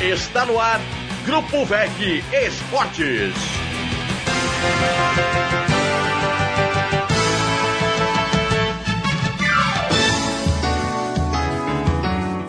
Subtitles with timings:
[0.00, 0.78] Está no ar,
[1.24, 3.34] Grupo VEC Esportes.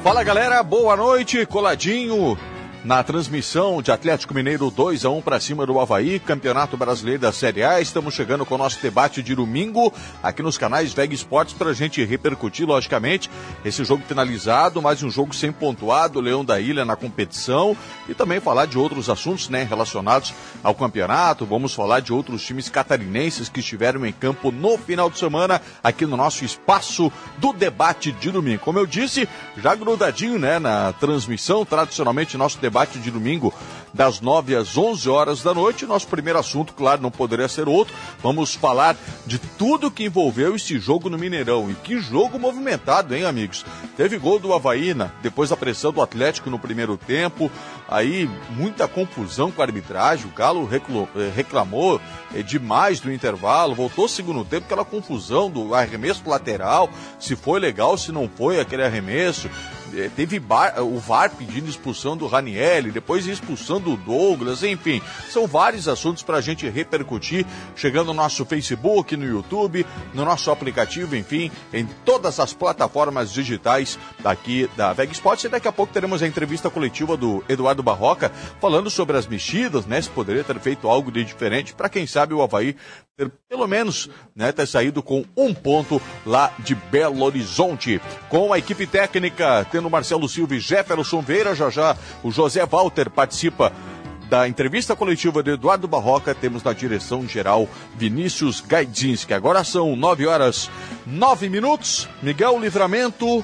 [0.04, 2.38] Fala galera, boa noite, coladinho
[2.84, 7.32] na transmissão de Atlético Mineiro 2 a 1 para cima do Havaí, Campeonato Brasileiro da
[7.32, 7.82] Série A.
[7.82, 11.74] Estamos chegando com o nosso debate de domingo aqui nos canais Veg Esportes para a
[11.74, 13.29] gente repercutir, logicamente,
[13.66, 17.75] esse jogo finalizado, mais um jogo sem pontuado, Leão da Ilha na competição
[18.07, 21.46] e também falar de outros assuntos né, relacionados ao campeonato.
[21.46, 26.06] Vamos falar de outros times catarinenses que estiveram em campo no final de semana aqui
[26.06, 28.64] no nosso espaço do debate de domingo.
[28.64, 33.53] Como eu disse, já grudadinho né, na transmissão, tradicionalmente nosso debate debate de domingo,
[33.94, 35.86] das 9 às 11 horas da noite.
[35.86, 37.95] Nosso primeiro assunto, claro, não poderia ser outro.
[38.22, 38.95] Vamos falar
[39.26, 41.70] de tudo que envolveu esse jogo no Mineirão.
[41.72, 43.66] E que jogo movimentado, hein, amigos?
[43.95, 45.12] Teve gol do Havaí, né?
[45.22, 47.50] depois da pressão do Atlético no primeiro tempo.
[47.88, 50.28] Aí, muita confusão com a arbitragem.
[50.28, 52.02] O Galo eh, reclamou
[52.36, 53.74] eh, demais do intervalo.
[53.74, 56.90] Voltou segundo tempo, aquela confusão do arremesso lateral.
[57.20, 59.50] Se foi legal, se não foi aquele arremesso.
[59.98, 65.48] É, teve bar, o VAR pedindo expulsão do Ranielli, depois expulsão do Douglas, enfim, são
[65.48, 71.16] vários assuntos para a gente repercutir, chegando no nosso Facebook, no YouTube, no nosso aplicativo,
[71.16, 75.45] enfim, em todas as plataformas digitais daqui da Veg Sports.
[75.45, 78.31] E daqui a pouco teremos a entrevista coletiva do Eduardo Barroca
[78.62, 80.00] falando sobre as mexidas, né?
[80.00, 82.75] Se poderia ter feito algo de diferente para quem sabe o Havaí
[83.18, 88.00] ter pelo menos né, ter saído com um ponto lá de Belo Horizonte.
[88.30, 93.10] Com a equipe técnica, tendo Marcelo Silva e Jefferson Vieira, já já o José Walter
[93.10, 93.72] participa
[94.30, 99.34] da entrevista coletiva de Eduardo Barroca, temos na direção geral Vinícius Gaidzinski.
[99.34, 100.70] Agora são nove horas
[101.06, 102.10] nove minutos.
[102.22, 103.44] Miguel Livramento,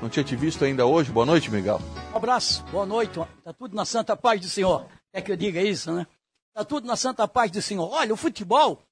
[0.00, 1.12] não tinha te visto ainda hoje.
[1.12, 1.80] Boa noite, Miguel.
[2.12, 3.20] Um abraço, boa noite.
[3.44, 4.86] Tá tudo na santa paz do Senhor.
[5.12, 6.06] Quer que eu diga isso, né?
[6.48, 7.88] Está tudo na santa paz do Senhor.
[7.88, 8.82] Olha, o futebol,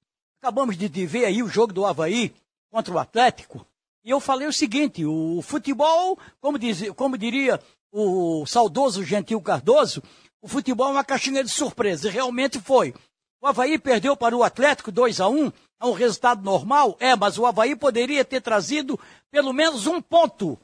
[0.40, 2.32] acabamos de ver aí o jogo do Havaí
[2.70, 3.66] contra o Atlético.
[4.04, 7.60] E eu falei o seguinte: o futebol, como, diz, como diria
[7.92, 10.02] o saudoso Gentil Cardoso,
[10.40, 12.08] o futebol é uma caixinha de surpresa.
[12.08, 12.94] E realmente foi.
[13.40, 16.94] O Havaí perdeu para o Atlético 2 a 1 é um resultado normal?
[17.00, 19.00] É, mas o Havaí poderia ter trazido
[19.30, 20.58] pelo menos um ponto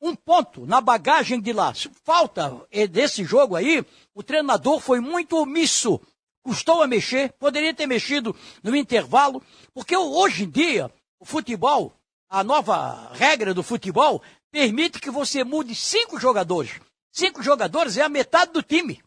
[0.00, 1.72] um ponto na bagagem de lá.
[2.04, 6.00] Falta desse jogo aí, o treinador foi muito omisso.
[6.42, 9.42] Custou a mexer, poderia ter mexido no intervalo,
[9.74, 11.92] porque hoje em dia, o futebol,
[12.28, 16.80] a nova regra do futebol, permite que você mude cinco jogadores.
[17.12, 19.02] Cinco jogadores é a metade do time.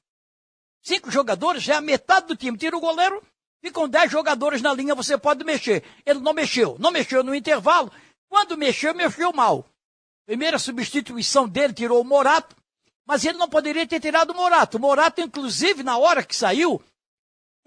[0.82, 2.58] Cinco jogadores é a metade do time.
[2.58, 3.22] Tira o goleiro,
[3.62, 5.84] ficam dez jogadores na linha, você pode mexer.
[6.06, 6.76] Ele não mexeu.
[6.80, 7.92] Não mexeu no intervalo.
[8.28, 9.66] Quando mexeu, mexeu mal.
[10.26, 12.56] Primeira substituição dele tirou o Morato,
[13.06, 14.78] mas ele não poderia ter tirado o Morato.
[14.78, 16.82] O Morato, inclusive, na hora que saiu,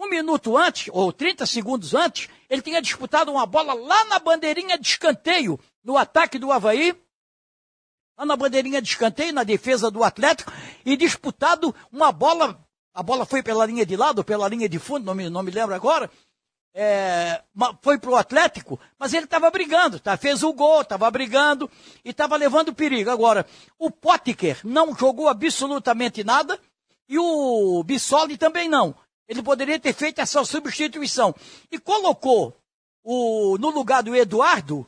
[0.03, 4.79] um minuto antes, ou 30 segundos antes, ele tinha disputado uma bola lá na bandeirinha
[4.79, 6.95] de escanteio, no ataque do Havaí,
[8.19, 10.53] lá na bandeirinha de escanteio, na defesa do Atlético,
[10.85, 12.61] e disputado uma bola,
[12.93, 15.51] a bola foi pela linha de lado, pela linha de fundo, não me, não me
[15.51, 16.11] lembro agora,
[16.75, 17.43] é,
[17.83, 20.17] foi para o Atlético, mas ele estava brigando, tá?
[20.17, 21.71] fez o gol, estava brigando
[22.05, 23.11] e estava levando perigo.
[23.11, 23.47] Agora,
[23.79, 26.59] o Potker não jogou absolutamente nada
[27.09, 28.95] e o Bissoli também não.
[29.33, 31.35] Ele poderia ter feito essa substituição
[31.71, 32.55] e colocou
[33.03, 34.87] o, no lugar do Eduardo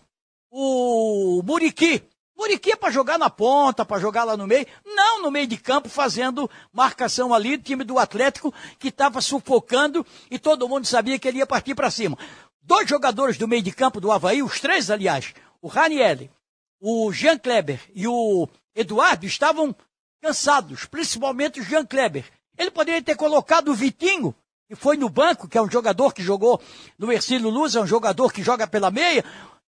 [0.51, 2.03] o Muriqui.
[2.37, 4.67] Muriqui é para jogar na ponta, para jogar lá no meio.
[4.85, 10.39] Não no meio de campo, fazendo marcação ali, time do Atlético que estava sufocando e
[10.39, 12.19] todo mundo sabia que ele ia partir para cima.
[12.61, 15.33] Dois jogadores do meio de campo do Havaí, os três, aliás,
[15.63, 16.31] o Ranielli,
[16.79, 19.75] o Jean Kleber e o Eduardo estavam
[20.21, 22.31] cansados, principalmente o Jean Kleber.
[22.57, 24.35] Ele poderia ter colocado o Vitinho,
[24.69, 26.61] que foi no banco, que é um jogador que jogou
[26.99, 29.25] no Ercílio Luz, é um jogador que joga pela meia,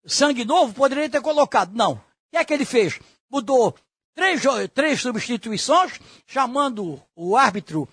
[0.05, 1.73] sangue novo, poderia ter colocado.
[1.73, 2.99] Não, que é que ele fez?
[3.29, 3.75] Mudou
[4.15, 4.41] três,
[4.73, 7.87] três substituições, chamando o árbitro,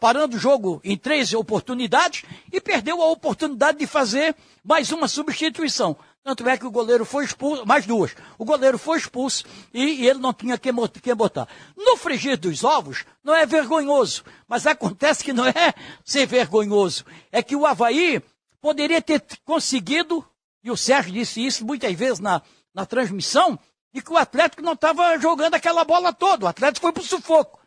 [0.00, 5.96] parando o jogo em três oportunidades e perdeu a oportunidade de fazer mais uma substituição.
[6.24, 8.14] Tanto é que o goleiro foi expulso, mais duas.
[8.38, 10.72] O goleiro foi expulso e, e ele não tinha quem,
[11.02, 11.48] quem botar.
[11.76, 15.74] No frigir dos ovos, não é vergonhoso, mas acontece que não é
[16.04, 17.04] ser vergonhoso.
[17.32, 18.22] É que o Havaí
[18.60, 20.24] poderia ter conseguido,
[20.62, 22.40] e o Sérgio disse isso muitas vezes na,
[22.72, 23.58] na transmissão
[23.92, 26.46] de que o Atlético não estava jogando aquela bola toda.
[26.46, 27.60] O Atlético foi para o sufoco.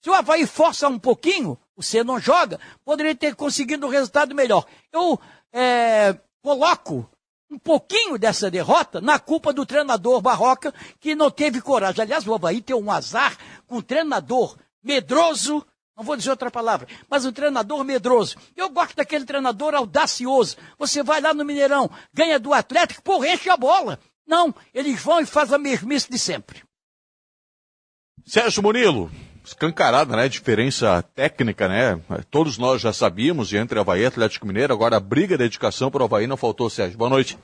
[0.00, 4.32] Se o Havaí força um pouquinho, o C não joga, poderia ter conseguido um resultado
[4.32, 4.64] melhor.
[4.92, 5.18] Eu
[5.52, 7.10] é, coloco
[7.50, 12.02] um pouquinho dessa derrota na culpa do treinador Barroca, que não teve coragem.
[12.02, 15.64] Aliás, o Havaí tem um azar com um treinador medroso,
[15.96, 18.36] não vou dizer outra palavra, mas um treinador medroso.
[18.56, 20.56] Eu gosto daquele treinador audacioso.
[20.78, 23.98] Você vai lá no Mineirão, ganha do Atlético, porra, enche a bola.
[24.26, 26.62] Não, eles vão e fazem a mesmice de sempre.
[28.26, 29.10] Sérgio Murilo,
[29.46, 30.24] escancarada, né?
[30.24, 32.00] A diferença técnica, né?
[32.30, 36.02] Todos nós já sabíamos, entre Havaí e Atlético Mineiro, agora a briga, a dedicação para
[36.02, 36.98] o Havaí não faltou, Sérgio.
[36.98, 37.38] Boa noite.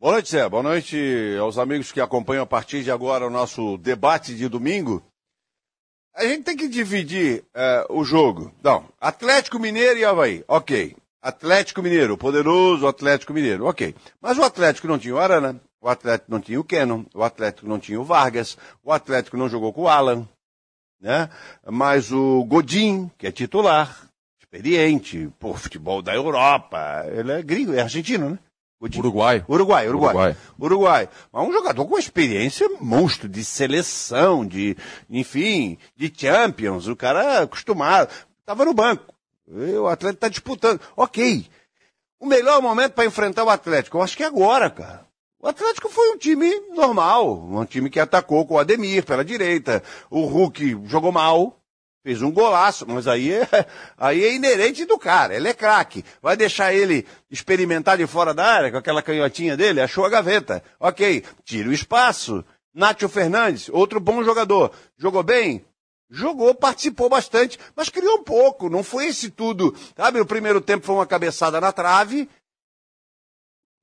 [0.00, 0.48] Boa noite, Zé.
[0.48, 5.02] Boa noite aos amigos que acompanham a partir de agora o nosso debate de domingo.
[6.14, 8.50] A gente tem que dividir uh, o jogo.
[8.62, 10.96] Não, Atlético Mineiro e Havaí, ok.
[11.20, 13.94] Atlético Mineiro, poderoso Atlético Mineiro, ok.
[14.20, 17.68] Mas o Atlético não tinha o Arana, o Atlético não tinha o Cannon, o Atlético
[17.68, 20.26] não tinha o Vargas, o Atlético não jogou com o Alan,
[21.00, 21.28] né?
[21.68, 24.08] Mas o Godin, que é titular,
[24.38, 28.38] experiente, por futebol da Europa, ele é gringo, é argentino, né?
[28.80, 29.44] Uruguai.
[29.48, 29.88] Uruguai.
[29.88, 30.36] Uruguai, Uruguai.
[30.60, 31.08] Uruguai.
[31.32, 34.76] Mas um jogador com experiência monstro de seleção, de,
[35.08, 36.86] enfim, de Champions.
[36.86, 38.12] O cara é acostumado.
[38.44, 39.14] Tava no banco.
[39.48, 40.80] O Atlético tá disputando.
[40.94, 41.46] Ok.
[42.20, 45.05] O melhor momento para enfrentar o Atlético, eu acho que é agora, cara.
[45.46, 49.80] O Atlético foi um time normal, um time que atacou com o Ademir pela direita.
[50.10, 51.60] O Hulk jogou mal,
[52.02, 53.46] fez um golaço, mas aí é,
[53.96, 56.04] aí é inerente do cara, ele é craque.
[56.20, 59.80] Vai deixar ele experimentar de fora da área com aquela canhotinha dele?
[59.80, 60.64] Achou a gaveta.
[60.80, 62.44] Ok, tira o espaço.
[62.74, 64.72] Nátio Fernandes, outro bom jogador.
[64.98, 65.64] Jogou bem?
[66.10, 68.68] Jogou, participou bastante, mas criou um pouco.
[68.68, 69.72] Não foi esse tudo.
[69.96, 72.28] Sabe, o primeiro tempo foi uma cabeçada na trave,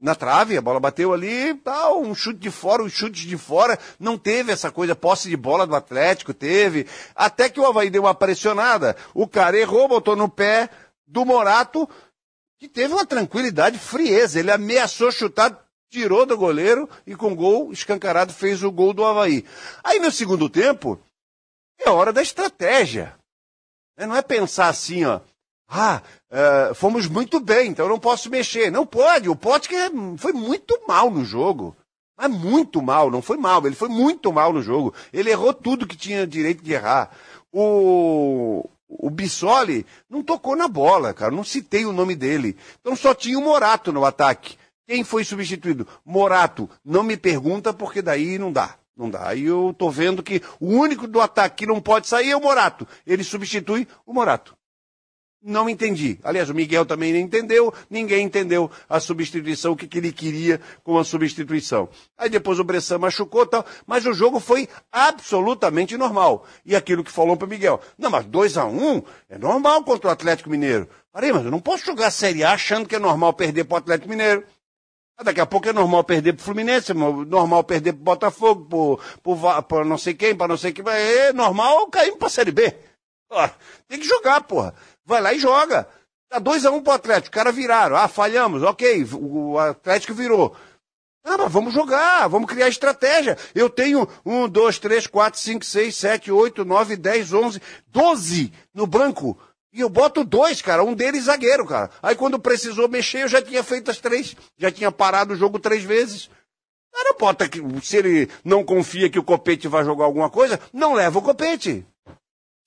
[0.03, 3.79] na trave, a bola bateu ali, tal, um chute de fora, um chute de fora,
[3.97, 6.85] não teve essa coisa, posse de bola do Atlético, teve,
[7.15, 10.69] até que o Havaí deu uma pressionada, o cara errou, botou no pé
[11.07, 11.89] do Morato,
[12.59, 15.57] que teve uma tranquilidade, frieza, ele ameaçou chutar,
[15.89, 19.45] tirou do goleiro e com gol escancarado fez o gol do Havaí.
[19.81, 20.99] Aí no segundo tempo,
[21.79, 23.15] é hora da estratégia.
[23.97, 25.21] Não é pensar assim, ó,
[25.67, 26.01] ah,
[26.31, 28.71] uh, fomos muito bem, então não posso mexer.
[28.71, 31.75] Não pode, o Potker foi muito mal no jogo.
[32.15, 34.93] Mas muito mal, não foi mal, ele foi muito mal no jogo.
[35.11, 37.09] Ele errou tudo que tinha direito de errar.
[37.51, 42.55] O, o Bissoli não tocou na bola, cara, não citei o nome dele.
[42.79, 44.57] Então só tinha o Morato no ataque.
[44.87, 45.87] Quem foi substituído?
[46.05, 46.69] Morato.
[46.83, 48.75] Não me pergunta, porque daí não dá.
[48.95, 49.29] Não dá.
[49.29, 52.41] Aí eu tô vendo que o único do ataque que não pode sair é o
[52.41, 52.87] Morato.
[53.07, 54.55] Ele substitui o Morato.
[55.45, 56.17] Não entendi.
[56.23, 60.61] Aliás, o Miguel também não entendeu, ninguém entendeu a substituição, o que, que ele queria
[60.85, 61.89] com a substituição.
[62.17, 66.45] Aí depois o Bressan machucou tal, mas o jogo foi absolutamente normal.
[66.65, 69.83] E aquilo que falou para o Miguel, não, mas 2 a 1 um é normal
[69.83, 70.87] contra o Atlético Mineiro.
[71.11, 73.75] Parei, mas eu não posso jogar a Série A achando que é normal perder para
[73.75, 74.45] o Atlético Mineiro.
[75.17, 78.03] Ah, daqui a pouco é normal perder para o Fluminense, é normal perder para o
[78.03, 78.99] Botafogo,
[79.67, 80.85] para não sei quem, para não sei quem.
[80.87, 82.73] É normal cair a Série B.
[83.87, 84.73] tem que jogar, porra.
[85.05, 85.87] Vai lá e joga.
[86.29, 87.95] Tá 2x1 um pro Atlético, os caras viraram.
[87.95, 90.55] Ah, falhamos, ok, o Atlético virou.
[91.23, 93.37] Ah, mas vamos jogar, vamos criar estratégia.
[93.55, 98.85] Eu tenho um, dois, três, quatro, cinco, seis, sete, oito, nove, dez, onze, doze no
[98.85, 99.37] banco.
[99.71, 101.89] E eu boto dois, cara, um deles zagueiro, cara.
[102.01, 104.35] Aí quando precisou mexer, eu já tinha feito as três.
[104.57, 106.29] Já tinha parado o jogo três vezes.
[106.91, 110.93] Cara, bota que se ele não confia que o Copete vai jogar alguma coisa, não
[110.93, 111.85] leva o Copete.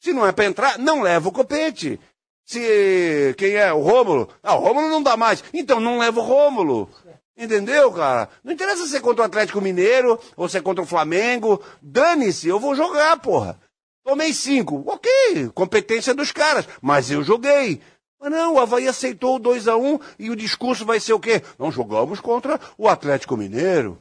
[0.03, 2.01] Se não é pra entrar, não leva o Copete.
[2.47, 4.29] Se quem é o Rômulo?
[4.41, 5.43] Ah, o Rômulo não dá mais.
[5.53, 6.89] Então não leva o Rômulo.
[7.37, 8.31] Entendeu, cara?
[8.43, 11.61] Não interessa ser contra o Atlético Mineiro ou ser contra o Flamengo.
[11.83, 13.61] Dane-se, eu vou jogar, porra.
[14.05, 14.85] Tomei cinco.
[14.87, 16.69] Ok, competência dos caras.
[16.81, 17.83] Mas eu joguei.
[18.21, 21.13] Mas não, o Havaí aceitou o 2 a 1 um, e o discurso vai ser
[21.13, 21.43] o quê?
[21.59, 24.01] Não jogamos contra o Atlético Mineiro.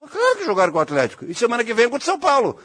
[0.00, 1.24] Claro que jogaram com o Atlético.
[1.24, 2.58] E semana que vem contra o São Paulo.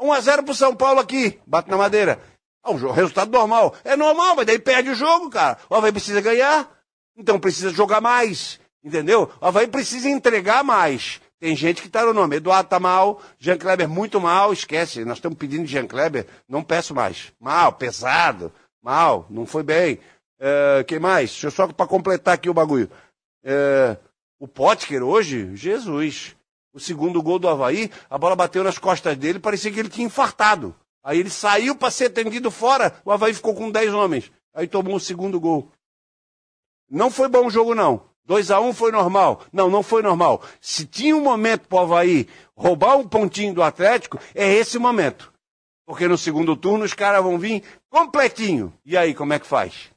[0.00, 1.38] 1 a 0 pro São Paulo aqui.
[1.46, 2.20] Bate na madeira.
[2.62, 3.74] Ah, o resultado normal.
[3.84, 5.58] É normal, mas daí perde o jogo, cara.
[5.68, 6.70] O Havaí precisa ganhar.
[7.16, 8.60] Então precisa jogar mais.
[8.82, 9.30] Entendeu?
[9.40, 11.20] O Havaí precisa entregar mais.
[11.38, 12.36] Tem gente que tá no nome.
[12.36, 15.04] Eduardo tá mal, Jean Kleber muito mal, esquece.
[15.06, 17.32] Nós estamos pedindo Jean Kleber, não peço mais.
[17.40, 18.52] Mal, pesado,
[18.82, 19.98] mal, não foi bem.
[20.38, 21.30] Uh, quem mais?
[21.30, 22.90] Deixa eu só para completar aqui o bagulho.
[23.42, 23.96] Uh,
[24.38, 26.36] o Potker hoje, Jesus.
[26.72, 30.06] O segundo gol do Havaí, a bola bateu nas costas dele, parecia que ele tinha
[30.06, 30.74] infartado.
[31.02, 34.30] Aí ele saiu para ser atendido fora, o Havaí ficou com 10 homens.
[34.54, 35.70] Aí tomou o segundo gol.
[36.90, 38.02] Não foi bom o jogo, não.
[38.24, 39.42] 2 a 1 um foi normal.
[39.52, 40.42] Não, não foi normal.
[40.60, 45.32] Se tinha um momento para o Havaí roubar um pontinho do Atlético, é esse momento.
[45.86, 48.72] Porque no segundo turno os caras vão vir completinho.
[48.84, 49.90] E aí, como é que faz?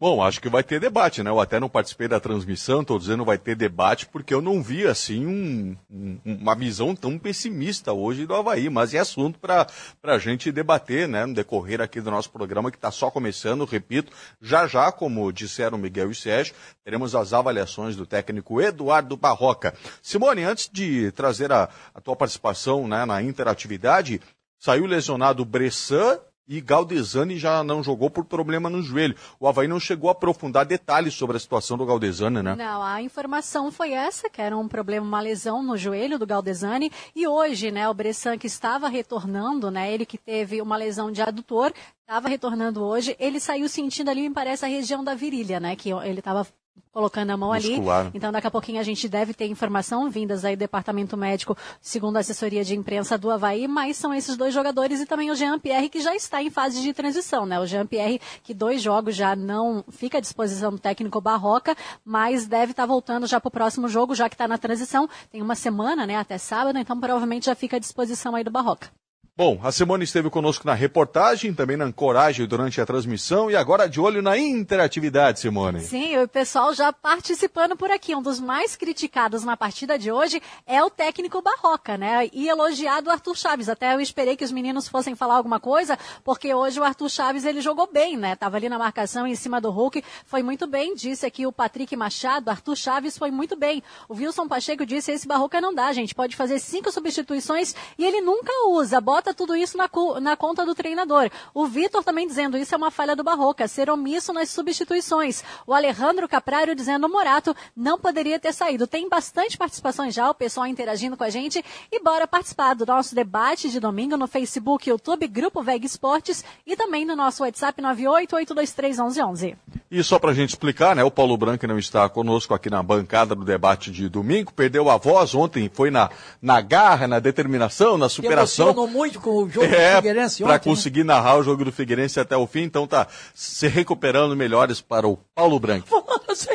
[0.00, 1.30] Bom, acho que vai ter debate, né?
[1.30, 4.86] Eu até não participei da transmissão, estou dizendo vai ter debate porque eu não vi,
[4.86, 9.66] assim, um, um, uma visão tão pessimista hoje do Havaí, mas é assunto para
[10.04, 11.26] a gente debater, né?
[11.26, 15.76] No decorrer aqui do nosso programa, que está só começando, repito, já já, como disseram
[15.76, 16.54] Miguel e Sérgio,
[16.84, 19.74] teremos as avaliações do técnico Eduardo Barroca.
[20.00, 24.20] Simone, antes de trazer a, a tua participação né, na interatividade,
[24.60, 29.14] saiu lesionado Bressan e Galdesani já não jogou por problema no joelho.
[29.38, 32.54] O Havaí não chegou a aprofundar detalhes sobre a situação do Galdesani, né?
[32.56, 36.90] Não, a informação foi essa, que era um problema, uma lesão no joelho do Galdesani.
[37.14, 41.20] E hoje, né, o Bressan que estava retornando, né, ele que teve uma lesão de
[41.20, 45.76] adutor, estava retornando hoje, ele saiu sentindo ali, me parece, a região da virilha, né,
[45.76, 46.46] que ele estava
[46.92, 48.00] colocando a mão Muscular.
[48.00, 48.10] ali.
[48.14, 52.16] Então, daqui a pouquinho a gente deve ter informação vindas aí do departamento médico, segundo
[52.16, 55.88] a assessoria de imprensa do Havaí, mas são esses dois jogadores e também o Jean-Pierre,
[55.88, 57.58] que já está em fase de transição, né?
[57.60, 62.72] O Jean-Pierre, que dois jogos já não fica à disposição do técnico Barroca, mas deve
[62.72, 65.08] estar voltando já para o próximo jogo, já que está na transição.
[65.30, 68.90] Tem uma semana, né, até sábado, então provavelmente já fica à disposição aí do Barroca.
[69.38, 73.88] Bom, a Simone esteve conosco na reportagem, também na ancoragem durante a transmissão e agora
[73.88, 75.78] de olho na interatividade, Simone.
[75.78, 78.16] Sim, o pessoal já participando por aqui.
[78.16, 82.28] Um dos mais criticados na partida de hoje é o técnico Barroca, né?
[82.32, 83.68] E elogiado o Arthur Chaves.
[83.68, 87.44] Até eu esperei que os meninos fossem falar alguma coisa, porque hoje o Arthur Chaves
[87.44, 88.34] ele jogou bem, né?
[88.34, 90.96] Tava ali na marcação em cima do Hulk, foi muito bem.
[90.96, 93.84] Disse aqui o Patrick Machado, Arthur Chaves foi muito bem.
[94.08, 96.12] O Wilson Pacheco disse: esse Barroca não dá, gente.
[96.12, 99.00] Pode fazer cinco substituições e ele nunca usa.
[99.00, 99.88] Bota bota tudo isso na,
[100.20, 101.30] na conta do treinador.
[101.52, 105.42] O Vitor também dizendo isso é uma falha do Barroca, ser omisso nas substituições.
[105.66, 108.86] O Alejandro Caprário dizendo o Morato não poderia ter saído.
[108.86, 111.64] Tem bastante participações já, o pessoal interagindo com a gente.
[111.90, 116.76] E bora participar do nosso debate de domingo no Facebook, YouTube, Grupo Veg Esportes e
[116.76, 119.56] também no nosso WhatsApp 988231111.
[119.90, 121.02] E só para a gente explicar, né?
[121.02, 124.96] O Paulo Branco não está conosco aqui na bancada do debate de domingo, perdeu a
[124.96, 126.10] voz ontem, foi na,
[126.42, 128.74] na garra, na determinação, na superação.
[128.86, 130.58] muito com o jogo é, do Figueirense Para né?
[130.58, 131.14] conseguir né?
[131.14, 135.18] narrar o jogo do Figueirense até o fim, então tá se recuperando melhores para o
[135.34, 135.88] Paulo Branco.
[136.28, 136.50] Assim,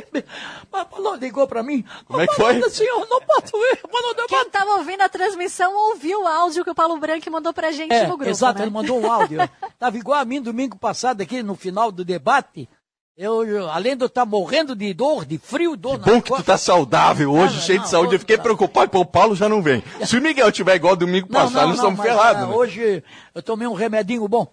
[0.72, 1.84] Paulo ligou para mim.
[2.06, 2.58] Como é que foi?
[2.64, 3.80] Assim, eu não posso ir.
[4.28, 7.92] Quem estava ouvindo a transmissão ouviu o áudio que o Paulo Branco mandou pra gente
[7.92, 8.30] é, no grupo.
[8.30, 8.66] Exato, né?
[8.66, 9.40] ele mandou um áudio.
[9.80, 12.70] Tava igual a mim domingo passado aqui no final do debate.
[13.16, 16.34] Eu, além de eu estar tá morrendo de dor, de frio, dor que bom que
[16.34, 18.16] tu tá saudável hoje, ah, cheio não, de saúde.
[18.16, 18.44] Eu fiquei tá...
[18.44, 19.84] preocupado, pô, o Paulo já não vem.
[20.04, 22.44] Se o Miguel tiver igual domingo não, passado, não, nós estamos ferrados.
[22.44, 22.54] É, né?
[22.54, 23.04] Hoje
[23.36, 24.52] eu tomei um remedinho bom.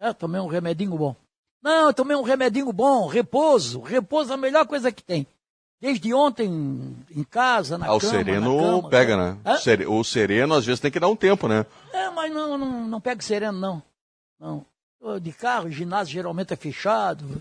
[0.00, 1.14] É, tomei um remedinho bom.
[1.62, 3.80] Não, eu tomei um remedinho bom, repouso.
[3.80, 5.26] Repouso é a melhor coisa que tem.
[5.80, 6.46] Desde ontem,
[7.10, 9.38] em casa, na ah, o cama, sereno cama, pega, né?
[9.46, 9.56] Hã?
[9.88, 11.64] O sereno, às vezes, tem que dar um tempo, né?
[11.92, 13.82] É, mas não, não, não pega sereno, não.
[14.38, 14.66] Não.
[15.22, 17.40] De carro, o ginásio geralmente é fechado.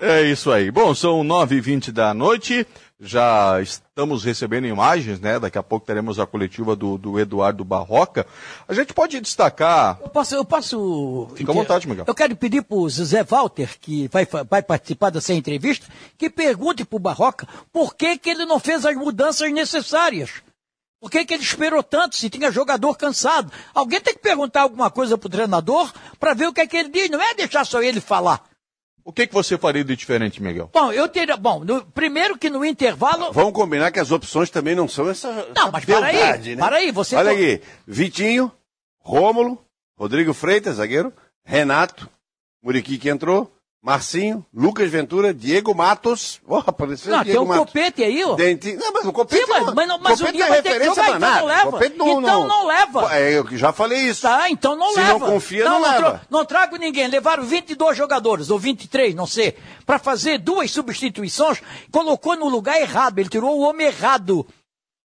[0.00, 0.70] É isso aí.
[0.70, 2.66] Bom, são 9h20 da noite.
[2.98, 5.38] Já estamos recebendo imagens, né?
[5.38, 8.26] Daqui a pouco teremos a coletiva do, do Eduardo Barroca.
[8.66, 9.98] A gente pode destacar.
[10.00, 10.34] Eu posso.
[10.34, 12.04] Eu posso Fica à vontade, Miguel.
[12.08, 16.84] Eu quero pedir para o Zé Walter, que vai, vai participar dessa entrevista, que pergunte
[16.84, 20.43] para o Barroca por que, que ele não fez as mudanças necessárias.
[21.04, 23.52] Por que, que ele esperou tanto se tinha jogador cansado?
[23.74, 26.78] Alguém tem que perguntar alguma coisa para o treinador para ver o que é que
[26.78, 27.10] ele diz.
[27.10, 28.42] Não é deixar só ele falar.
[29.04, 30.70] O que, que você faria de diferente, Miguel?
[30.72, 31.36] Bom, eu teria.
[31.36, 33.34] Bom, no, primeiro que no intervalo.
[33.34, 35.30] Vamos combinar que as opções também não são essa.
[35.54, 36.54] Não, mas para aí.
[36.54, 36.56] Né?
[36.56, 37.16] Para aí, você.
[37.16, 38.50] Olha aqui: Vitinho,
[38.98, 39.62] Rômulo,
[39.98, 41.12] Rodrigo Freitas, zagueiro,
[41.44, 42.08] Renato,
[42.62, 43.53] Muriqui que entrou,
[43.84, 46.40] Marcinho, Lucas Ventura, Diego Matos.
[46.48, 47.66] Oh, apareceu não, Diego tem um Matos.
[47.66, 48.34] copete aí, ó.
[48.34, 48.72] Dente...
[48.76, 51.08] Não, mas o copete, Sim, mas, mas, mas copete o é vai ter que jogar,
[51.10, 51.70] então não leva.
[51.70, 53.14] Não, então não, não leva.
[53.14, 54.22] É, eu já falei isso.
[54.22, 55.12] Tá, então não Se leva.
[55.12, 56.22] Se não confia, não, não, não leva.
[56.30, 57.08] não trago ninguém.
[57.08, 61.60] Levaram 22 jogadores, ou 23, não sei, para fazer duas substituições.
[61.92, 63.18] Colocou no lugar errado.
[63.18, 64.46] Ele tirou o homem errado.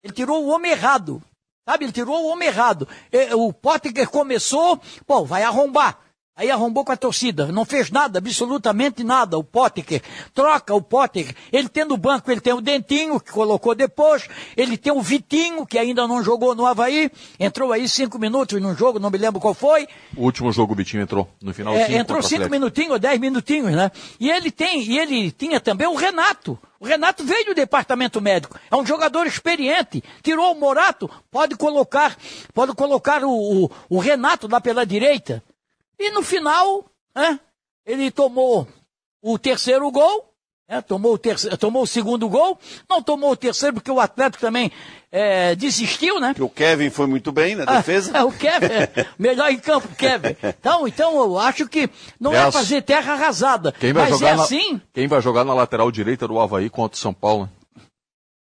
[0.03, 1.23] Ele tirou o homem errado.
[1.67, 1.85] Sabe?
[1.85, 2.87] Ele tirou o homem errado.
[3.33, 5.97] O Potter começou, pô, vai arrombar.
[6.39, 9.37] Aí arrombou com a torcida, não fez nada, absolutamente nada.
[9.37, 10.01] O Potker,
[10.33, 11.35] troca o Potker.
[11.51, 14.25] Ele tem no banco, ele tem o Dentinho, que colocou depois.
[14.55, 17.11] Ele tem o Vitinho, que ainda não jogou no Havaí.
[17.37, 19.85] Entrou aí cinco minutos num jogo, não me lembro qual foi.
[20.15, 23.91] O último jogo o Vitinho entrou, no final é, Entrou cinco minutinhos, dez minutinhos, né?
[24.17, 26.57] E ele tem, e ele tinha também o Renato.
[26.79, 28.57] O Renato veio do departamento médico.
[28.71, 30.01] É um jogador experiente.
[30.23, 32.15] Tirou o Morato, pode colocar,
[32.53, 35.43] pode colocar o, o, o Renato lá pela direita.
[35.99, 37.39] E no final, né,
[37.85, 38.67] ele tomou
[39.21, 40.27] o terceiro gol,
[40.71, 42.55] É, tomou, o terceiro, tomou o segundo gol,
[42.87, 44.71] não tomou o terceiro porque o Atlético também
[45.11, 46.35] é, desistiu, né?
[46.35, 48.11] Que o Kevin foi muito bem na defesa.
[48.13, 48.67] Ah, o Kevin,
[49.17, 50.35] melhor em campo, Kevin.
[50.43, 51.89] Então, então eu acho que
[52.19, 53.71] não é, fazer terra arrasada.
[53.71, 54.79] Quem vai, mas jogar é na, assim.
[54.93, 57.45] quem vai jogar na lateral direita do Havaí contra o São Paulo?
[57.45, 57.81] né?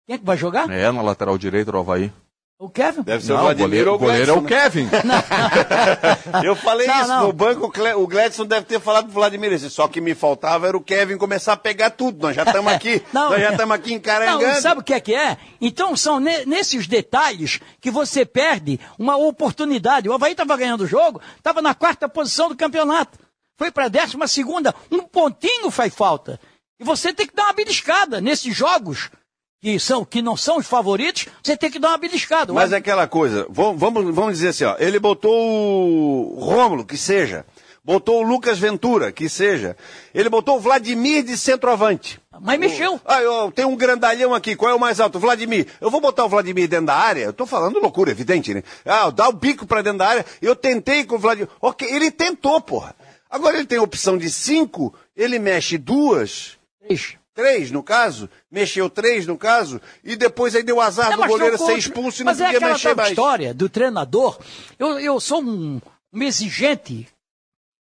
[0.07, 0.69] Quem é que vai jogar?
[0.69, 2.13] É, na lateral direita do Havaí.
[2.59, 3.03] O Kevin?
[3.03, 4.85] Deve ser Não, o Vladimir goleiro, ou o goleiro é o Gledson, Kevin.
[5.07, 6.43] né?
[6.43, 7.27] Eu falei Não, isso não.
[7.27, 9.69] no banco, o o Gledson deve ter falado pro Vladimir isso.
[9.69, 12.23] Só que me faltava era o Kevin começar a pegar tudo.
[12.27, 13.03] Nós já estamos aqui.
[13.13, 13.29] Não.
[13.31, 14.43] nós já estamos aqui encarangando.
[14.43, 15.37] Não, sabe o que é que é?
[15.61, 20.09] Então são ne- nesses detalhes que você perde uma oportunidade.
[20.09, 23.19] O Havaí estava ganhando o jogo, estava na quarta posição do campeonato.
[23.59, 26.41] Foi para a décima segunda, um pontinho faz falta.
[26.81, 29.11] E você tem que dar uma beliscada nesses jogos
[29.66, 32.52] que, são, que não são os favoritos, você tem que dar uma beliscada.
[32.52, 36.96] Mas é aquela coisa, vamos, vamos, vamos dizer assim, ó, ele botou o Rômulo, que
[36.96, 37.44] seja,
[37.82, 39.76] botou o Lucas Ventura, que seja,
[40.14, 42.20] ele botou o Vladimir de centroavante.
[42.40, 43.00] Mas mexeu.
[43.04, 45.18] Ah, eu tenho um grandalhão aqui, qual é o mais alto?
[45.18, 45.66] Vladimir.
[45.80, 47.25] Eu vou botar o Vladimir dentro da área?
[47.25, 48.62] Eu tô falando loucura, evidente, né?
[48.85, 50.26] Ah, dá o bico pra dentro da área.
[50.40, 51.49] Eu tentei com o Vladimir.
[51.61, 52.94] Ok, ele tentou, porra.
[53.28, 56.56] Agora ele tem a opção de cinco, ele mexe duas,
[56.87, 57.16] Três.
[57.37, 61.59] Três no caso, mexeu três no caso, e depois aí deu azar do mas goleiro
[61.59, 63.11] ser expulso e não Mas é podia aquela mexer mais.
[63.11, 64.38] história do treinador.
[64.78, 65.78] Eu, eu sou um,
[66.11, 67.07] um exigente,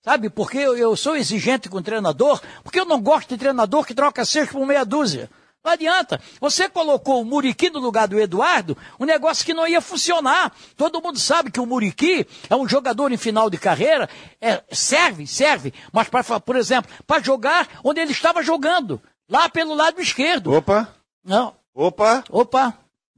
[0.04, 0.30] sabe?
[0.30, 3.94] Porque eu, eu sou exigente com o treinador, porque eu não gosto de treinador que
[3.94, 5.28] troca seis por meia dúzia.
[5.64, 6.20] Não adianta.
[6.40, 10.52] Você colocou o Muriqui no lugar do Eduardo, um negócio que não ia funcionar.
[10.76, 14.08] Todo mundo sabe que o Muriqui é um jogador em final de carreira,
[14.40, 19.00] é, serve, serve, mas, pra, por exemplo, para jogar onde ele estava jogando,
[19.32, 20.52] lá pelo lado esquerdo.
[20.52, 20.88] Opa,
[21.24, 22.22] Não, opa.
[22.30, 22.74] opa,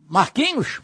[0.09, 0.81] Marquinhos,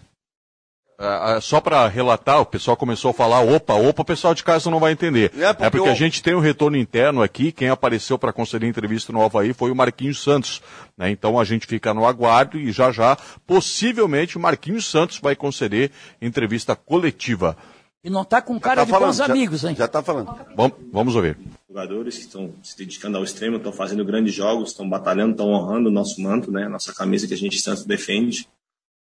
[1.02, 4.70] Ah, só para relatar, o pessoal começou a falar opa, opa, o pessoal de casa
[4.70, 5.32] não vai entender.
[5.34, 8.68] É, porque É porque a gente tem um retorno interno aqui, quem apareceu para conceder
[8.68, 10.60] entrevista no Havaí foi o Marquinhos Santos.
[10.98, 11.08] né?
[11.10, 15.90] Então a gente fica no aguardo e já já, possivelmente, o Marquinhos Santos vai conceder
[16.20, 17.56] entrevista coletiva.
[18.02, 19.74] E não tá com cara Tá de falando, bons já- amigos, hein?
[19.76, 20.34] Já tá falando.
[20.56, 21.36] Vamos, vamos ouvir.
[21.68, 25.88] jogadores que estão se dedicando ao extremo, estão fazendo grandes jogos, estão batalhando, estão honrando
[25.88, 28.48] o nosso manto, né, a nossa camisa que a gente tanto defende.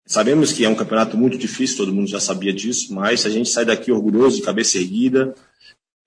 [0.05, 3.49] Sabemos que é um campeonato muito difícil, todo mundo já sabia disso, mas a gente
[3.49, 5.33] sai daqui orgulhoso, de cabeça erguida.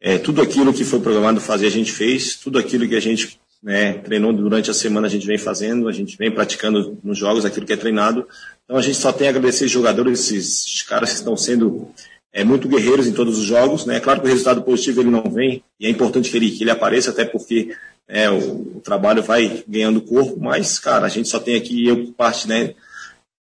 [0.01, 3.41] É, tudo aquilo que foi programado fazer a gente fez, tudo aquilo que a gente
[3.63, 7.45] né, treinou durante a semana a gente vem fazendo, a gente vem praticando nos jogos
[7.47, 8.29] aquilo que é treinado.
[8.65, 11.89] Então a gente só tem a agradecer os jogadores, esses caras que estão sendo
[12.35, 13.87] é, muito guerreiros em todos os jogos.
[13.87, 13.97] Né?
[13.97, 16.65] É claro que o resultado positivo ele não vem, e é importante que ele, que
[16.65, 17.75] ele apareça, até porque
[18.09, 22.13] é, o, o trabalho vai ganhando corpo, mas, cara, a gente só tem aqui, eu,
[22.17, 22.75] parte né,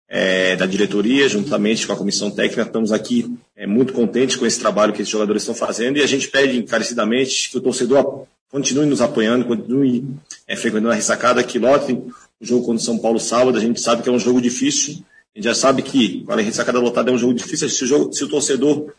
[0.06, 4.60] é, da diretoria, juntamente com a comissão técnica, estamos aqui é, muito contentes com esse
[4.60, 8.84] trabalho que esses jogadores estão fazendo, e a gente pede encarecidamente que o torcedor continue
[8.84, 10.04] nos apoiando, continue
[10.46, 12.04] é, frequentando a ressacada, que lotem
[12.38, 15.02] o jogo contra o São Paulo sábado, a gente sabe que é um jogo difícil,
[15.34, 17.68] a gente já sabe que a ressacada lotada é um jogo difícil.
[17.68, 18.92] Se o, jogo, se o torcedor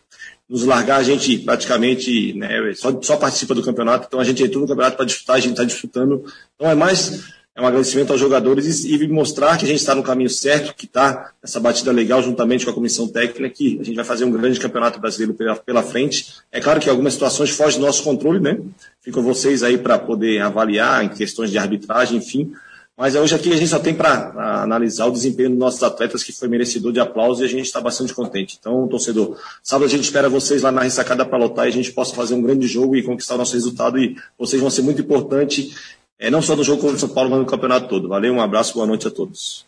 [0.50, 4.08] nos largar, a gente praticamente né, só, só participa do campeonato.
[4.08, 6.24] Então a gente entrou no campeonato para disputar, a gente está disputando.
[6.56, 7.24] Então é mais
[7.56, 10.74] é um agradecimento aos jogadores e, e mostrar que a gente está no caminho certo,
[10.74, 14.26] que está nessa batida legal juntamente com a comissão técnica, que a gente vai fazer
[14.26, 16.34] um grande campeonato brasileiro pela, pela frente.
[16.52, 18.60] É claro que algumas situações fogem do nosso controle, né?
[19.02, 22.52] Ficam vocês aí para poder avaliar em questões de arbitragem, enfim.
[22.96, 26.32] Mas hoje aqui a gente só tem para analisar o desempenho dos nossos atletas, que
[26.32, 28.58] foi merecedor de aplauso e a gente está bastante contente.
[28.60, 31.92] Então, torcedor, sábado a gente espera vocês lá na ressacada para lotar e a gente
[31.92, 33.98] possa fazer um grande jogo e conquistar o nosso resultado.
[33.98, 35.76] E vocês vão ser muito importantes,
[36.20, 38.08] é, não só no jogo contra o São Paulo, mas no campeonato todo.
[38.08, 39.66] Valeu, um abraço, boa noite a todos.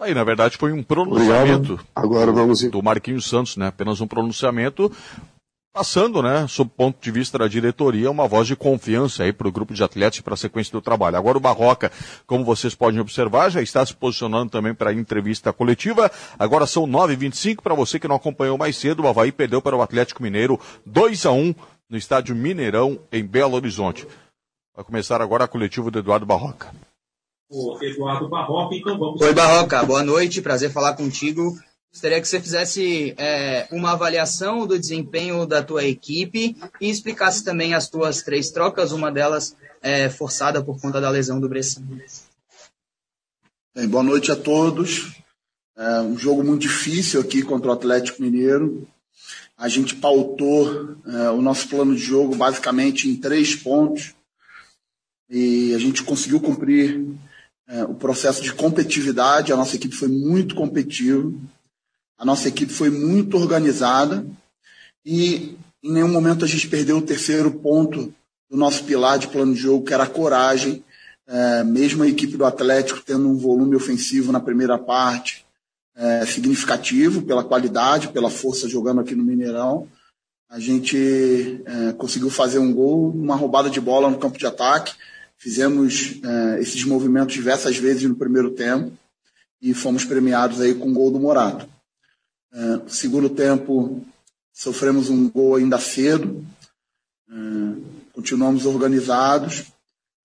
[0.00, 1.86] Aí, na verdade, foi um pronunciamento Obrigado.
[1.94, 3.68] Agora vamos do Marquinhos Santos, né?
[3.68, 4.90] Apenas um pronunciamento,
[5.72, 9.48] passando, né, sob o ponto de vista da diretoria, uma voz de confiança aí para
[9.48, 11.16] o grupo de atletas e para a sequência do trabalho.
[11.16, 11.90] Agora o Barroca,
[12.26, 16.10] como vocês podem observar, já está se posicionando também para a entrevista coletiva.
[16.38, 19.82] Agora são 9h25, para você que não acompanhou mais cedo, o Havaí perdeu para o
[19.82, 21.54] Atlético Mineiro 2 a 1
[21.88, 24.06] no estádio Mineirão, em Belo Horizonte.
[24.74, 26.72] Vai começar agora a coletiva do Eduardo Barroca.
[27.50, 29.20] O Eduardo Barroca, então vamos.
[29.20, 31.54] Oi, Barroca, boa noite, prazer falar contigo.
[31.92, 37.74] Gostaria que você fizesse é, uma avaliação do desempenho da tua equipe e explicasse também
[37.74, 41.82] as tuas três trocas, uma delas é, forçada por conta da lesão do Bressan.
[43.74, 45.22] Bem, boa noite a todos.
[45.76, 48.88] É um jogo muito difícil aqui contra o Atlético Mineiro.
[49.56, 54.14] A gente pautou é, o nosso plano de jogo basicamente em três pontos
[55.28, 57.04] e a gente conseguiu cumprir
[57.68, 59.52] é, o processo de competitividade.
[59.52, 61.32] A nossa equipe foi muito competitiva,
[62.22, 64.24] a nossa equipe foi muito organizada
[65.04, 68.14] e em nenhum momento a gente perdeu o terceiro ponto
[68.48, 70.84] do nosso pilar de plano de jogo, que era a coragem
[71.26, 75.44] é, mesmo a equipe do Atlético tendo um volume ofensivo na primeira parte
[75.96, 79.88] é, significativo pela qualidade, pela força jogando aqui no Mineirão,
[80.48, 84.94] a gente é, conseguiu fazer um gol, uma roubada de bola no campo de ataque.
[85.36, 88.92] Fizemos é, esses movimentos diversas vezes no primeiro tempo
[89.60, 91.71] e fomos premiados aí com o gol do Morato.
[92.54, 94.04] É, segundo tempo,
[94.52, 96.44] sofremos um gol ainda cedo,
[97.30, 97.34] é,
[98.12, 99.72] continuamos organizados,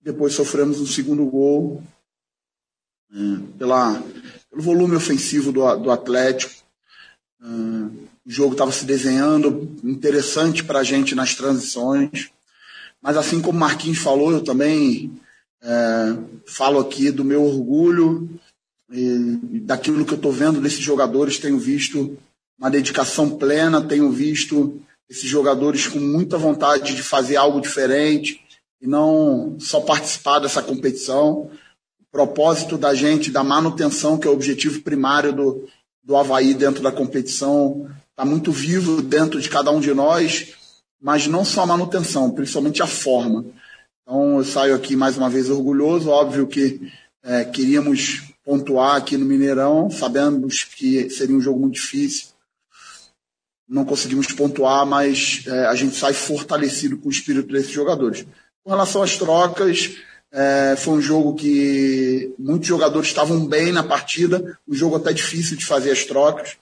[0.02, 1.82] depois sofremos um segundo gol
[3.10, 3.16] é,
[3.58, 4.02] pela,
[4.50, 6.52] pelo volume ofensivo do, do Atlético.
[7.40, 12.30] O jogo estava se desenhando interessante para a gente nas transições,
[13.00, 15.18] mas assim como o Marquinhos falou, eu também
[16.44, 18.28] falo aqui do meu orgulho
[18.90, 22.16] e daquilo que eu estou vendo desses jogadores, tenho visto
[22.58, 28.40] uma dedicação plena, tenho visto esses jogadores com muita vontade de fazer algo diferente
[28.80, 31.50] e não só participar dessa competição.
[32.00, 35.68] O propósito da gente, da manutenção, que é o objetivo primário do,
[36.02, 40.54] do Havaí dentro da competição, está muito vivo dentro de cada um de nós,
[41.00, 43.44] mas não só a manutenção, principalmente a forma.
[44.02, 46.90] Então eu saio aqui mais uma vez orgulhoso, óbvio que
[47.22, 52.28] é, queríamos pontuar aqui no Mineirão, sabemos que seria um jogo muito difícil.
[53.68, 58.24] Não conseguimos pontuar, mas é, a gente sai fortalecido com o espírito desses jogadores.
[58.64, 59.98] Com relação às trocas,
[60.32, 65.54] é, foi um jogo que muitos jogadores estavam bem na partida, um jogo até difícil
[65.54, 66.56] de fazer as trocas,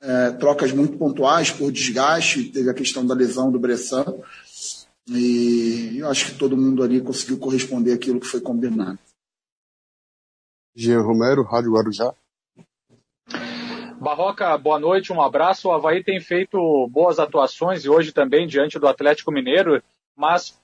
[0.00, 4.06] é, trocas muito pontuais por desgaste, teve a questão da lesão do Bressan,
[5.06, 8.98] e eu acho que todo mundo ali conseguiu corresponder àquilo que foi combinado.
[10.76, 12.12] Jean Romero, Rádio Guarujá.
[13.98, 15.68] Barroca, boa noite, um abraço.
[15.68, 19.82] O Havaí tem feito boas atuações e hoje também diante do Atlético Mineiro,
[20.14, 20.60] mas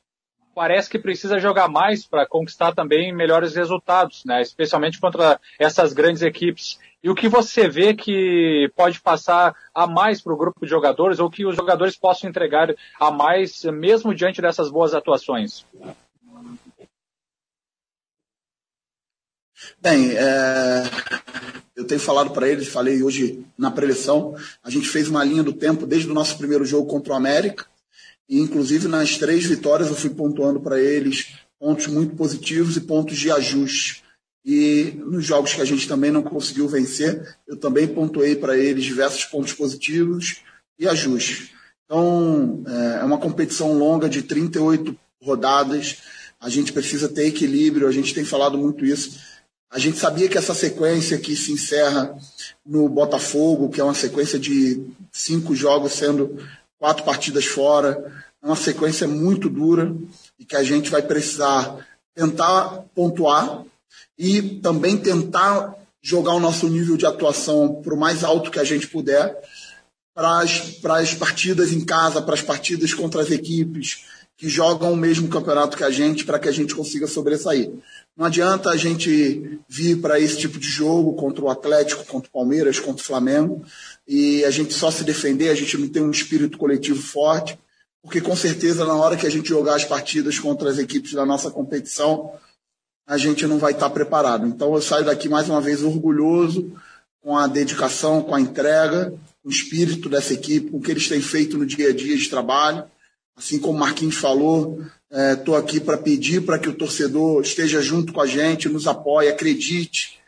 [0.55, 4.42] parece que precisa jogar mais para conquistar também melhores resultados, né?
[4.42, 6.79] especialmente contra essas grandes equipes.
[7.03, 11.18] E o que você vê que pode passar a mais para o grupo de jogadores
[11.18, 15.66] ou que os jogadores possam entregar a mais, mesmo diante dessas boas atuações?
[19.81, 20.83] Bem, é,
[21.75, 25.53] eu tenho falado para eles, falei hoje na preleção, a gente fez uma linha do
[25.53, 27.66] tempo desde o nosso primeiro jogo contra o América,
[28.29, 33.18] e inclusive nas três vitórias eu fui pontuando para eles pontos muito positivos e pontos
[33.18, 34.03] de ajuste.
[34.44, 38.85] E nos jogos que a gente também não conseguiu vencer, eu também pontuei para eles
[38.85, 40.42] diversos pontos positivos
[40.79, 41.51] e ajustes.
[41.85, 45.98] Então, é, é uma competição longa de 38 rodadas,
[46.40, 49.31] a gente precisa ter equilíbrio, a gente tem falado muito isso
[49.72, 52.14] a gente sabia que essa sequência que se encerra
[52.64, 56.46] no Botafogo, que é uma sequência de cinco jogos, sendo
[56.78, 59.94] quatro partidas fora, é uma sequência muito dura
[60.38, 63.64] e que a gente vai precisar tentar pontuar
[64.18, 68.64] e também tentar jogar o nosso nível de atuação para o mais alto que a
[68.64, 69.40] gente puder
[70.14, 74.04] para as, partidas em casa, para as partidas contra as equipes
[74.42, 77.70] que jogam o mesmo campeonato que a gente, para que a gente consiga sobressair.
[78.16, 82.33] Não adianta a gente vir para esse tipo de jogo contra o Atlético, contra o
[82.33, 83.64] Palmeiras, contra o Flamengo,
[84.05, 87.57] e a gente só se defender, a gente não tem um espírito coletivo forte,
[88.02, 91.24] porque com certeza na hora que a gente jogar as partidas contra as equipes da
[91.24, 92.33] nossa competição,
[93.07, 94.44] a gente não vai estar preparado.
[94.44, 96.72] Então eu saio daqui mais uma vez orgulhoso
[97.22, 101.09] com a dedicação, com a entrega, com o espírito dessa equipe, com o que eles
[101.09, 102.90] têm feito no dia a dia de trabalho.
[103.36, 104.78] Assim como o Marquinhos falou,
[105.12, 108.86] Estou é, aqui para pedir para que o torcedor esteja junto com a gente, nos
[108.86, 110.18] apoie, acredite.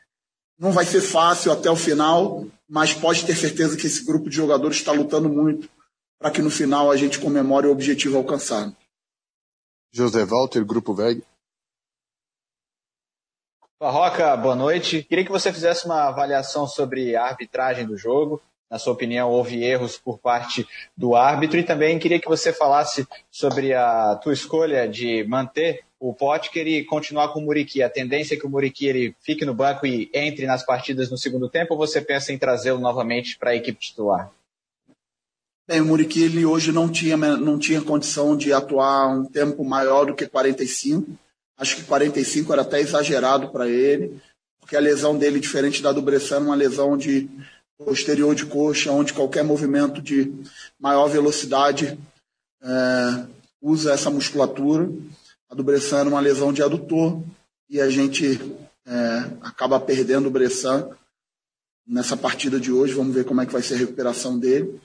[0.58, 4.36] Não vai ser fácil até o final, mas pode ter certeza que esse grupo de
[4.36, 5.70] jogadores está lutando muito
[6.18, 8.76] para que no final a gente comemore o objetivo alcançado.
[9.90, 11.24] José Walter, Grupo VEG.
[13.80, 15.02] Barroca, boa noite.
[15.02, 18.42] Queria que você fizesse uma avaliação sobre a arbitragem do jogo
[18.74, 21.60] na sua opinião, houve erros por parte do árbitro?
[21.60, 26.84] E também queria que você falasse sobre a tua escolha de manter o Potker e
[26.84, 27.84] continuar com o Muriqui.
[27.84, 31.16] A tendência é que o Muriqui ele fique no banco e entre nas partidas no
[31.16, 34.28] segundo tempo ou você pensa em trazê-lo novamente para a equipe titular?
[35.68, 40.06] Bem, o Muriqui ele hoje não tinha, não tinha condição de atuar um tempo maior
[40.06, 41.12] do que 45.
[41.56, 44.20] Acho que 45 era até exagerado para ele,
[44.58, 47.30] porque a lesão dele, diferente da do Bressano, uma lesão de
[47.78, 50.32] posterior de coxa, onde qualquer movimento de
[50.78, 51.98] maior velocidade
[52.62, 53.26] é,
[53.60, 54.90] usa essa musculatura.
[55.50, 57.22] A do Bressan era uma lesão de adutor
[57.68, 58.40] e a gente
[58.86, 60.88] é, acaba perdendo o Bressan
[61.86, 62.94] nessa partida de hoje.
[62.94, 64.80] Vamos ver como é que vai ser a recuperação dele.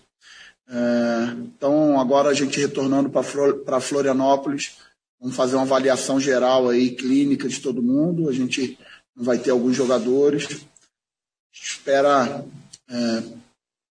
[0.68, 4.78] É, então, agora a gente retornando para Florianópolis,
[5.20, 8.30] Vamos fazer uma avaliação geral aí, clínica de todo mundo.
[8.30, 8.80] A gente
[9.14, 10.66] vai ter alguns jogadores.
[11.52, 12.46] Espera
[12.90, 13.24] é,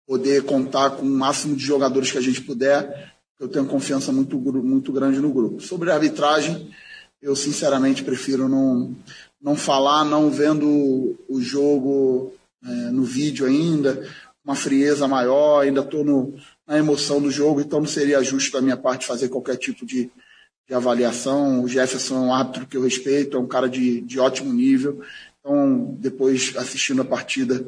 [0.07, 3.15] poder contar com o máximo de jogadores que a gente puder.
[3.39, 5.61] Eu tenho confiança muito, muito grande no grupo.
[5.61, 6.71] Sobre a arbitragem,
[7.21, 8.95] eu sinceramente prefiro não,
[9.41, 12.33] não falar, não vendo o jogo
[12.65, 14.09] é, no vídeo ainda,
[14.45, 16.05] uma frieza maior, ainda estou
[16.67, 20.11] na emoção do jogo, então não seria justo da minha parte fazer qualquer tipo de,
[20.69, 21.63] de avaliação.
[21.63, 25.03] O Jefferson é um árbitro que eu respeito, é um cara de, de ótimo nível.
[25.41, 27.67] Então, depois assistindo a partida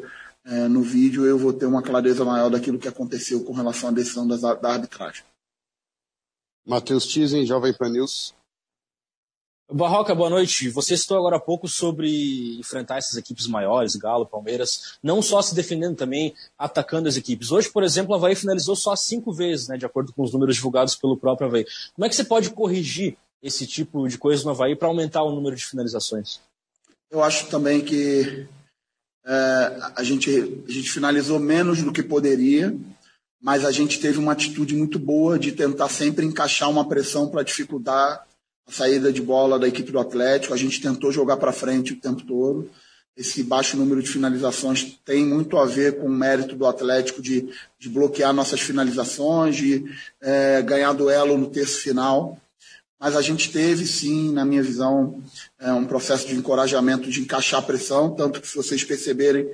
[0.48, 3.92] é, no vídeo, eu vou ter uma clareza maior daquilo que aconteceu com relação à
[3.92, 5.22] decisão das, da arbitragem.
[6.66, 8.34] Matheus Tizen, Jovem Pan News.
[9.70, 10.70] Barroca, boa noite.
[10.70, 15.54] Você citou agora há pouco sobre enfrentar essas equipes maiores, Galo, Palmeiras, não só se
[15.54, 17.52] defendendo também, atacando as equipes.
[17.52, 20.56] Hoje, por exemplo, o Havaí finalizou só cinco vezes, né, de acordo com os números
[20.56, 21.66] divulgados pelo próprio Havaí.
[21.94, 25.34] Como é que você pode corrigir esse tipo de coisa no Havaí para aumentar o
[25.34, 26.40] número de finalizações?
[27.10, 28.48] Eu acho também que
[29.26, 30.30] é, a, gente,
[30.66, 32.74] a gente finalizou menos do que poderia,
[33.40, 37.42] mas a gente teve uma atitude muito boa de tentar sempre encaixar uma pressão para
[37.42, 38.26] dificultar
[38.66, 40.54] a saída de bola da equipe do Atlético.
[40.54, 42.70] A gente tentou jogar para frente o tempo todo.
[43.16, 47.48] Esse baixo número de finalizações tem muito a ver com o mérito do Atlético de,
[47.78, 49.84] de bloquear nossas finalizações, de
[50.20, 52.40] é, ganhar duelo no terço final.
[53.00, 55.22] Mas a gente teve, sim, na minha visão,
[55.58, 59.48] é, um processo de encorajamento de encaixar a pressão, tanto que se vocês perceberem,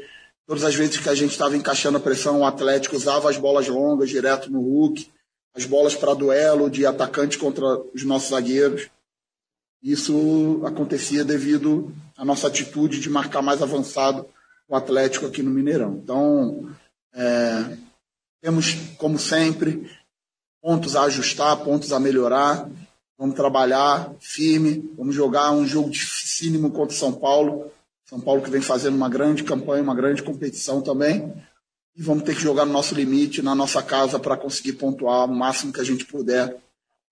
[0.47, 3.69] todas as vezes que a gente estava encaixando a pressão, o Atlético usava as bolas
[3.69, 5.11] longas direto no Hulk,
[5.55, 8.89] as bolas para duelo de atacante contra os nossos zagueiros.
[9.83, 14.27] Isso acontecia devido à nossa atitude de marcar mais avançado
[14.67, 16.01] o Atlético aqui no Mineirão.
[16.03, 16.75] Então,
[17.15, 17.77] é,
[18.43, 19.91] temos, como sempre,
[20.63, 22.69] pontos a ajustar, pontos a melhorar.
[23.25, 27.71] Vamos trabalhar firme, vamos jogar um jogo dificílimo contra São Paulo.
[28.05, 31.33] São Paulo que vem fazendo uma grande campanha, uma grande competição também.
[31.97, 35.35] E vamos ter que jogar no nosso limite, na nossa casa, para conseguir pontuar o
[35.35, 36.55] máximo que a gente puder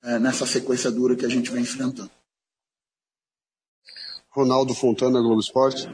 [0.03, 2.11] é, nessa sequência dura que a gente vem enfrentando.
[4.29, 5.89] Ronaldo Fontana, Globo Esporte.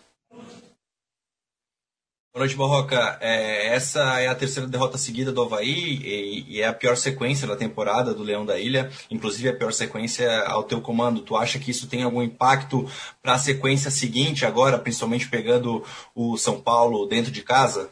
[2.38, 3.18] Boa noite, Barroca.
[3.20, 7.48] É, essa é a terceira derrota seguida do Havaí e, e, é a pior sequência
[7.48, 11.20] da temporada do Leão da Ilha, inclusive a pior sequência ao teu comando.
[11.20, 12.88] Tu acha que isso tem algum impacto
[13.20, 15.82] para a sequência seguinte agora, principalmente pegando
[16.14, 17.90] o São Paulo dentro de casa?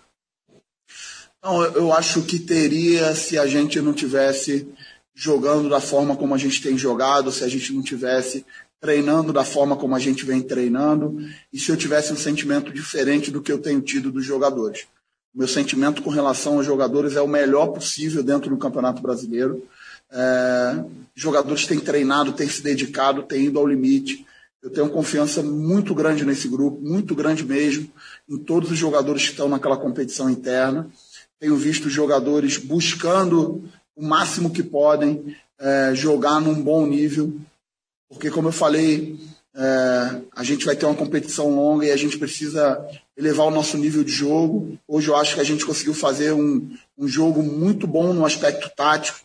[1.42, 4.72] Não, eu acho que teria se a gente não tivesse
[5.12, 8.46] jogando da forma como a gente tem jogado, se a gente não tivesse
[8.80, 11.18] treinando da forma como a gente vem treinando,
[11.52, 14.86] e se eu tivesse um sentimento diferente do que eu tenho tido dos jogadores.
[15.34, 19.62] Meu sentimento com relação aos jogadores é o melhor possível dentro do Campeonato Brasileiro.
[20.10, 20.84] É,
[21.14, 24.24] jogadores têm treinado, têm se dedicado, têm ido ao limite.
[24.62, 27.86] Eu tenho confiança muito grande nesse grupo, muito grande mesmo,
[28.28, 30.88] em todos os jogadores que estão naquela competição interna.
[31.38, 33.62] Tenho visto jogadores buscando
[33.94, 37.32] o máximo que podem é, jogar num bom nível
[38.08, 39.18] porque, como eu falei,
[39.54, 43.78] é, a gente vai ter uma competição longa e a gente precisa elevar o nosso
[43.78, 44.78] nível de jogo.
[44.86, 48.70] Hoje eu acho que a gente conseguiu fazer um, um jogo muito bom no aspecto
[48.76, 49.18] tático,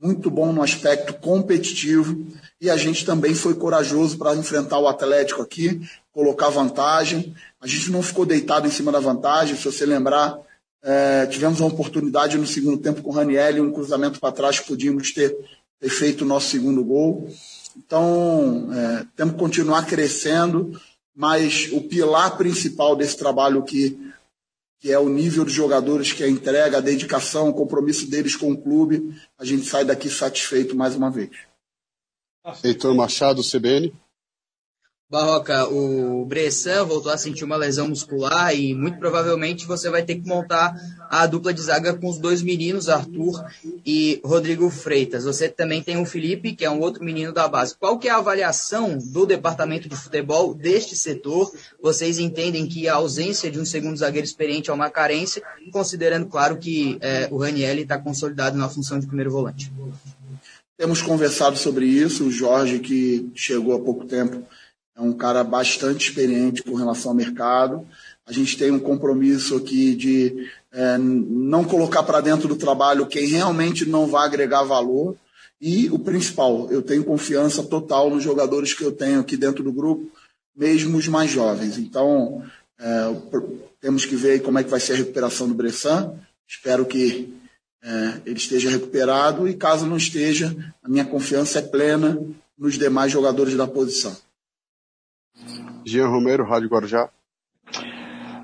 [0.00, 2.26] muito bom no aspecto competitivo,
[2.60, 5.80] e a gente também foi corajoso para enfrentar o Atlético aqui,
[6.12, 7.34] colocar vantagem.
[7.60, 10.38] A gente não ficou deitado em cima da vantagem, se você lembrar,
[10.82, 15.12] é, tivemos uma oportunidade no segundo tempo com o Raniel, um cruzamento para trás podíamos
[15.12, 15.36] ter,
[15.80, 17.28] ter feito o nosso segundo gol.
[17.78, 20.78] Então, é, temos que continuar crescendo,
[21.14, 23.96] mas o pilar principal desse trabalho que,
[24.80, 28.34] que é o nível de jogadores, que é a entrega, a dedicação, o compromisso deles
[28.34, 31.30] com o clube, a gente sai daqui satisfeito mais uma vez.
[32.64, 33.94] Heitor Machado, CBN.
[35.10, 40.16] Barroca, o Bressan voltou a sentir uma lesão muscular e muito provavelmente você vai ter
[40.16, 40.76] que montar
[41.08, 43.42] a dupla de zaga com os dois meninos, Arthur
[43.86, 45.24] e Rodrigo Freitas.
[45.24, 47.74] Você também tem o Felipe, que é um outro menino da base.
[47.74, 51.50] Qual que é a avaliação do departamento de futebol deste setor?
[51.82, 55.42] Vocês entendem que a ausência de um segundo zagueiro experiente é uma carência,
[55.72, 59.72] considerando, claro, que é, o Raniel está consolidado na função de primeiro volante?
[60.76, 62.26] Temos conversado sobre isso.
[62.26, 64.44] O Jorge, que chegou há pouco tempo,
[64.98, 67.86] é um cara bastante experiente com relação ao mercado.
[68.26, 73.28] A gente tem um compromisso aqui de é, não colocar para dentro do trabalho quem
[73.28, 75.14] realmente não vai agregar valor.
[75.60, 79.72] E o principal, eu tenho confiança total nos jogadores que eu tenho aqui dentro do
[79.72, 80.10] grupo,
[80.54, 81.78] mesmo os mais jovens.
[81.78, 82.42] Então,
[82.76, 83.14] é,
[83.80, 86.12] temos que ver como é que vai ser a recuperação do Bressan.
[86.46, 87.32] Espero que
[87.84, 92.20] é, ele esteja recuperado e caso não esteja, a minha confiança é plena
[92.58, 94.16] nos demais jogadores da posição.
[95.88, 97.10] Jean Romero, Rádio Guarujá.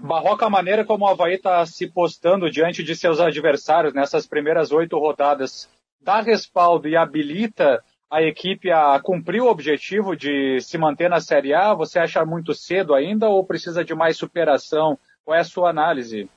[0.02, 4.70] Barroca, a maneira como o Havaí está se postando diante de seus adversários nessas primeiras
[4.72, 5.68] oito rodadas,
[6.00, 11.54] dá respaldo e habilita a equipe a cumprir o objetivo de se manter na Série
[11.54, 11.74] A?
[11.74, 14.98] Você acha muito cedo ainda ou precisa de mais superação?
[15.24, 16.28] Qual é a sua análise?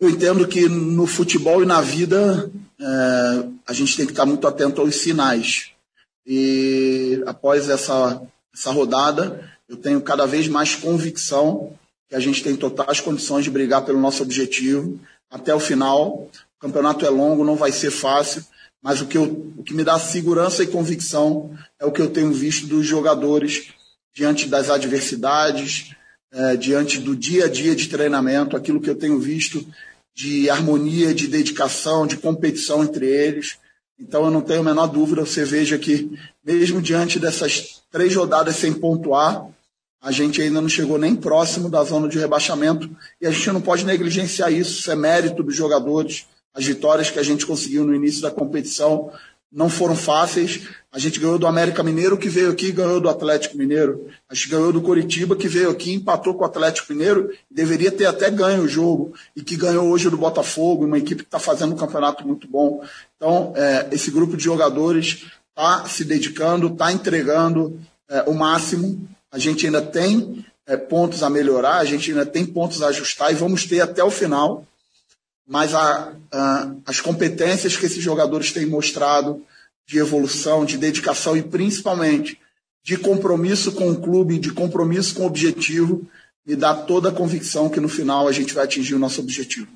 [0.00, 2.50] Eu entendo que no futebol e na vida
[2.80, 5.70] é, a gente tem que estar muito atento aos sinais.
[6.26, 8.20] E após essa,
[8.54, 11.72] essa rodada, eu tenho cada vez mais convicção
[12.08, 16.28] que a gente tem totais condições de brigar pelo nosso objetivo até o final.
[16.58, 18.44] O campeonato é longo, não vai ser fácil,
[18.82, 22.10] mas o que, eu, o que me dá segurança e convicção é o que eu
[22.10, 23.72] tenho visto dos jogadores
[24.14, 25.94] diante das adversidades,
[26.30, 29.66] é, diante do dia a dia de treinamento, aquilo que eu tenho visto
[30.14, 33.56] de harmonia, de dedicação, de competição entre eles.
[34.02, 36.10] Então eu não tenho a menor dúvida, você veja que
[36.44, 39.46] mesmo diante dessas três rodadas sem pontuar,
[40.00, 43.60] a gente ainda não chegou nem próximo da zona de rebaixamento e a gente não
[43.60, 46.26] pode negligenciar isso, isso é mérito dos jogadores.
[46.52, 49.12] As vitórias que a gente conseguiu no início da competição
[49.52, 50.62] não foram fáceis.
[50.90, 54.08] A gente ganhou do América Mineiro, que veio aqui e ganhou do Atlético Mineiro.
[54.28, 57.30] A gente ganhou do Coritiba, que veio aqui empatou com o Atlético Mineiro.
[57.50, 59.12] Deveria ter até ganho o jogo.
[59.36, 62.82] E que ganhou hoje do Botafogo, uma equipe que está fazendo um campeonato muito bom.
[63.16, 69.06] Então, é, esse grupo de jogadores está se dedicando, está entregando é, o máximo.
[69.30, 73.32] A gente ainda tem é, pontos a melhorar, a gente ainda tem pontos a ajustar
[73.32, 74.66] e vamos ter até o final
[75.46, 79.44] mas a, a, as competências que esses jogadores têm mostrado
[79.86, 82.40] de evolução, de dedicação e principalmente
[82.84, 86.08] de compromisso com o clube, de compromisso com o objetivo,
[86.44, 89.70] me dá toda a convicção que no final a gente vai atingir o nosso objetivo.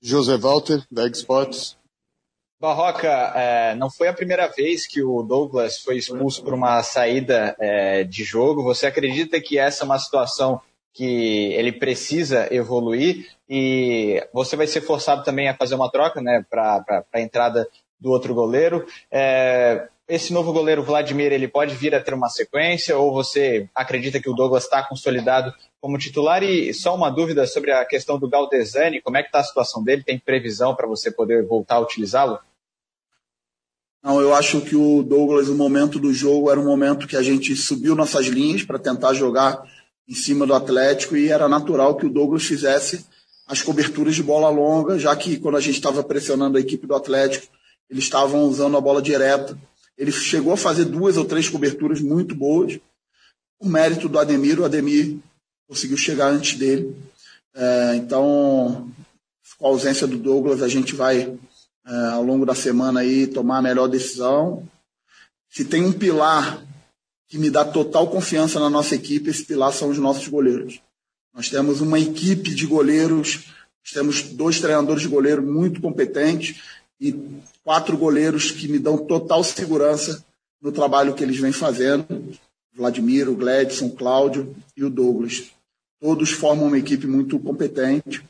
[0.00, 1.76] José Walter, da Sports.
[2.60, 7.56] Barroca, é, não foi a primeira vez que o Douglas foi expulso por uma saída
[7.58, 8.64] é, de jogo.
[8.64, 10.60] Você acredita que essa é uma situação
[10.92, 16.44] que ele precisa evoluir e você vai ser forçado também a fazer uma troca né,
[16.50, 18.86] para a entrada do outro goleiro.
[19.10, 24.20] É, esse novo goleiro Vladimir ele pode vir a ter uma sequência ou você acredita
[24.20, 26.42] que o Douglas está consolidado como titular?
[26.42, 29.82] E só uma dúvida sobre a questão do Galdesani, como é que está a situação
[29.82, 30.02] dele?
[30.02, 32.38] Tem previsão para você poder voltar a utilizá-lo?
[34.02, 37.22] Não, eu acho que o Douglas, o momento do jogo era um momento que a
[37.22, 39.62] gente subiu nossas linhas para tentar jogar
[40.08, 43.04] em cima do Atlético e era natural que o Douglas fizesse
[43.48, 46.94] as coberturas de bola longa, já que quando a gente estava pressionando a equipe do
[46.94, 47.46] Atlético,
[47.88, 49.58] eles estavam usando a bola direta.
[49.96, 52.78] Ele chegou a fazer duas ou três coberturas muito boas.
[53.58, 55.16] O mérito do Ademir, o Ademir
[55.66, 56.94] conseguiu chegar antes dele.
[57.54, 58.90] É, então,
[59.58, 61.34] com a ausência do Douglas, a gente vai,
[61.86, 64.62] é, ao longo da semana, aí, tomar a melhor decisão.
[65.48, 66.62] Se tem um pilar
[67.26, 70.80] que me dá total confiança na nossa equipe, esse pilar são os nossos goleiros.
[71.38, 73.44] Nós temos uma equipe de goleiros,
[73.94, 76.60] temos dois treinadores de goleiro muito competentes
[77.00, 77.14] e
[77.62, 80.24] quatro goleiros que me dão total segurança
[80.60, 82.04] no trabalho que eles vêm fazendo.
[82.74, 85.44] Vladimir, o Gledson, o Cláudio e o Douglas.
[86.00, 88.20] Todos formam uma equipe muito competente,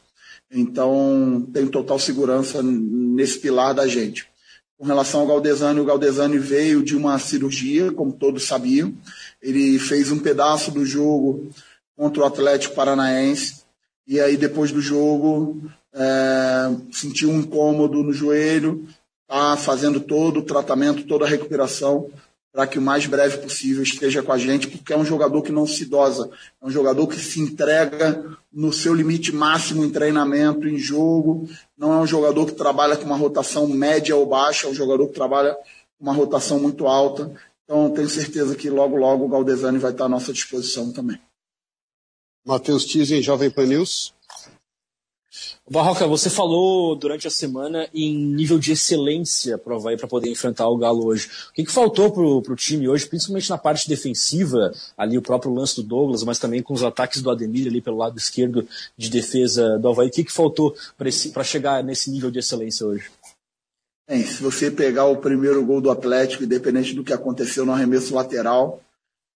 [0.51, 4.29] então tenho total segurança nesse pilar da gente.
[4.77, 8.92] Com relação ao Galdesani, o Galdesani veio de uma cirurgia, como todos sabiam.
[9.40, 11.51] Ele fez um pedaço do jogo
[11.99, 13.65] contra o Atlético Paranaense.
[14.07, 15.61] E aí, depois do jogo,
[15.93, 18.87] é, sentiu um incômodo no joelho,
[19.23, 22.09] está fazendo todo o tratamento, toda a recuperação
[22.53, 25.53] para que o mais breve possível esteja com a gente, porque é um jogador que
[25.53, 26.31] não se dosa,
[26.63, 31.93] é um jogador que se entrega no seu limite máximo em treinamento, em jogo, não
[31.93, 35.15] é um jogador que trabalha com uma rotação média ou baixa, é um jogador que
[35.15, 37.31] trabalha com uma rotação muito alta.
[37.65, 41.21] Então, tenho certeza que logo, logo o Galdesani vai estar à nossa disposição também.
[42.49, 44.15] Matheus Tizen, Jovem Pan News.
[45.71, 50.31] Barroca, você falou durante a semana em nível de excelência para o Havaí para poder
[50.31, 51.29] enfrentar o Galo hoje.
[51.51, 55.53] O que, que faltou para o time hoje, principalmente na parte defensiva, ali o próprio
[55.53, 59.11] lance do Douglas, mas também com os ataques do Ademir ali pelo lado esquerdo de
[59.11, 60.09] defesa do Havaí?
[60.09, 63.11] O que, que faltou para chegar nesse nível de excelência hoje?
[64.09, 68.15] Bem, se você pegar o primeiro gol do Atlético, independente do que aconteceu no arremesso
[68.15, 68.81] lateral,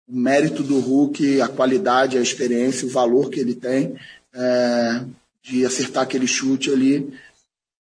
[0.08, 3.96] o mérito do Hulk, a qualidade, a experiência, o valor que ele tem,
[4.34, 5.04] é,
[5.42, 7.12] de acertar aquele chute ali.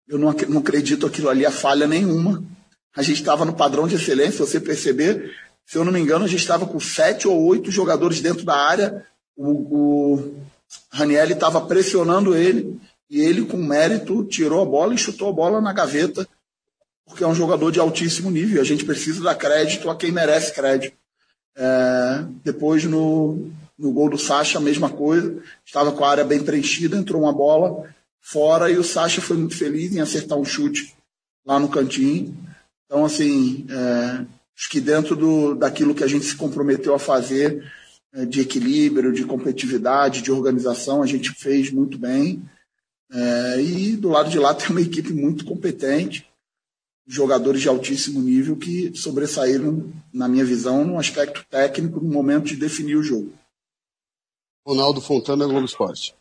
[0.07, 2.43] Eu não, não acredito aquilo ali a falha nenhuma.
[2.95, 5.33] A gente estava no padrão de excelência, você perceber,
[5.65, 8.55] se eu não me engano, a gente estava com sete ou oito jogadores dentro da
[8.55, 9.05] área.
[9.35, 10.35] O, o
[10.91, 15.61] Ranielli estava pressionando ele e ele, com mérito, tirou a bola e chutou a bola
[15.61, 16.27] na gaveta,
[17.05, 18.61] porque é um jogador de altíssimo nível.
[18.61, 21.00] A gente precisa dar crédito a quem merece crédito.
[21.55, 25.41] É, depois, no, no gol do Sacha, a mesma coisa.
[25.65, 27.89] Estava com a área bem preenchida, entrou uma bola
[28.21, 30.95] fora e o Sacha foi muito feliz em acertar um chute
[31.45, 32.37] lá no cantinho.
[32.85, 34.25] Então, assim, é,
[34.55, 37.63] acho que dentro do, daquilo que a gente se comprometeu a fazer,
[38.13, 42.41] é, de equilíbrio, de competitividade, de organização, a gente fez muito bem.
[43.11, 46.27] É, e do lado de lá tem uma equipe muito competente,
[47.07, 52.55] jogadores de altíssimo nível que sobressaíram, na minha visão, no aspecto técnico, no momento de
[52.55, 53.33] definir o jogo.
[54.65, 56.15] Ronaldo Fontana, Globo Esporte.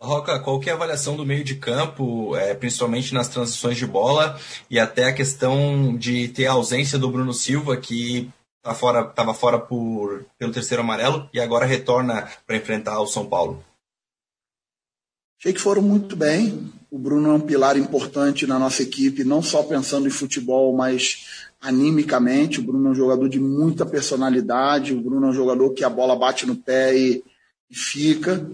[0.00, 3.86] Roca, qual que é a avaliação do meio de campo, é, principalmente nas transições de
[3.86, 8.30] bola e até a questão de ter a ausência do Bruno Silva, que
[8.62, 13.26] tá fora, estava fora por, pelo terceiro amarelo e agora retorna para enfrentar o São
[13.26, 13.64] Paulo?
[15.38, 16.70] Achei que foram muito bem.
[16.96, 21.46] O Bruno é um pilar importante na nossa equipe, não só pensando em futebol, mas
[21.60, 22.60] animicamente.
[22.60, 24.94] O Bruno é um jogador de muita personalidade.
[24.94, 27.22] O Bruno é um jogador que a bola bate no pé e,
[27.70, 28.46] e fica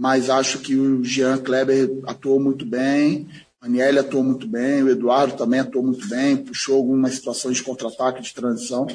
[0.00, 3.28] mas acho que o Jean Kleber atuou muito bem,
[3.60, 7.62] a Aniele atuou muito bem, o Eduardo também atuou muito bem, puxou algumas situações de
[7.62, 8.86] contra-ataque, de transição.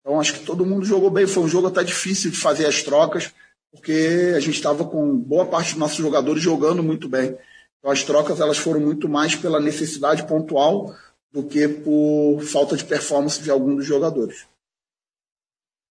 [0.00, 1.24] Então acho que todo mundo jogou bem.
[1.24, 3.32] Foi um jogo até difícil de fazer as trocas,
[3.70, 7.36] porque a gente estava com boa parte dos nossos jogadores jogando muito bem.
[7.80, 10.94] Então as trocas elas foram muito mais pela necessidade pontual
[11.32, 14.46] do que por falta de performance de algum dos jogadores.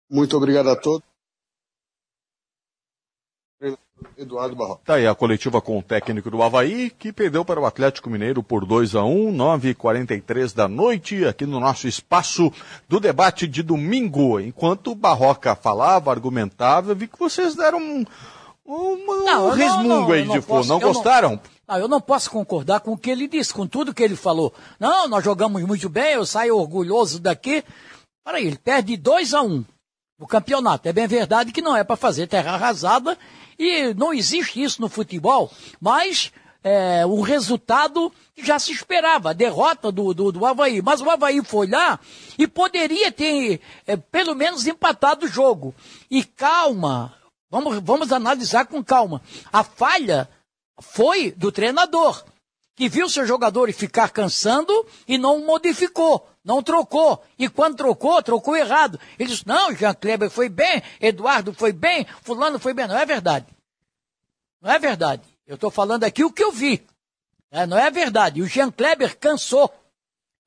[0.09, 1.05] Muito obrigado a todos.
[4.17, 4.81] Eduardo Barroca.
[4.85, 8.43] Tá aí a coletiva com o técnico do Havaí, que perdeu para o Atlético Mineiro
[8.43, 12.51] por 2 a 1 9 h 43 da noite, aqui no nosso espaço
[12.87, 14.39] do debate de domingo.
[14.39, 18.05] Enquanto o Barroca falava, argumentava, eu vi que vocês deram um,
[18.65, 20.65] um, não, um resmungo não, não, aí de fogo.
[20.65, 21.39] Não gostaram?
[21.67, 24.53] Não, eu não posso concordar com o que ele disse, com tudo que ele falou.
[24.79, 27.63] Não, nós jogamos muito bem, eu saio orgulhoso daqui.
[28.23, 29.65] Peraí, ele perde 2 a 1 um
[30.19, 30.87] no campeonato.
[30.87, 33.17] É bem verdade que não é para fazer terra arrasada
[33.57, 36.31] e não existe isso no futebol, mas
[36.63, 40.81] é, o resultado já se esperava, a derrota do, do, do Havaí.
[40.81, 41.99] Mas o Havaí foi lá
[42.37, 45.73] e poderia ter, é, pelo menos, empatado o jogo.
[46.09, 47.13] E calma,
[47.49, 49.21] vamos, vamos analisar com calma.
[49.53, 50.27] A falha
[50.79, 52.23] foi do treinador,
[52.75, 56.29] que viu seus jogadores ficar cansando e não modificou.
[56.43, 57.23] Não trocou.
[57.39, 58.99] E quando trocou, trocou errado.
[59.17, 62.87] Ele disse, não, Jean Kleber foi bem, Eduardo foi bem, fulano foi bem.
[62.87, 63.47] Não é verdade.
[64.61, 65.23] Não é verdade.
[65.47, 66.85] Eu estou falando aqui o que eu vi.
[67.49, 68.41] É, não é verdade.
[68.41, 69.73] O Jean Kleber cansou.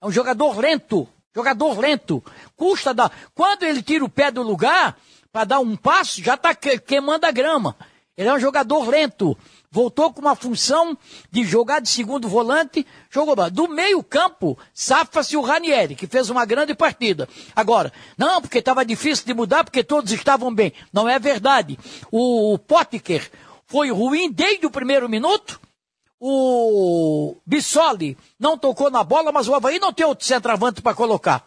[0.01, 1.09] É um jogador lento.
[1.35, 2.23] Jogador lento.
[2.55, 3.11] Custa dar.
[3.35, 4.97] Quando ele tira o pé do lugar
[5.33, 7.77] para dar um passo, já está queimando a grama.
[8.17, 9.39] Ele é um jogador lento
[9.71, 10.97] voltou com uma função
[11.31, 16.45] de jogar de segundo volante, jogou do meio campo, safa-se o Ranieri, que fez uma
[16.45, 17.29] grande partida.
[17.55, 20.73] Agora, não, porque estava difícil de mudar, porque todos estavam bem.
[20.93, 21.79] Não é verdade.
[22.11, 23.31] O, o Potker
[23.67, 25.61] foi ruim desde o primeiro minuto,
[26.21, 31.47] o Bissoli não tocou na bola, mas o Havaí não tem outro centroavante para colocar.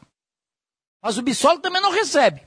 [1.02, 2.42] Mas o Bissoli também não recebe.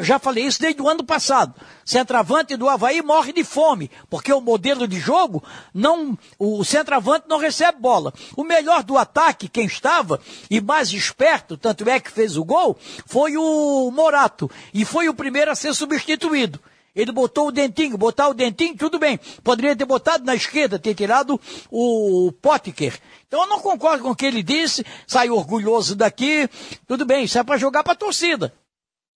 [0.00, 1.54] Eu já falei isso desde o ano passado.
[1.84, 5.44] Centroavante do Havaí morre de fome, porque o modelo de jogo,
[5.74, 8.10] não, o centroavante não recebe bola.
[8.34, 10.18] O melhor do ataque, quem estava,
[10.50, 14.50] e mais esperto, tanto é que fez o gol, foi o Morato.
[14.72, 16.58] E foi o primeiro a ser substituído.
[16.96, 19.20] Ele botou o dentinho, botar o dentinho, tudo bem.
[19.44, 21.38] Poderia ter botado na esquerda, ter tirado
[21.70, 22.98] o Potker.
[23.28, 26.48] Então eu não concordo com o que ele disse, saiu orgulhoso daqui,
[26.88, 28.54] tudo bem, isso é para jogar para a torcida.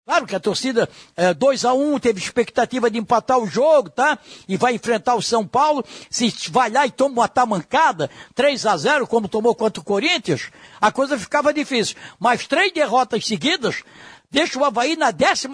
[0.07, 0.87] Claro que a torcida
[1.17, 4.19] é, 2 a 1 um, teve expectativa de empatar o jogo, tá?
[4.47, 5.83] E vai enfrentar o São Paulo.
[6.11, 10.51] Se vai lá e toma uma tamancada, 3 a 0 como tomou contra o Corinthians,
[10.79, 11.97] a coisa ficava difícil.
[12.19, 13.83] Mas três derrotas seguidas
[14.31, 15.49] deixa o Havaí na 12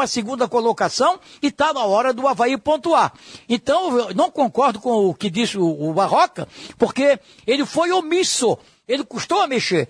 [0.51, 3.13] colocação e está na hora do Havaí pontuar.
[3.49, 8.59] Então, eu não concordo com o que disse o, o Barroca, porque ele foi omisso.
[8.89, 9.89] Ele custou a mexer.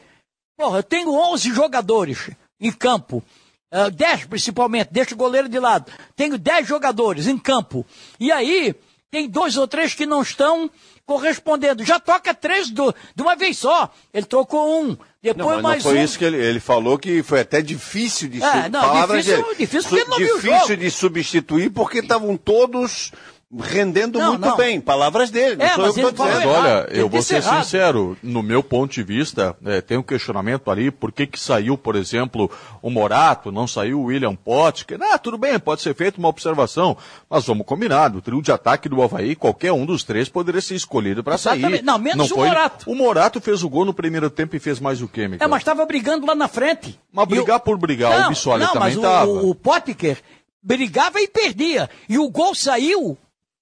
[0.55, 2.31] Porra, eu tenho 11 jogadores
[2.61, 3.25] em campo.
[3.73, 5.91] Uh, ah, 10 principalmente, deixa o goleiro de lado.
[6.17, 7.87] Tenho 10 jogadores em campo.
[8.19, 8.75] E aí,
[9.11, 10.71] tem dois ou três que não estão
[11.05, 11.85] correspondendo.
[11.85, 13.93] Já toca três do, de uma vez só.
[14.15, 14.97] Ele trocou um.
[15.21, 16.05] Depois não, mais não foi um.
[16.05, 20.17] isso que ele, ele falou que foi até difícil de é, não, difícil, difícil não
[20.17, 23.13] difícil de substituir porque estavam todos
[23.59, 24.57] rendendo Não, muito não.
[24.57, 24.81] bem.
[24.81, 26.47] Palavras dele, não É, sou eu mas que estou dizendo.
[26.47, 27.65] Mas olha, eu vou ser errado.
[27.65, 31.77] sincero, no meu ponto de vista, é, tem um questionamento ali, por que que saiu,
[31.77, 32.49] por exemplo,
[32.81, 34.99] o Morato, não saiu o William Potker?
[35.03, 36.97] Ah, tudo bem, pode ser feita uma observação,
[37.29, 40.77] mas vamos combinar, o trio de ataque do Havaí, qualquer um dos três poderia ser
[40.77, 41.83] escolhido para sair.
[41.83, 42.89] Não, menos o Morato.
[42.89, 45.45] O Morato fez o gol no primeiro tempo e fez mais o quê, Miguel?
[45.45, 46.99] É, mas estava brigando lá na frente.
[47.13, 49.27] Mas brigar por brigar, o Bissoli não, também mas o- tava.
[49.31, 50.19] O, o Potker
[50.63, 51.91] brigava e perdia.
[52.09, 53.19] E o gol saiu,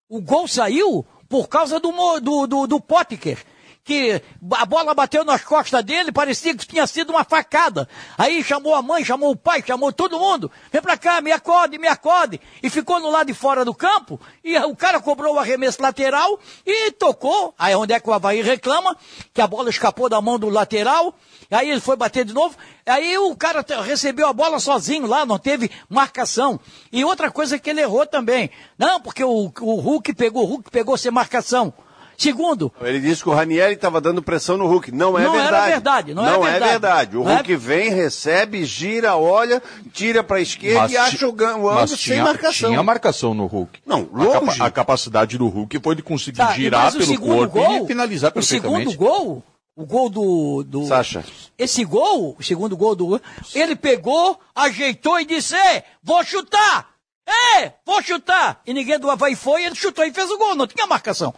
[0.09, 3.45] o gol saiu por causa do, do, do, do Potker.
[3.85, 7.89] Que a bola bateu nas costas dele, parecia que tinha sido uma facada.
[8.19, 10.51] Aí chamou a mãe, chamou o pai, chamou todo mundo.
[10.71, 12.39] Vem pra cá, me acorde, me acorde.
[12.63, 14.21] E ficou no lado de fora do campo.
[14.45, 17.55] E o cara cobrou o arremesso lateral e tocou.
[17.59, 18.95] Aí onde é que o Havaí reclama?
[19.33, 21.15] Que a bola escapou da mão do lateral.
[21.51, 22.55] Aí ele foi bater de novo.
[22.87, 26.61] Aí o cara recebeu a bola sozinho lá, não teve marcação.
[26.93, 28.51] E outra coisa que ele errou também.
[28.79, 31.73] Não, porque o, o Hulk pegou, o Hulk pegou sem marcação.
[32.21, 34.91] Segundo, Ele disse que o Ranieri estava dando pressão no Hulk.
[34.91, 35.71] Não é Não era verdade.
[35.71, 36.71] verdade, não é verdade.
[36.73, 37.17] verdade.
[37.17, 41.29] O Não é- Hulk vem, recebe, gira, olha, tira para a esquerda Mas e acha
[41.29, 42.71] o o ângulo sem tinha, marcação.
[42.71, 43.79] Tinha marcação no Hulk.
[43.87, 44.63] Não, a, capa- longe.
[44.63, 47.87] a capacidade do Hulk foi de conseguir Tá, girar o pelo segundo corpo gol, e
[47.87, 48.91] finalizar o perfeitamente.
[48.91, 49.45] segundo gol,
[49.79, 51.25] o gol do, do Sacha.
[51.57, 53.21] esse gol, o segundo gol do
[53.55, 56.91] ele pegou, ajeitou e disse: "É, vou chutar.
[57.25, 58.61] É, vou chutar".
[58.67, 61.33] E ninguém do Havaí foi, ele chutou e fez o gol, não tinha marcação.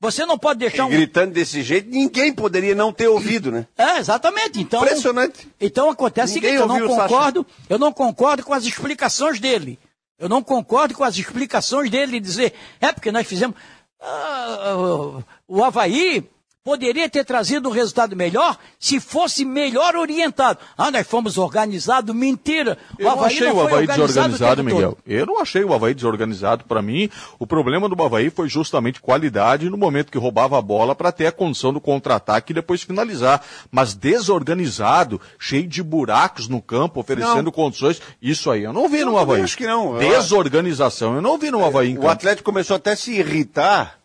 [0.00, 3.66] Você não pode deixar um Gritando desse jeito, ninguém poderia não ter ouvido, né?
[3.76, 4.58] É, exatamente.
[4.58, 5.46] Então, Impressionante.
[5.60, 9.38] Então acontece o Ninguém seguinte, eu não o concordo, eu não concordo com as explicações
[9.38, 9.78] dele.
[10.18, 13.54] Eu não concordo com as explicações dele de dizer, é porque nós fizemos.
[14.00, 16.28] Ah, o Havaí
[16.64, 20.58] poderia ter trazido um resultado melhor se fosse melhor orientado.
[20.78, 22.78] Ah, nós fomos organizados, mentira.
[22.98, 24.92] O Eu não Havaí achei não o Havaí desorganizado, Miguel.
[24.92, 24.98] todo.
[25.06, 26.64] Eu não achei o Havaí desorganizado.
[26.64, 30.94] Para mim, o problema do Havaí foi justamente qualidade no momento que roubava a bola
[30.94, 33.42] para ter a condição do contra-ataque e depois finalizar.
[33.70, 37.52] Mas desorganizado, cheio de buracos no campo, oferecendo Não.
[37.52, 39.42] condições, isso aí eu não vi Eu no Havaí.
[39.42, 39.98] acho que não.
[39.98, 42.08] Desorganização, eu não vi no Havaí em O campo.
[42.08, 44.01] Atlético começou até a se irritar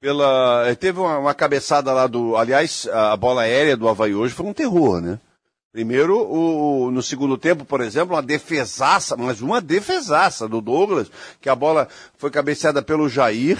[0.00, 0.64] pela.
[0.68, 2.36] eh, Teve uma, uma cabeçada lá do.
[2.36, 5.18] Aliás, a bola aérea do Havaí hoje foi um terror, né?
[5.72, 11.10] Primeiro, o, o- no segundo tempo, por exemplo, uma defesaça, mas uma defesaça do Douglas,
[11.40, 11.86] que a bola
[12.16, 13.58] foi cabeceada pelo Jair.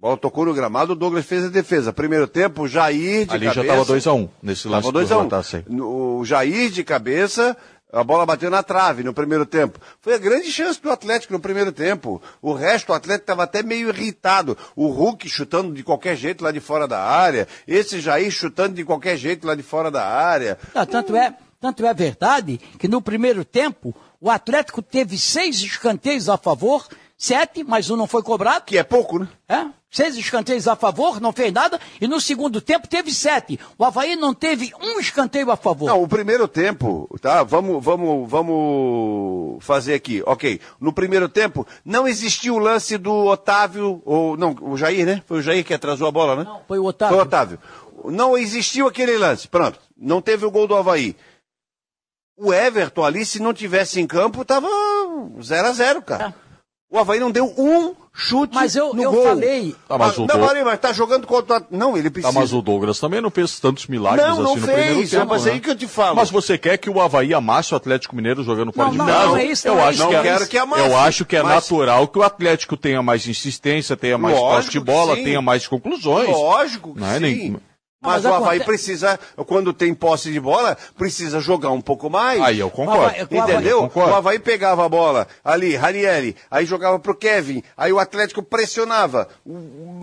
[0.00, 1.92] bola tocou no gramado, o Douglas fez a defesa.
[1.92, 3.74] Primeiro tempo, o Jair de Ali já cabeça.
[3.82, 5.18] estava 2x1 nesse lance Tava do 2 a 1.
[5.18, 5.64] levantasse aí.
[5.80, 7.56] O Jair de cabeça,
[7.92, 9.80] a bola bateu na trave no primeiro tempo.
[10.00, 12.20] Foi a grande chance do Atlético no primeiro tempo.
[12.42, 14.56] O resto, o Atlético estava até meio irritado.
[14.76, 17.48] O Hulk chutando de qualquer jeito lá de fora da área.
[17.66, 20.58] Esse Jair chutando de qualquer jeito lá de fora da área.
[20.74, 26.28] Ah, tanto, é, tanto é verdade que no primeiro tempo o Atlético teve seis escanteios
[26.28, 26.86] a favor,
[27.18, 28.64] sete, mas um não foi cobrado.
[28.64, 29.28] Que é pouco, né?
[29.48, 33.58] É, seis escanteios a favor, não fez nada, e no segundo tempo teve sete.
[33.76, 35.86] O Havaí não teve um escanteio a favor.
[35.86, 37.42] Não, o primeiro tempo, tá?
[37.42, 40.22] Vamos, vamos, vamos fazer aqui.
[40.24, 40.60] Ok.
[40.80, 45.22] No primeiro tempo, não existiu o lance do Otávio, ou não, o Jair, né?
[45.26, 46.44] Foi o Jair que atrasou a bola, né?
[46.44, 47.16] Não, foi o Otávio.
[47.16, 47.58] Foi o Otávio.
[48.04, 49.48] Não existiu aquele lance.
[49.48, 49.80] Pronto.
[49.96, 51.16] Não teve o gol do Havaí.
[52.36, 54.68] O Everton ali, se não tivesse em campo, tava
[55.42, 56.34] 0 a 0 cara.
[56.90, 59.22] O Havaí não deu um chute Mas eu, no eu gol.
[59.24, 59.76] falei.
[59.86, 61.62] Tá, mas o não, Dou- Marinho, mas tá jogando contra...
[61.70, 62.32] Não, ele Tá, precisa...
[62.40, 65.26] mas o Douglas também não fez tantos milagres Não, não assim no primeiro fez, tempo.
[65.26, 65.52] mas né?
[65.52, 66.16] aí que eu te falo.
[66.16, 69.06] Mas você quer que o Havaí amasse o Atlético Mineiro jogando fora Não, de não,
[69.06, 69.26] casa?
[69.26, 70.06] não é isso, eu não é acho isso.
[70.08, 72.74] que Não é, quero que amasse, Eu acho que é mas- natural que o Atlético
[72.76, 76.28] tenha mais insistência, tenha mais Lógico posse de bola, tenha mais conclusões.
[76.30, 77.20] Lógico que Não é sim.
[77.20, 77.56] nem-
[78.00, 82.40] Mas, Mas o Havaí precisa, quando tem posse de bola, precisa jogar um pouco mais.
[82.40, 83.06] Aí eu concordo.
[83.06, 83.80] Havaí- Entendeu?
[83.80, 84.12] concordo.
[84.12, 89.28] O Havaí pegava a bola ali, Ranieri, aí jogava pro Kevin, aí o Atlético pressionava.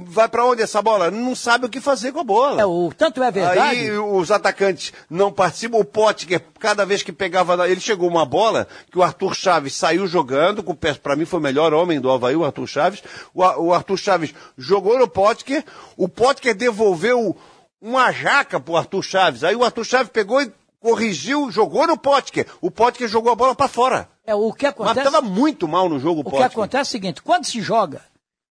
[0.08, 1.10] Vai pra onde essa bola?
[1.10, 2.62] Não sabe o que fazer com a bola.
[2.62, 3.60] É, o, tanto é verdade.
[3.60, 5.78] Aí os atacantes não participam.
[5.78, 7.66] O Pote, que cada vez que pegava.
[7.70, 11.24] Ele chegou uma bola que o Arthur Chaves saiu jogando, com o pé, pra mim
[11.26, 13.04] foi o melhor homem do Havaí, o Arthur Chaves.
[13.34, 15.64] O, o Arthur Chaves jogou no Potker,
[15.96, 17.36] o Potker devolveu
[17.82, 19.44] uma jaca pro Arthur Chaves.
[19.44, 22.48] Aí o Arthur Chaves pegou e corrigiu, jogou no Potker.
[22.62, 24.10] O Potker jogou a bola pra fora.
[24.26, 25.04] É, o que Mas acontece.
[25.12, 26.46] tava muito mal no jogo o O que Potker.
[26.48, 28.02] acontece é o seguinte, quando se joga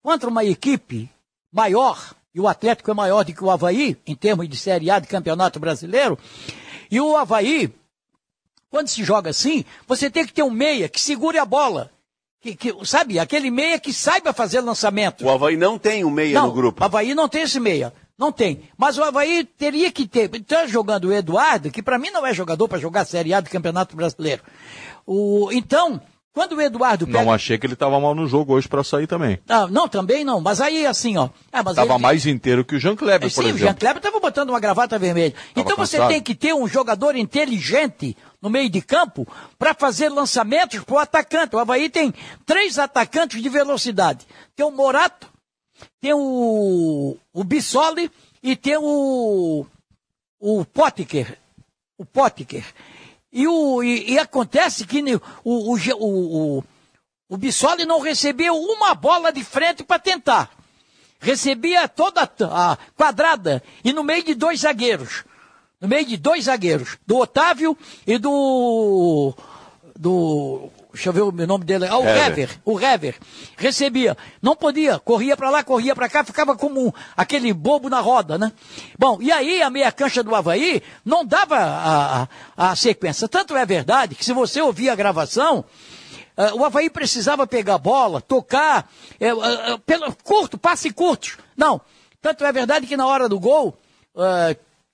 [0.03, 1.11] contra uma equipe
[1.53, 4.99] maior, e o Atlético é maior do que o Havaí, em termos de Série A
[4.99, 6.19] de Campeonato Brasileiro,
[6.91, 7.73] e o Havaí,
[8.71, 11.91] quando se joga assim, você tem que ter um meia que segure a bola.
[12.41, 15.25] Que, que, sabe, aquele meia que saiba fazer lançamento.
[15.25, 16.81] O Havaí não tem um meia não, no grupo.
[16.81, 17.93] O Havaí não tem esse meia.
[18.19, 18.63] Não tem.
[18.77, 20.29] Mas o Havaí teria que ter.
[20.35, 23.49] Está jogando o Eduardo, que para mim não é jogador para jogar Série A do
[23.49, 24.43] Campeonato Brasileiro.
[25.07, 26.01] O, então,
[26.33, 27.25] Quando o Eduardo pega...
[27.25, 29.41] Não achei que ele estava mal no jogo hoje para sair também.
[29.49, 30.41] Ah, não, também não.
[30.41, 31.31] Mas aí, assim, ó.
[31.53, 33.81] Ah, Tava ele- mais inteiro que o Jean Kleber, É, por Sim, o Jean exemplo.
[33.81, 35.35] Kleber estava botando uma gravata vermelha.
[35.57, 36.13] então você cansado.
[36.13, 39.27] tem que ter um jogador inteligente no meio de campo
[39.59, 41.57] para fazer lançamentos para o atacante.
[41.57, 42.15] O Havaí tem
[42.47, 44.25] três atacantes de velocidade.
[44.55, 45.27] Tem o Morato,
[46.01, 48.11] tem o, o Bissoli
[48.43, 49.67] e tem o,
[50.41, 51.39] o Potker.
[51.97, 52.65] O Potker.
[53.33, 56.65] E, o, e, e acontece que o, o, o,
[57.29, 60.59] o, Bissoli não recebeu uma bola de frente para tentar
[61.21, 65.25] recebia toda a quadrada e no meio de dois zagueiros.
[65.81, 67.77] No meio de dois zagueiros, do Otávio
[68.07, 69.33] e do.
[69.97, 70.71] do.
[70.93, 71.87] Deixa eu ver o nome dele.
[71.87, 72.27] Ah, o Hever.
[72.27, 72.61] Hever.
[72.65, 73.15] O Hever.
[73.57, 74.17] Recebia.
[74.41, 74.99] Não podia.
[74.99, 78.51] Corria para lá, corria para cá, ficava como um- aquele bobo na roda, né?
[78.99, 82.23] Bom, e aí a meia cancha do Havaí não dava a,
[82.57, 83.29] a, a sequência.
[83.29, 85.65] Tanto é verdade que se você ouvir a gravação,
[86.37, 88.89] ah, o Havaí precisava pegar a bola, tocar,
[89.21, 91.37] ah, ah, pelo, curto, passe curtos.
[91.57, 91.81] Não.
[92.23, 93.77] Tanto é verdade que na hora do gol,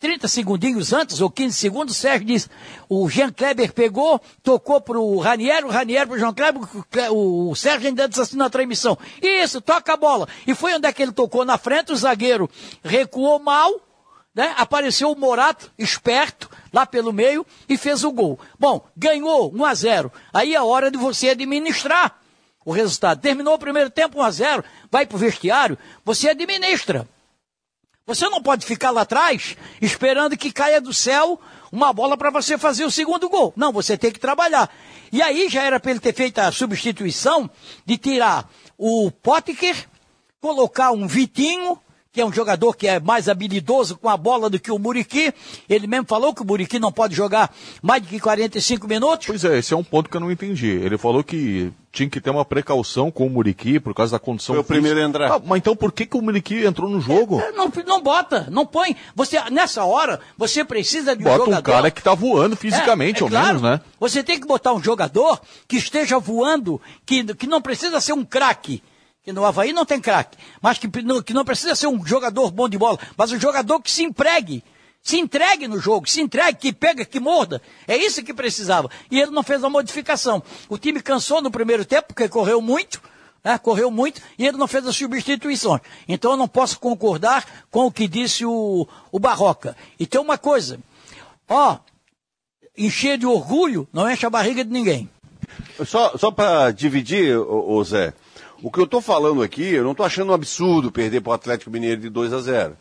[0.04, 2.50] 30 segundinhos antes, ou 15 segundos, o Sérgio disse,
[2.90, 6.60] o Jean Kleber pegou, tocou para o Raniero, o Raniero para o Jean Kleber,
[7.10, 10.28] o Sérgio ainda disse assim na transmissão, isso, toca a bola.
[10.46, 12.50] E foi onde é que ele tocou na frente, o zagueiro
[12.84, 13.80] recuou mal,
[14.34, 14.52] né?
[14.58, 18.38] Apareceu o Morato, esperto, lá pelo meio, e fez o gol.
[18.58, 22.20] Bom, ganhou 1 a 0 Aí é hora de você administrar
[22.62, 23.22] o resultado.
[23.22, 27.08] Terminou o primeiro tempo 1 a 0 vai para o vestiário, você administra.
[28.06, 31.40] Você não pode ficar lá atrás esperando que caia do céu
[31.72, 33.52] uma bola para você fazer o segundo gol.
[33.56, 34.70] Não, você tem que trabalhar.
[35.10, 37.50] E aí já era para ele ter feito a substituição
[37.86, 39.88] de tirar o Potker,
[40.38, 41.78] colocar um Vitinho,
[42.14, 45.34] que é um jogador que é mais habilidoso com a bola do que o Muriqui.
[45.68, 47.52] Ele mesmo falou que o Muriqui não pode jogar
[47.82, 49.26] mais de que 45 minutos.
[49.26, 50.68] Pois é, esse é um ponto que eu não entendi.
[50.68, 54.54] Ele falou que tinha que ter uma precaução com o Muriqui por causa da condição
[54.54, 55.32] Foi o primeiro a entrar.
[55.32, 57.42] Ah, mas então por que, que o Muriqui entrou no jogo?
[57.52, 58.96] Não, não bota, não põe.
[59.16, 61.68] Você, nessa hora, você precisa de um Bota jogador.
[61.68, 63.46] um cara que tá voando fisicamente, É, é ao claro.
[63.48, 63.80] menos, né?
[63.98, 68.24] Você tem que botar um jogador que esteja voando, que, que não precisa ser um
[68.24, 68.80] craque.
[69.24, 72.50] Que no Havaí não tem craque, mas que, não- que não precisa ser um jogador
[72.50, 74.62] bom de bola, mas um jogador que se empregue,
[75.02, 77.60] se entregue no jogo, se entregue, que pega, que morda.
[77.88, 78.90] É isso que precisava.
[79.10, 80.42] E ele não fez a modificação.
[80.68, 83.00] O time cansou no primeiro tempo, porque correu muito,
[83.42, 83.56] né?
[83.56, 85.80] correu muito, e ele não fez as substituições.
[86.06, 89.74] Então eu não posso concordar com o que disse o, o Barroca.
[89.98, 90.78] E tem uma coisa,
[91.48, 91.78] ó,
[92.76, 95.08] encher de orgulho não enche a barriga de ninguém.
[95.86, 98.12] Só, só para dividir, ô Zé,
[98.64, 101.70] o que eu tô falando aqui, eu não tô achando um absurdo perder pro Atlético
[101.70, 102.76] Mineiro de 2 a 0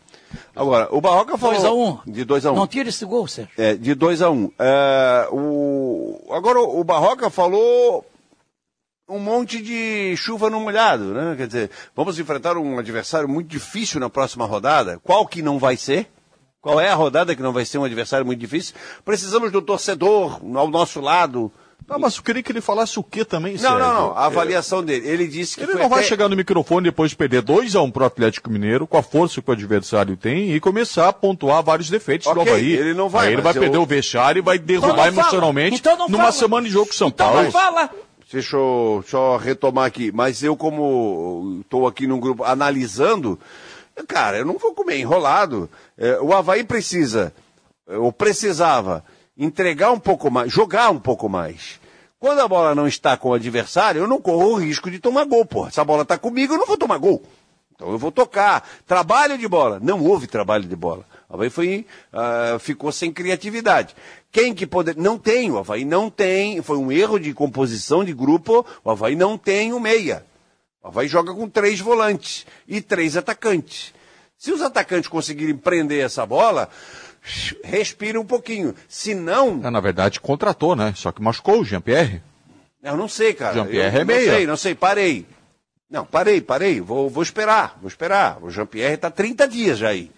[0.56, 1.54] Agora, o Barroca falou...
[1.54, 1.98] 2 a 1.
[2.06, 3.52] De 2 a 1 Não tira esse gol, Sérgio.
[3.58, 4.50] É, de 2 a 1 um.
[4.58, 8.02] É, o, agora, o Barroca falou
[9.06, 11.34] um monte de chuva no molhado, né?
[11.36, 14.98] Quer dizer, vamos enfrentar um adversário muito difícil na próxima rodada.
[15.04, 16.08] Qual que não vai ser?
[16.62, 18.74] Qual é a rodada que não vai ser um adversário muito difícil?
[19.04, 21.52] Precisamos do torcedor ao nosso lado.
[21.86, 23.78] Não, mas eu queria que ele falasse o que também, Não, Sérgio?
[23.78, 24.18] não, não.
[24.18, 25.06] A É, avaliação dele.
[25.06, 27.82] Ele disse que Ele não vai até- chegar no microfone depois de perder 2 a
[27.82, 31.62] 1 pro Atlético Mineiro, com a força que o adversário tem, e começar a pontuar
[31.62, 32.72] vários defeitos do Ok, Havaí.
[32.72, 35.12] ele não vai, Aí ele vai perder eu- o vestiário e vai derrubar Então não
[35.12, 35.22] fala.
[35.26, 36.32] emocionalmente Então numa fala.
[36.32, 37.42] semana de jogo com São Então Paulo.
[37.42, 37.90] não fala.
[38.32, 40.10] Deixa eu só retomar aqui.
[40.12, 43.38] Mas eu, como estou aqui num grupo analisando,
[44.08, 45.68] cara, eu não vou comer enrolado.
[45.96, 47.32] É, o Havaí precisa,
[47.88, 49.04] é, ou precisava,
[49.36, 51.80] entregar um pouco mais, jogar um pouco mais.
[52.18, 55.24] Quando a bola não está com o adversário, eu não corro o risco de tomar
[55.24, 55.70] gol, pô.
[55.70, 57.22] Se a bola está comigo, eu não vou tomar gol.
[57.74, 58.66] Então eu vou tocar.
[58.86, 59.78] Trabalho de bola.
[59.80, 61.04] Não houve trabalho de bola.
[61.28, 63.94] O Havaí foi, ah, ficou sem criatividade.
[64.30, 64.96] Quem que poder.
[64.96, 66.62] Não tem, o Havaí não tem.
[66.62, 68.64] Foi um erro de composição de grupo.
[68.82, 70.24] O Havaí não tem o meia.
[70.82, 73.92] O Havaí joga com três volantes e três atacantes.
[74.36, 76.68] Se os atacantes conseguirem prender essa bola,
[77.62, 78.74] respira um pouquinho.
[78.88, 79.60] Se não.
[79.64, 80.92] É, na verdade, contratou, né?
[80.96, 82.22] Só que machucou o Jean-Pierre.
[82.82, 83.54] Eu não sei, cara.
[83.54, 84.26] Jean-Pierre é meia.
[84.26, 85.26] Não sei, não sei, parei.
[85.90, 86.80] Não, parei, parei.
[86.80, 88.38] Vou, vou esperar, vou esperar.
[88.42, 90.10] O Jean-Pierre está 30 dias já aí.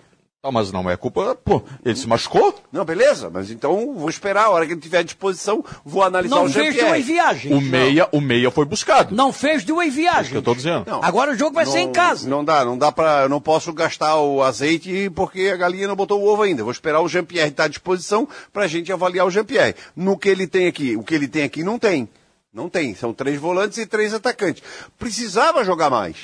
[0.42, 1.34] Ah, mas não é culpa.
[1.34, 2.54] Pô, ele se machucou?
[2.70, 4.44] Não, beleza, mas então vou esperar.
[4.44, 6.88] A hora que ele tiver à disposição, vou analisar Não o fez Jean-Pierre.
[6.92, 7.54] duas viagens.
[7.54, 9.12] O meia, o meia foi buscado.
[9.12, 10.30] Não fez duas viagens.
[10.30, 10.84] que eu tô dizendo.
[10.88, 11.02] Não.
[11.02, 12.28] Agora o jogo vai ser em Não- casa.
[12.28, 15.96] Não dá, não dá para, eu não posso gastar o azeite porque a galinha não
[15.96, 16.62] botou o ovo ainda.
[16.62, 19.74] Vou esperar o Jean-Pierre estar à disposição para a gente avaliar o Jean-Pierre.
[19.96, 22.08] No que ele tem aqui, o que ele tem aqui não tem.
[22.54, 22.94] Não tem.
[22.94, 24.62] São três volantes e três atacantes.
[24.96, 26.16] Precisava jogar mais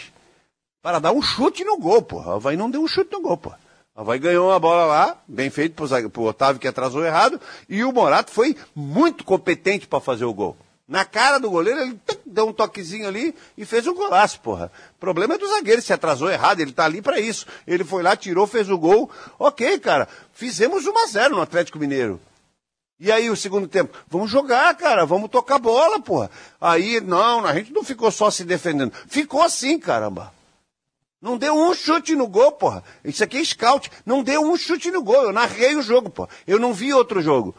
[0.80, 2.36] para dar um chute no gol, porra.
[2.36, 3.58] Havaí não deu um chute no gol, porra.
[3.95, 5.74] Havaí ganhou uma bola lá, bem feito
[6.11, 7.38] pro, Otávio que atrasou errado,
[7.68, 10.57] e o Morato foi muito competente para fazer o gol.
[10.88, 14.72] Na cara do goleiro, ele deu um toquezinho ali e fez um golaço, porra.
[14.97, 17.47] O problema é do zagueiro, se atrasou errado, ele tá ali pra isso.
[17.66, 19.11] Ele foi lá, tirou, fez o gol.
[19.38, 22.20] Ok, cara, fizemos 1 a 0 no Atlético Mineiro.
[22.99, 23.97] E aí, o segundo tempo?
[24.09, 26.30] Vamos jogar, cara, vamos tocar bola, porra.
[26.61, 28.93] Aí, não, a gente não ficou só se defendendo.
[29.09, 30.32] Ficou assim, caramba.
[31.23, 32.83] Não deu um chute no gol, porra.
[33.05, 33.89] Isso aqui é scout.
[34.05, 35.23] Não deu um chute no gol.
[35.23, 36.29] Eu narrei o jogo, porra.
[36.47, 37.55] Eu não vi outro jogo.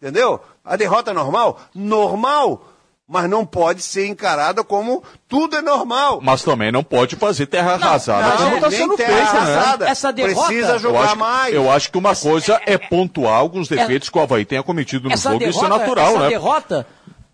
[0.00, 0.40] Entendeu?
[0.64, 1.58] A derrota é normal?
[1.74, 2.62] Normal.
[3.10, 6.20] Mas não pode ser encarada como tudo é normal.
[6.22, 9.38] Mas também não pode fazer terra arrasada como está sendo terra feito, né?
[9.40, 9.88] arrasada.
[9.88, 11.54] Essa derrota- Precisa Eu jogar acho, que- mais.
[11.54, 15.14] eu acho que uma coisa é pontuar alguns defeitos que o Havaí tenha cometido no
[15.14, 16.28] essa jogo, derrota, isso é natural, essa né?
[16.28, 16.86] derrota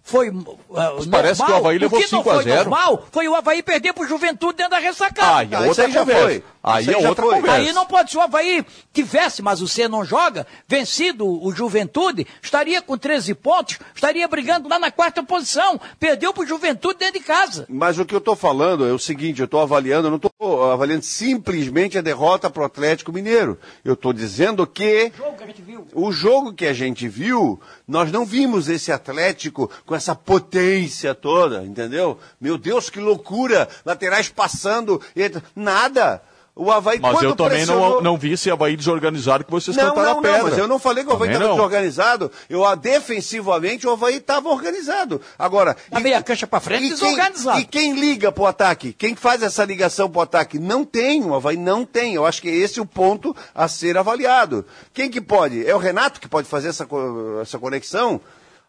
[0.07, 0.59] foi uh,
[1.11, 1.47] parece normal.
[1.47, 2.57] que o Havaí levou o que não 5 a foi 0.
[2.57, 5.39] normal foi o Havaí perder pro Juventude dentro da ressacada.
[5.39, 6.43] Aí é outra conversa.
[6.63, 7.53] Aí é outra conversa.
[7.53, 12.27] Aí não pode, se o Havaí tivesse, mas o C não joga, vencido o Juventude,
[12.43, 15.81] estaria com 13 pontos, estaria brigando lá na quarta posição.
[15.99, 17.65] Perdeu pro Juventude dentro de casa.
[17.71, 20.71] Mas o que eu estou falando é o seguinte, eu estou avaliando, eu não estou
[20.71, 23.59] avaliando simplesmente a derrota para o Atlético Mineiro.
[23.83, 25.11] Eu estou dizendo que
[25.95, 31.63] o jogo que a gente viu, nós não vimos esse Atlético com essa potência toda,
[31.65, 32.19] entendeu?
[32.41, 33.69] Meu Deus, que loucura!
[33.85, 35.01] Laterais passando,
[35.55, 36.23] nada.
[36.57, 39.77] O Havaí Mas quando eu também pressionou- não, não vi esse Havaí desorganizado que vocês
[39.77, 40.39] não, cantaram não, a pedra.
[40.39, 42.31] não, mas eu não falei que o Havaí estava desorganizado.
[42.49, 45.21] Eu, defensivamente, o Havaí estava organizado.
[45.37, 45.77] Agora.
[45.91, 47.57] A meia cancha pra frente, e desorganizado.
[47.67, 48.93] Quem, e quem liga pro ataque?
[48.93, 50.59] Quem faz essa ligação pro ataque?
[50.61, 52.15] Não tem, o Havaí não tem.
[52.15, 54.65] Eu acho que esse é o ponto a ser avaliado.
[54.93, 55.67] Quem que pode?
[55.67, 56.87] É o Renato que pode fazer essa,
[57.43, 58.21] essa conexão?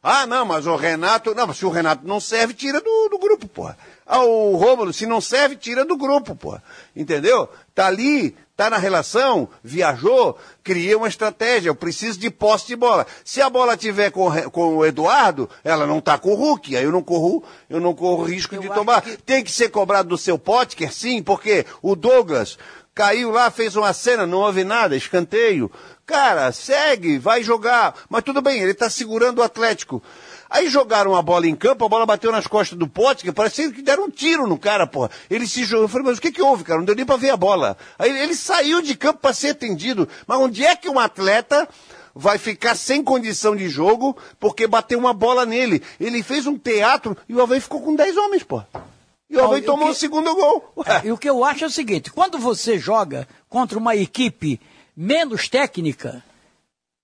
[0.08, 1.34] Ah, não, mas o Renato.
[1.34, 3.76] Não, mas se o Renato não serve, tira do, do grupo, porra.
[4.06, 6.62] Ah, o Rômulo, se não serve, tira do grupo, porra.
[6.96, 7.50] Entendeu?
[7.74, 11.70] Tá ali, tá na relação, viajou, cria uma estratégia.
[11.70, 13.08] Eu preciso de posse de bola.
[13.24, 16.78] Se a bola tiver com, com o Eduardo, ela não tá com o Hulk.
[16.78, 19.02] Aí eu não corro, eu não corro risco de tomar.
[19.26, 22.60] Tem que ser cobrado do seu Potker, sim, porque o Douglas
[22.96, 25.70] caiu lá, fez uma cena, não houve nada, escanteio.
[26.06, 27.94] Cara, segue, vai jogar.
[28.08, 30.02] Mas tudo bem, ele tá segurando o Atlético.
[30.50, 33.82] Aí jogaram a bola em campo, a bola bateu nas costas do Potker, parecia que
[33.82, 35.12] deram um tiro no cara, porra.
[35.30, 35.86] Ele se jogou.
[35.86, 36.80] Eu falei, mas o que que houve, cara?
[36.80, 37.76] Não deu nem pra ver a bola.
[38.00, 40.08] Aí ele, ele saiu de campo para ser atendido.
[40.26, 41.68] Mas onde é que um atleta
[42.14, 45.84] vai ficar sem condição de jogo porque bateu uma bola nele?
[46.00, 48.95] Ele fez um teatro e o Havaí ficou com 10 homens, porra.
[49.30, 50.72] E o Havaí tomou o que- segundo gol.
[50.78, 51.02] Ué.
[51.06, 54.60] E o que eu acho é o seguinte: quando você joga contra uma equipe
[54.96, 56.24] menos técnica,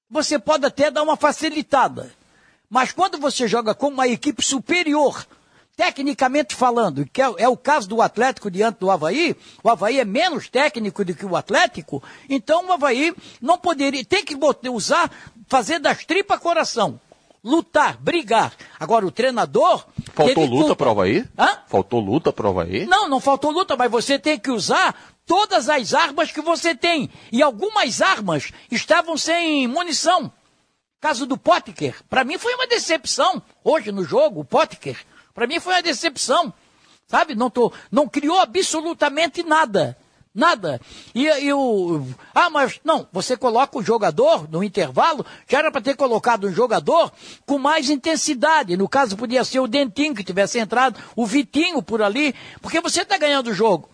[0.09, 2.13] você pode até dar uma facilitada.
[2.69, 5.25] Mas quando você joga com uma equipe superior,
[5.75, 10.05] tecnicamente falando, que é, é o caso do Atlético diante do Havaí, o Havaí é
[10.05, 15.11] menos técnico do que o Atlético, então o Havaí não poderia, tem que botar- usar,
[15.47, 16.99] fazer das tripas coração.
[17.43, 18.53] Lutar, brigar.
[18.79, 19.85] Agora, o treinador.
[20.13, 20.75] Faltou luta culpa.
[20.75, 21.25] pro Havaí?
[21.37, 21.57] Hã?
[21.67, 22.85] Faltou luta pro Havaí?
[22.85, 27.09] Não, não faltou luta, mas você tem que usar todas as armas que você tem.
[27.31, 30.31] E algumas armas estavam sem munição.
[30.99, 33.41] Caso do Potker, para mim foi uma decepção.
[33.63, 34.97] Hoje no jogo, o Potker,
[35.33, 36.53] para mim foi uma decepção.
[37.07, 37.33] Sabe?
[37.33, 39.97] Não, tô, não criou absolutamente nada.
[40.33, 40.79] Nada.
[41.13, 42.05] E, e o.
[42.33, 46.53] Ah, mas não, você coloca o jogador no intervalo, já era para ter colocado um
[46.53, 47.11] jogador
[47.45, 48.77] com mais intensidade.
[48.77, 53.01] No caso, podia ser o Dentinho que tivesse entrado, o Vitinho por ali, porque você
[53.01, 53.89] está ganhando o jogo.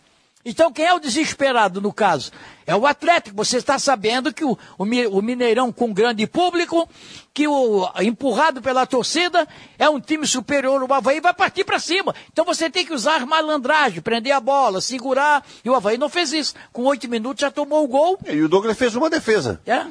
[0.45, 2.31] Então, quem é o desesperado no caso?
[2.65, 3.35] É o Atlético.
[3.35, 6.87] Você está sabendo que o, o o Mineirão com grande público,
[7.33, 12.15] que o empurrado pela torcida, é um time superior ao Havaí vai partir para cima.
[12.31, 15.45] Então você tem que usar malandragem, prender a bola, segurar.
[15.65, 16.55] E o Havaí não fez isso.
[16.71, 18.17] Com oito minutos já tomou o gol.
[18.25, 19.59] E o Douglas fez uma defesa.
[19.65, 19.85] É.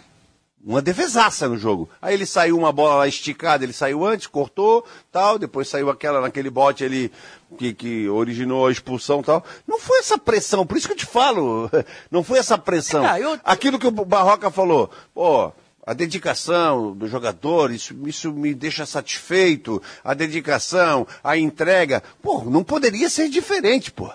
[0.65, 1.89] Uma defesaça no jogo.
[2.03, 6.21] Aí ele saiu uma bola lá esticada, ele saiu antes, cortou, tal, depois saiu aquela
[6.21, 7.13] naquele bote ali
[7.57, 9.45] que, que originou a expulsão tal.
[9.67, 11.71] Não foi essa pressão, por isso que eu te falo,
[12.11, 13.05] não foi essa pressão.
[13.07, 15.53] Ah, eu- Aquilo que o Barroca falou, pô,
[15.87, 22.65] a dedicação do jogador, isso, isso me deixa satisfeito, a dedicação, a entrega, pô, não
[22.65, 24.11] poderia ser diferente, pô.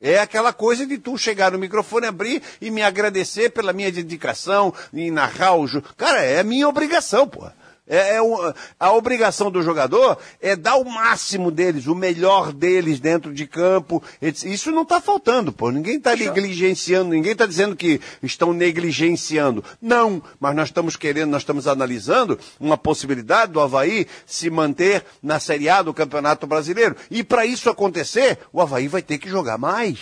[0.00, 4.72] É aquela coisa de tu chegar no microfone, abrir e me agradecer pela minha dedicação
[4.94, 5.88] em narrar o jogo.
[5.94, 7.46] Cara, é minha obrigação, pô.
[7.90, 13.00] É, é o- a obrigação do jogador é dar o máximo deles, o melhor deles
[13.00, 14.00] dentro de campo.
[14.22, 15.70] Isso não está faltando, pô.
[15.72, 19.64] Ninguém está negligenciando, ninguém está dizendo que estão negligenciando.
[19.82, 25.40] Não, mas nós estamos querendo, nós estamos analisando uma possibilidade do Havaí se manter na
[25.40, 26.94] Série A do Campeonato Brasileiro.
[27.10, 29.98] E para isso acontecer, o Havaí vai ter que jogar mais.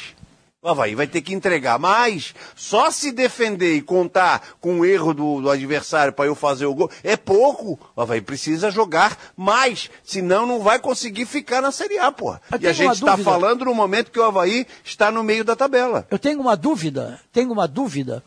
[0.68, 2.34] O Havaí vai ter que entregar mais.
[2.54, 6.74] Só se defender e contar com o erro do, do adversário para eu fazer o
[6.74, 7.80] gol é pouco.
[7.96, 9.88] O Havaí precisa jogar mais.
[10.04, 12.42] Senão não vai conseguir ficar na Série A, porra.
[12.52, 15.56] Eu E a gente está falando no momento que o Havaí está no meio da
[15.56, 16.06] tabela.
[16.10, 18.22] Eu tenho uma dúvida, tenho uma dúvida.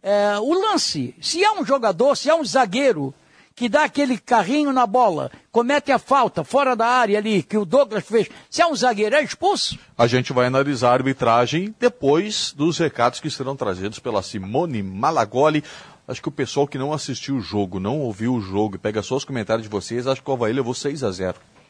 [0.00, 3.12] É, o lance, se é um jogador, se é um zagueiro
[3.54, 7.64] que dá aquele carrinho na bola, comete a falta fora da área ali, que o
[7.64, 9.78] Douglas fez, se é um zagueiro, é expulso?
[9.96, 15.62] A gente vai analisar a arbitragem depois dos recados que serão trazidos pela Simone Malagoli.
[16.06, 19.02] Acho que o pessoal que não assistiu o jogo, não ouviu o jogo e pega
[19.02, 21.61] só os comentários de vocês, acho que o Havaí levou 6 a 0 Então,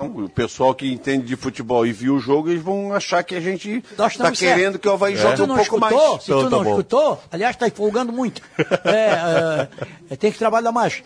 [0.00, 3.40] o pessoal que entende de futebol e viu o jogo, eles vão achar que a
[3.40, 6.22] gente Nós está querendo que o Havaí Se jogue um pouco escutou, mais.
[6.22, 6.70] Se tu Então, não tá bom.
[6.70, 8.40] escutou, aliás, está folgando muito.
[8.84, 9.68] É,
[10.10, 11.02] é, tem que trabalhar mais.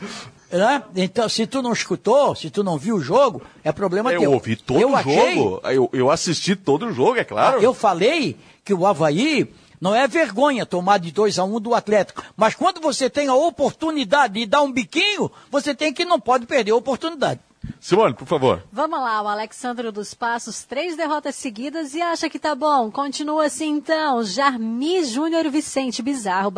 [0.51, 0.82] Né?
[0.97, 4.32] Então, se tu não escutou, se tu não viu o jogo, é problema Eu teu.
[4.32, 7.62] ouvi todo Eu o achei- jogo, eu, eu assisti todo o jogo, é claro.
[7.62, 11.74] Eu falei que o Havaí não é vergonha tomar de 2 a 1 um do
[11.74, 12.22] Atlético.
[12.36, 16.45] Mas quando você tem a oportunidade de dar um biquinho, você tem que não pode
[16.47, 17.40] perder a oportunidade.
[17.80, 18.62] Simone, por favor.
[18.72, 22.90] Vamos lá, o Alexandre dos Passos, três derrotas seguidas e acha que tá bom.
[22.90, 24.22] Continua assim então.
[24.22, 26.52] Jarmi Júnior Vicente, bizarro,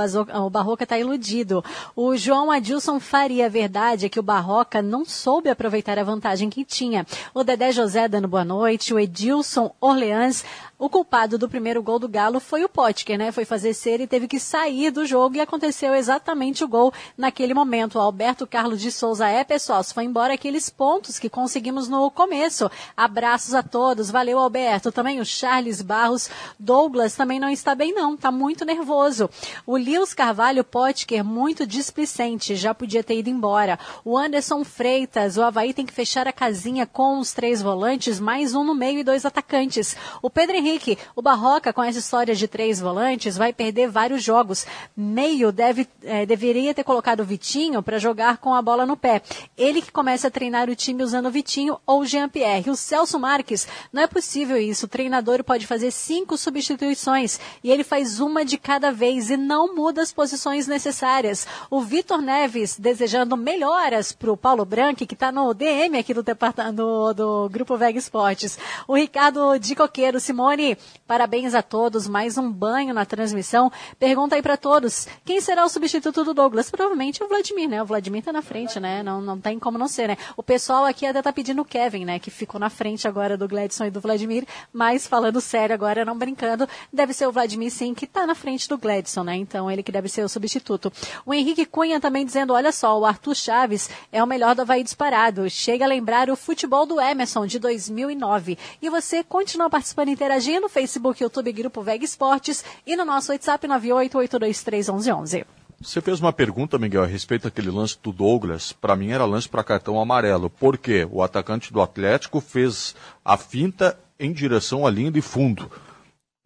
[0.44, 1.64] o Barroca tá iludido.
[1.96, 6.48] O João Adilson Faria, a verdade é que o Barroca não soube aproveitar a vantagem
[6.50, 7.07] que tinha.
[7.32, 10.44] O Dedé José dando boa noite, o Edilson Orleans.
[10.76, 13.30] O culpado do primeiro gol do Galo foi o Potker, né?
[13.30, 17.54] Foi fazer cera e teve que sair do jogo e aconteceu exatamente o gol naquele
[17.54, 17.94] momento.
[17.96, 22.10] O Alberto Carlos de Souza é, pessoal, se foi embora aqueles pontos que conseguimos no
[22.10, 22.68] começo.
[22.96, 24.10] Abraços a todos.
[24.10, 24.90] Valeu, Alberto.
[24.90, 26.28] Também o Charles Barros.
[26.58, 28.16] Douglas também não está bem, não.
[28.16, 29.30] Tá muito nervoso.
[29.64, 32.56] O Lewis Carvalho Potker, muito displicente.
[32.56, 33.78] Já podia ter ido embora.
[34.04, 35.36] O Anderson Freitas.
[35.36, 38.98] O Havaí tem que fechar a casinha com os três volantes, mais um no meio
[38.98, 39.96] e dois atacantes.
[40.20, 40.73] O Pedro Henrique,
[41.14, 44.66] o Barroca, com essa história de três volantes, vai perder vários jogos.
[44.96, 49.22] Meio deve, eh, deveria ter colocado o Vitinho para jogar com a bola no pé.
[49.56, 52.70] Ele que começa a treinar o time usando o Vitinho ou Jean-Pierre.
[52.70, 54.86] O Celso Marques, não é possível isso.
[54.86, 59.74] O treinador pode fazer cinco substituições e ele faz uma de cada vez e não
[59.74, 61.46] muda as posições necessárias.
[61.70, 66.22] O Vitor Neves desejando melhoras para o Paulo Branco, que está no DM aqui do,
[66.22, 68.58] do, do Grupo Veg Esportes.
[68.86, 70.20] O Ricardo de Coqueiro,
[70.55, 72.07] Simone, parabéns a todos.
[72.07, 73.72] Mais um banho na transmissão.
[73.98, 76.70] Pergunta aí para todos: quem será o substituto do Douglas?
[76.70, 77.82] Provavelmente o Vladimir, né?
[77.82, 79.02] O Vladimir tá na frente, né?
[79.02, 80.16] Não, não tem como não ser, né?
[80.36, 82.18] O pessoal aqui até tá pedindo o Kevin, né?
[82.18, 84.46] Que ficou na frente agora do Gladson e do Vladimir.
[84.72, 88.68] Mas falando sério agora, não brincando, deve ser o Vladimir sim que tá na frente
[88.68, 89.36] do Gladson, né?
[89.36, 90.92] Então ele que deve ser o substituto.
[91.26, 94.84] O Henrique Cunha também dizendo: olha só, o Arthur Chaves é o melhor do Havaí
[94.84, 95.50] disparado.
[95.50, 98.57] Chega a lembrar o futebol do Emerson de 2009.
[98.80, 103.32] E você continua participando e interagindo no Facebook, YouTube, Grupo Veg Esportes e no nosso
[103.32, 105.45] WhatsApp 988231111.
[105.80, 108.72] Você fez uma pergunta, Miguel, a respeito daquele lance do Douglas.
[108.72, 110.49] Para mim era lance para cartão amarelo.
[110.49, 111.07] Por quê?
[111.11, 115.70] O atacante do Atlético fez a finta em direção à linha de fundo.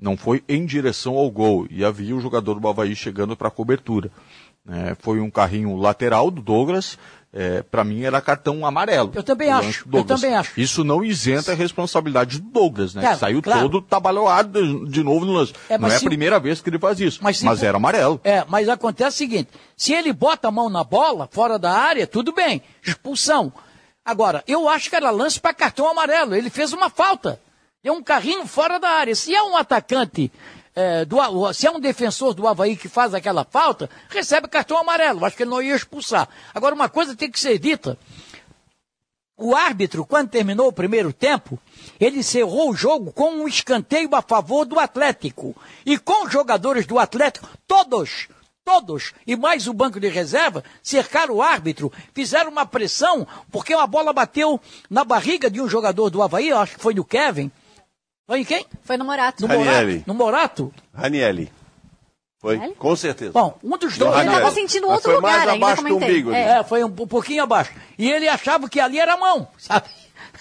[0.01, 1.67] Não foi em direção ao gol.
[1.71, 4.11] E havia o jogador do Havaí chegando para a cobertura.
[4.69, 6.99] É, foi um carrinho lateral do Douglas.
[7.31, 9.13] É, para mim era cartão amarelo.
[9.15, 10.59] Eu também acho, eu também acho.
[10.59, 13.05] Isso não isenta a responsabilidade do Douglas, né?
[13.05, 13.63] É, que saiu claro.
[13.69, 15.53] todo tabalhoado de, de novo no lance.
[15.69, 17.21] É, não mas é a primeira vez que ele faz isso.
[17.23, 18.19] Mas, se- era amarelo.
[18.25, 22.07] É, mas acontece o seguinte: se ele bota a mão na bola, fora da área,
[22.07, 23.53] tudo bem, expulsão.
[24.03, 26.35] Agora, eu acho que era lance para cartão amarelo.
[26.35, 27.39] Ele fez uma falta.
[27.85, 29.15] Deu um carrinho fora da área.
[29.15, 30.33] Se é um atacante,
[30.79, 31.19] é, do,
[31.53, 35.25] se é um defensor do Havaí que faz aquela falta, recebe cartão amarelo.
[35.25, 36.29] Acho que ele não ia expulsar.
[36.55, 37.99] Agora, uma coisa tem que ser dita.
[39.37, 41.59] O árbitro, quando terminou o primeiro tempo,
[41.99, 45.57] ele encerrou o jogo com um escanteio a favor do Atlético.
[45.85, 48.29] E com os jogadores do Atlético, todos,
[48.65, 53.87] todos, e mais o banco de reserva, cercaram o árbitro, fizeram uma pressão, porque uma
[53.87, 57.51] bola bateu na barriga de um jogador do Havaí, acho que foi no Kevin.
[58.29, 58.67] Foi em quem?
[58.83, 59.41] Foi no Morato.
[59.41, 59.93] No Ranieri.
[59.93, 60.05] Morato?
[60.07, 60.75] No Morato?
[60.95, 61.51] Ranielli.
[62.39, 63.33] Foi, com certeza.
[63.33, 64.15] Bom, um dos dois.
[64.15, 64.43] Ranieri.
[64.43, 66.31] tava sentindo Mas outro foi lugar mais ainda, abaixo do umbigo.
[66.31, 67.73] É, foi um, pouquinho abaixo.
[67.99, 69.89] E ele achava que ali era mão, sabe?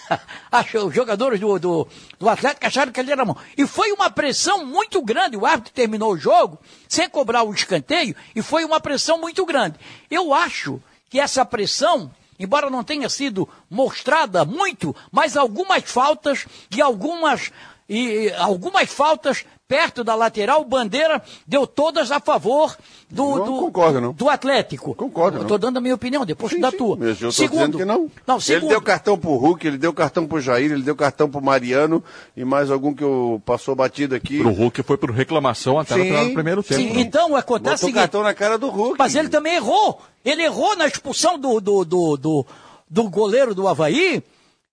[0.52, 1.88] Achou, os jogadores do, do,
[2.20, 3.38] do Atlético acharam que ali era mão.
[3.58, 5.38] E foi uma pressão muito grande.
[5.38, 6.60] O árbitro terminou o jogo
[6.90, 9.80] sem cobrar o escanteio e foi uma pressão muito grande.
[10.12, 16.82] Eu acho que essa pressão, embora não tenha sido mostrada muito, mas algumas faltas e
[16.82, 17.50] algumas,
[17.90, 22.78] e, algumas faltas perto da lateral, o Bandeira deu todas a favor
[23.10, 24.14] do, Não do, concordo, não.
[24.14, 24.96] do Atlético.
[24.96, 26.96] Concordo, Eu tô dando a minha opinião, depois da tua.
[26.98, 28.10] Mas eu segundo, dizendo que não.
[28.26, 31.30] Não, Ele segundo, deu cartão pro Hulk, ele deu cartão pro Jair, ele deu cartão
[31.30, 32.02] pro Mariano
[32.36, 34.40] e mais algum que eu passou batido aqui.
[34.40, 36.82] Pro Hulk foi por reclamação até no Sim, final do primeiro tempo.
[36.82, 37.02] Sim, né?
[37.02, 37.96] então acontece o Botou seguinte.
[37.96, 38.96] cartão na cara do Hulk.
[38.98, 40.02] Mas ele também errou.
[40.24, 42.46] Ele errou na expulsão do, do, do, do,
[42.90, 44.24] do goleiro do Havaí.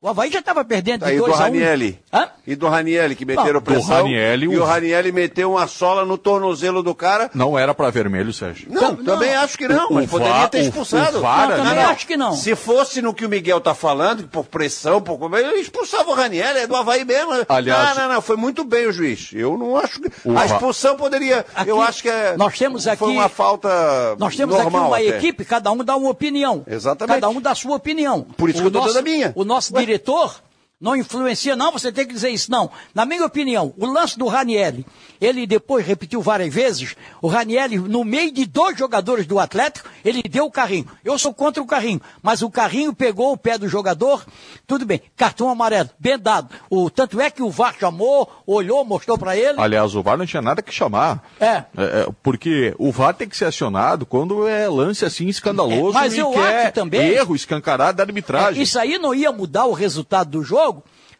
[0.05, 1.99] O Havaí já estava perdendo de Aí do 2 a 1 Ranielli.
[2.13, 2.29] Hã?
[2.47, 4.03] E do Ranielli, que meteram Não, pressão.
[4.03, 7.31] Ranielli, e o- o Ranielli meteu uma sola no tornozelo do cara.
[7.33, 8.69] Não era pra vermelho, Sérgio.
[8.71, 9.41] Não, Não, também não.
[9.41, 11.17] acho que não, O- mas o poderia VAR ter o- expulsado.
[11.17, 12.35] o VAR Não, também acho que não.
[12.35, 16.59] Se fosse no que o Miguel tá falando, por pressão, por ele expulsava o Ranielli,
[16.59, 17.31] é do Havaí mesmo.
[17.49, 19.31] Aliás- não, não, não, foi muito bem o juiz.
[19.33, 20.09] Eu não acho que.
[20.23, 21.47] O a Va- expulsão poderia.
[21.55, 22.37] Aqui, eu acho que é.
[22.37, 23.71] nós temos aqui- Foi uma falta.
[24.19, 25.17] Nós temos normal aqui uma até.
[25.19, 26.63] equipe, cada um dá uma opinião.
[26.67, 27.15] Exatamente.
[27.23, 28.21] Cada um dá a sua opinião.
[28.37, 29.33] Por isso O que eu tô nosso- dando a minha.
[29.35, 30.41] O nosso diretor diretor
[30.85, 32.71] não influencia, não, você tem que dizer isso, não.
[32.95, 34.85] Na minha opinião, o lance do Ranielli,
[35.19, 40.23] ele depois repetiu várias vezes, o Ranielli, no meio de dois jogadores do Atlético, ele
[40.23, 40.87] deu o carrinho.
[41.03, 44.27] Eu sou contra o carrinho, mas o carrinho pegou o pé do jogador,
[44.67, 46.51] tudo bem, cartão amarelo, bem dado.
[46.69, 49.59] O, tanto é que o VAR chamou, olhou, mostrou para ele.
[49.59, 51.25] Aliás, o VAR não tinha nada que chamar.
[51.41, 51.65] É.
[51.79, 56.13] é, porque o VAR tem que ser acionado quando é lance assim escandaloso É, mas
[56.15, 58.63] e eu que é acho também- erro escancarado da arbitragem.
[58.63, 60.74] Isso aí não ia mudar o resultado do jogo,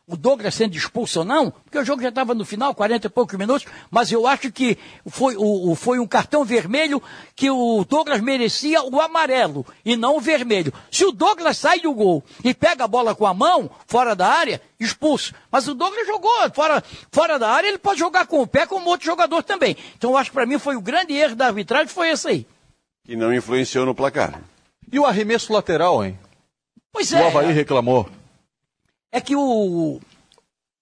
[0.07, 3.11] o Douglas sendo expulso ou não, porque o jogo já estava no final, 40 e
[3.11, 4.77] poucos minutos, mas eu acho que
[5.07, 7.03] foi, o, o- foi um cartão vermelho
[7.35, 10.73] que o Douglas merecia o amarelo e não o vermelho.
[10.91, 14.29] Se o Douglas sai do gol e pega a bola com a mão, fora da
[14.29, 15.33] área, expulso.
[15.51, 18.91] Mas o Douglas jogou fora, fora da área, ele pode jogar com o pé como
[18.91, 19.75] outro jogador também.
[19.97, 22.47] Então eu acho que para mim foi o grande erro da arbitragem, foi esse aí.
[23.07, 24.39] Que não influenciou no placar.
[24.93, 26.19] E o arremesso lateral, hein?
[26.93, 27.27] Pois O é.
[27.27, 28.07] Havaí reclamou.
[29.17, 30.01] É que o,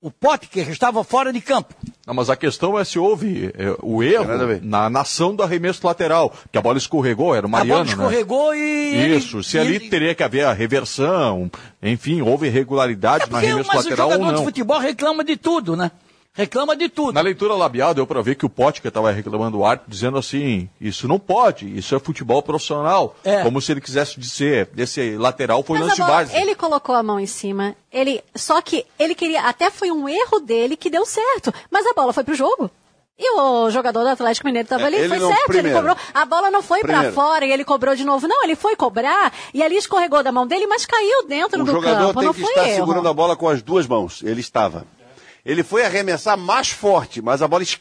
[0.01, 1.75] o Potker estava fora de campo.
[2.07, 4.25] Não, mas a questão é se houve é, o erro
[4.63, 8.53] na nação do arremesso lateral, que a bola escorregou, era o Mariano, a bola escorregou
[8.53, 8.59] né?
[8.59, 9.17] e.
[9.19, 11.51] Isso, se e ali ele- teria que haver a reversão,
[11.83, 14.45] enfim, houve irregularidade É no porque, arremesso mas o lateral ou jogador de não.
[14.45, 15.91] futebol reclama de tudo, né?
[16.35, 17.13] Reclama de tudo.
[17.13, 20.67] Na leitura labial deu para ver que o Potker estava reclamando o árbitro, dizendo assim,
[20.81, 23.15] isso não pode, isso é futebol profissional.
[23.23, 23.43] É.
[23.43, 26.35] Como se ele quisesse dizer, esse lateral foi Mas lance bola, base.
[26.37, 30.41] ele colocou a mão em cima, ele, só que ele queria, até foi um erro
[30.41, 32.71] dele que deu certo, mas a bola foi pro jogo.
[33.19, 35.69] E o jogador do Atlético Mineiro estava É, ali, ele foi não- certo, primeiro.
[35.69, 35.97] ele cobrou.
[36.15, 37.15] A bola não foi pra Primeiro.
[37.15, 38.27] fora e ele cobrou de novo.
[38.27, 41.71] Não, ele foi cobrar e ali escorregou da mão dele, mas caiu dentro O do
[41.73, 42.19] jogador campo.
[42.21, 42.77] tem não que foi estar erro.
[42.79, 44.23] segurando a bola com as duas mãos.
[44.25, 44.87] Ele estava.
[45.45, 47.81] Ele foi arremessar mais forte, mas a bola es-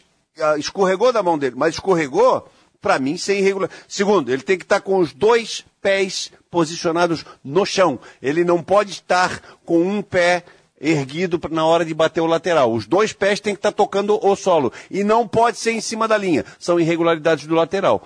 [0.58, 1.56] escorregou da mão dele.
[1.58, 2.48] Mas escorregou,
[2.82, 3.70] para mim, sem irregular.
[3.88, 8.00] Segundo, ele tem que estar com os dois pés posicionados no chão.
[8.22, 10.44] Ele não pode estar com um pé
[10.80, 12.74] erguido na hora de bater o lateral.
[12.74, 14.74] Os dois pés têm que estar tocando o solo.
[14.90, 16.44] E não pode ser em cima da linha.
[16.58, 18.04] São irregularidades do lateral.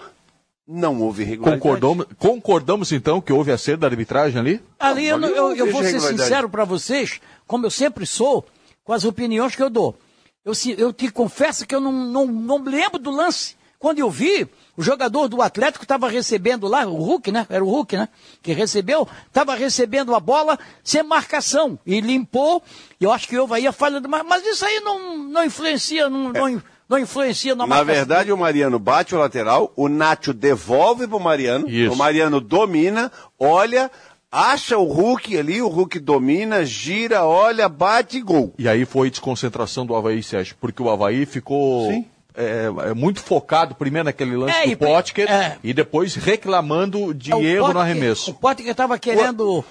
[0.67, 1.61] Não houve irregularidade.
[1.61, 4.61] Concordamos, concordamos então que houve acerto da arbitragem ali?
[4.79, 6.23] Ali eu, eu eu, não eu vejo vou ser irregularidade.
[6.23, 8.43] sincero para vocês, como eu sempre sou,
[8.85, 9.97] com as opiniões que eu dou.
[10.45, 13.55] Eu, eu te confesso que eu não, não, não lembro do lance.
[13.77, 17.45] Quando eu vi, o jogador do Atlético estava recebendo lá, o Hulk, né?
[17.49, 18.09] Era o Hulk, né?
[18.41, 21.77] Que recebeu, estava recebendo a bola sem marcação.
[21.85, 22.63] E limpou,
[22.99, 24.07] e eu acho que houve aí a falha do.
[24.07, 27.93] Mas, mas isso aí não, não influencia, não, não, in- não influencia na Na marcação.
[27.95, 33.91] verdade, o Mariano bate o lateral, o Nacho devolve pro Mariano, o Mariano domina, olha,
[34.35, 38.53] acha o Hulk ali, o Hulk domina, gira, olha, bate e gol.
[38.57, 41.91] E aí foi desconcentração do Havaí, Sérgio, porque o Havaí ficou
[42.35, 45.57] é, é, muito focado primeiro naquele lance É, do e- Potker é.
[45.63, 48.31] e depois reclamando de É, o erro no Potker- arremesso.
[48.31, 49.63] O Potker estava querendo.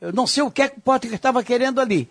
[0.00, 2.08] Eu não sei o que é que o Potker estava querendo ali.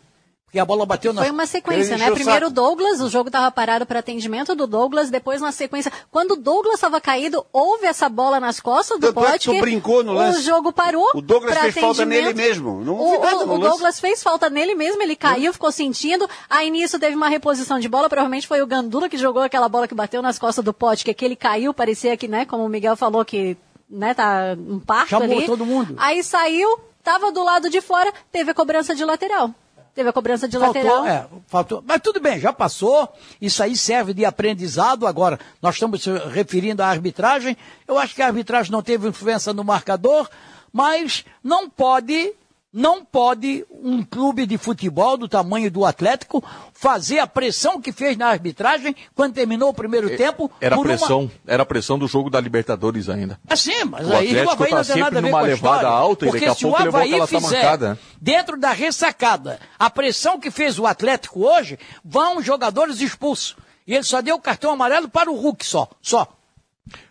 [0.51, 1.21] Porque a bola bateu na.
[1.21, 2.11] Foi uma sequência, né?
[2.11, 6.31] Primeiro o Douglas, o jogo estava parado para atendimento do Douglas, depois na sequência, quando
[6.31, 10.39] o Douglas estava caído, houve essa bola nas costas do Tanto é brincou no lance.
[10.39, 11.09] O jogo parou.
[11.15, 12.83] O Douglas fez falta nele mesmo.
[12.83, 13.59] Não o, nada o- o.
[13.59, 16.29] Douglas fez falta nele mesmo, ele caiu, ficou sentindo.
[16.49, 19.87] Aí nisso teve uma reposição de bola, provavelmente foi o Gandula que jogou aquela bola
[19.87, 22.97] que bateu nas costas do Potker, que ele caiu, parecia que, né, como o Miguel
[22.97, 23.55] falou, que
[23.89, 25.45] né, tá um parto Chamou ali.
[25.45, 25.95] todo mundo.
[25.97, 29.49] Aí saiu, tava do lado de fora, teve a cobrança de lateral.
[29.93, 31.05] Teve a cobrança de Faltou, lateral.
[31.05, 31.83] é, faltou.
[31.85, 33.11] Mas tudo bem, já passou.
[33.41, 35.05] Isso aí serve de aprendizado.
[35.05, 37.57] Agora, nós estamos se referindo à arbitragem.
[37.85, 40.29] Eu acho que a arbitragem não teve influência no marcador,
[40.71, 42.33] mas não pode,
[42.73, 46.41] não pode um clube de futebol do tamanho do Atlético
[46.73, 50.49] fazer a pressão que fez na arbitragem quando terminou o primeiro tempo.
[50.61, 53.39] Era a por uma- pressão, era pressão do jogo da Libertadores ainda.
[53.49, 55.53] Assim, mas O aí o Atlético Havaí tá não tem nada a ver com a
[55.53, 55.87] história.
[55.89, 59.89] alta e porque daqui a se pouco o Havaí aquela fizer, dentro da ressacada, a
[59.89, 63.55] pressão que fez o Atlético hoje, vão jogadores expulsos.
[63.85, 65.89] E ele só deu o cartão amarelo para o Hulk só.
[66.01, 66.27] Só.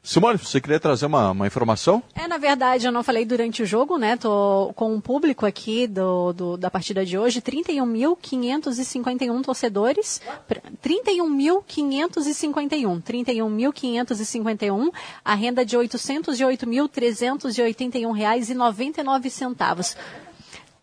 [0.03, 2.03] Simone, você queria trazer uma, uma informação?
[2.15, 4.17] É, na verdade, eu não falei durante o jogo, né?
[4.17, 10.21] Tô com o público aqui do, do da partida de hoje, 31.551 torcedores.
[10.49, 13.01] Pr- 31.551.
[13.03, 14.91] 31.551.
[15.25, 19.97] A renda de 808.381 reais e 99 centavos.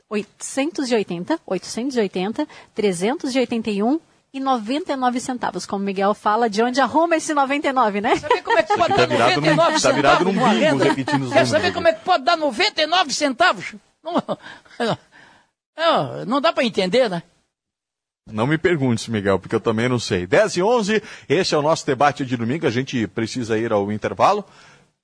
[0.09, 3.99] 880, 880, 381 e
[4.33, 5.65] 99 centavos.
[5.65, 8.15] Como o Miguel fala, de onde arruma esse 99, né?
[8.17, 10.83] Sabe como é que pode Tá dar virado num- 99 tá virado centavos num bingo,
[10.83, 11.73] repetindo os Quer números saber aqui.
[11.75, 13.73] como é que pode dar 99 centavos?
[14.03, 14.13] Não,
[15.77, 17.23] não, não dá para entender, né?
[18.29, 20.27] Não me pergunte, Miguel, porque eu também não sei.
[20.27, 22.67] 10 e 11, esse é o nosso debate de domingo.
[22.67, 24.43] A gente precisa ir ao intervalo.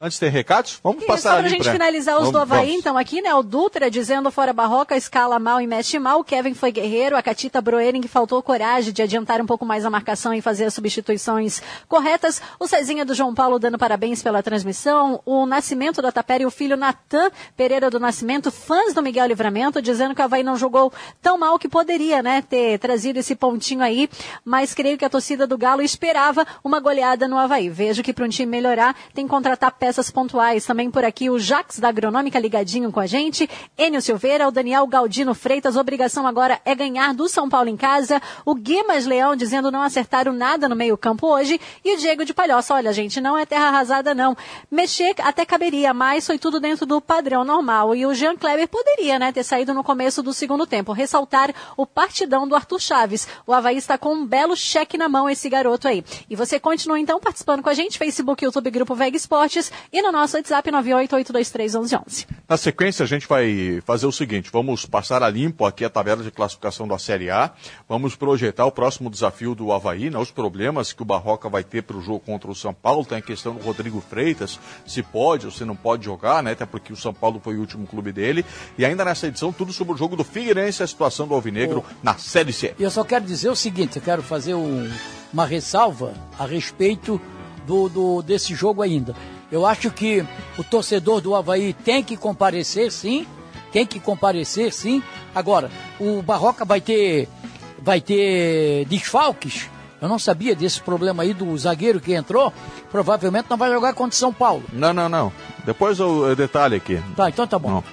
[0.06, 0.82] Antes tem recados?
[0.84, 2.80] Vamos E passar só pra ali gente pra- finalizar os Vamos- do Havaí, vamos.
[2.82, 3.34] então, aqui, né?
[3.34, 6.20] O Dutra dizendo fora Barroca, escala mal e mexe mal.
[6.20, 7.16] O Kevin foi guerreiro.
[7.16, 10.66] A Catita Broering que faltou coragem de adiantar um pouco mais a marcação e fazer
[10.66, 12.42] as substituições corretas.
[12.60, 15.22] O Cezinha do João Paulo dando parabéns pela transmissão.
[15.26, 19.82] O Nascimento da Tapera e o filho Natan Pereira do Nascimento, fãs do Miguel Livramento,
[19.82, 20.92] dizendo que o Havaí não jogou
[21.22, 22.42] tão mal que poderia, né?
[22.42, 24.10] Ter trazido esse pontinho aí.
[24.44, 27.70] Mas creio que a torcida do Galo esperava uma goleada no Havaí.
[27.70, 30.66] Vejo que para um time melhorar, tem que contratar peças pontuais.
[30.66, 33.50] Também por aqui o Jax da Agronômica ligadinho com a gente.
[33.78, 35.76] Enio Silveira, o Daniel Galdino Freitas.
[35.76, 38.22] Obrigação agora é ganhar do São Paulo em casa.
[38.46, 41.60] O Guimas Leão dizendo não acertaram nada no meio-campo hoje.
[41.84, 44.38] E o Diego de Palhoça, olha, gente, não é terra arrasada, não.
[44.72, 47.96] Mexer até caberia, mas foi tudo dentro do padrão normal.
[47.96, 50.92] E o Jean Kleber poderia, né, ter saído no começo do segundo tempo.
[50.94, 53.28] Ressaltar o partidão do Arthur Chaves.
[53.46, 56.04] O Havaí está com um belo cheque na mão, esse garoto aí.
[56.30, 60.12] E você continua então participando com a gente, Facebook, YouTube, Grupo Veg Esportes e no
[60.12, 62.28] nosso WhatsApp 988231111.
[62.48, 66.24] Na sequência, a gente vai fazer o seguinte: vamos passar a limpo aqui a tabela
[66.24, 67.52] de classificação da Série A,
[67.88, 71.84] vamos projetar o próximo desafio do Havaí, né, os problemas que o Barroca vai ter
[71.84, 73.06] para o jogo contra o São Paulo.
[73.06, 76.66] Tem a questão do Rodrigo Freitas, se pode ou se não pode jogar, né, até
[76.66, 78.46] porque o São Paulo foi o último clube dele.
[78.78, 82.18] E ainda nessa edição, tudo sobre o jogo do Figueirense, a situação do Alvinegro na
[82.18, 82.74] Série C.
[82.78, 84.90] E eu só quero dizer o seguinte, eu quero fazer um-
[85.32, 87.20] uma ressalva a respeito
[87.66, 89.16] do, do- desse jogo ainda.
[89.54, 90.26] Eu acho que
[90.58, 93.28] o torcedor do Havaí tem que comparecer, sim,
[93.72, 95.04] tem que comparecer, sim.
[95.36, 97.30] Agora, o Barroca vai ter,
[97.78, 99.70] vai ter desfalques.
[100.02, 102.52] Eu não sabia desse problema aí do zagueiro que entrou.
[102.92, 104.64] Provavelmente não vai jogar contra o São Paulo.
[104.74, 105.32] Não, não, não.
[105.64, 107.00] Depois o o detalhe aqui.
[107.16, 107.70] Tá, então tá bom.
[107.70, 107.84] Não.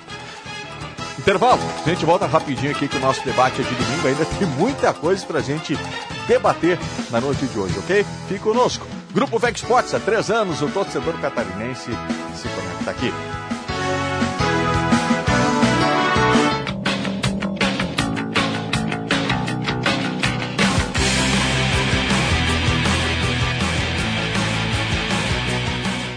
[1.18, 1.60] Intervalo.
[1.84, 4.08] A gente volta rapidinho aqui que o nosso debate é de domingo.
[4.08, 5.78] Ainda tem muita coisa pra gente
[6.26, 6.78] debater
[7.10, 8.06] na noite de hoje, ok?
[8.28, 8.86] Fique conosco.
[9.12, 11.90] Grupo Vec Sports, há três anos, o torcedor catarinense
[12.36, 13.12] se conecta aqui.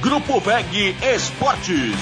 [0.01, 1.97] Grupo VEG Esportes.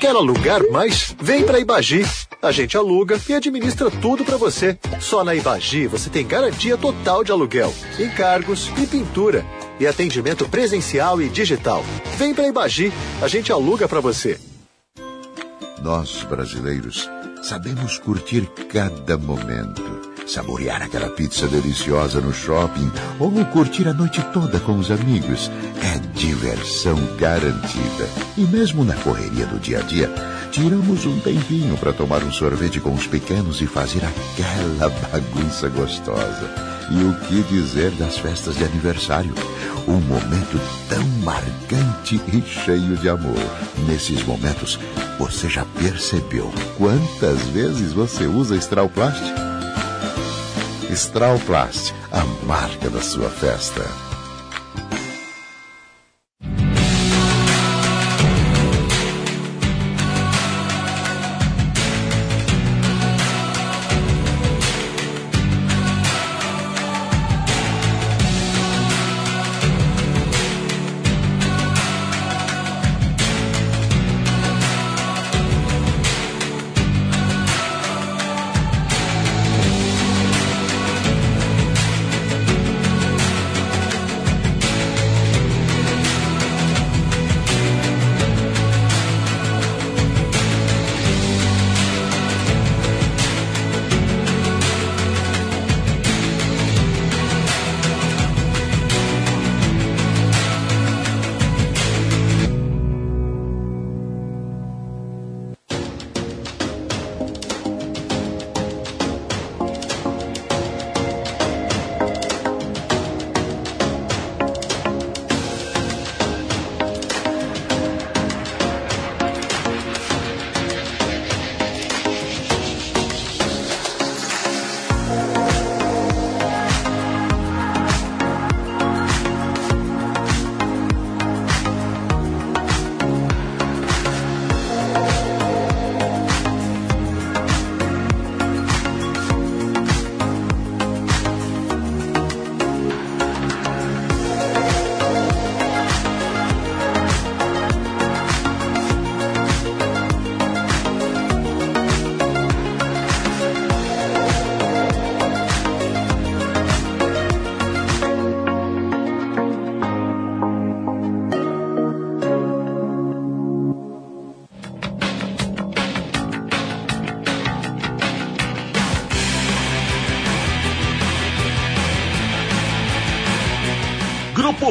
[0.00, 1.14] Quer alugar mais?
[1.20, 2.04] Vem para Ibagi.
[2.46, 4.78] A gente aluga e administra tudo para você.
[5.00, 9.44] Só na Ibagi você tem garantia total de aluguel, encargos e pintura.
[9.80, 11.84] E atendimento presencial e digital.
[12.16, 12.92] Vem para Ibagi.
[13.20, 14.38] A gente aluga para você.
[15.82, 17.10] Nós, brasileiros,
[17.42, 20.05] sabemos curtir cada momento.
[20.26, 25.48] Saborear aquela pizza deliciosa no shopping ou curtir a noite toda com os amigos.
[25.80, 28.08] É diversão garantida.
[28.36, 30.12] E mesmo na correria do dia a dia,
[30.50, 36.50] tiramos um tempinho para tomar um sorvete com os pequenos e fazer aquela bagunça gostosa.
[36.90, 39.32] E o que dizer das festas de aniversário?
[39.86, 43.38] Um momento tão marcante e cheio de amor.
[43.86, 44.78] Nesses momentos,
[45.20, 48.88] você já percebeu quantas vezes você usa Stral
[50.86, 50.96] Plast?
[50.96, 54.05] Stral Plast, a marca da sua festa.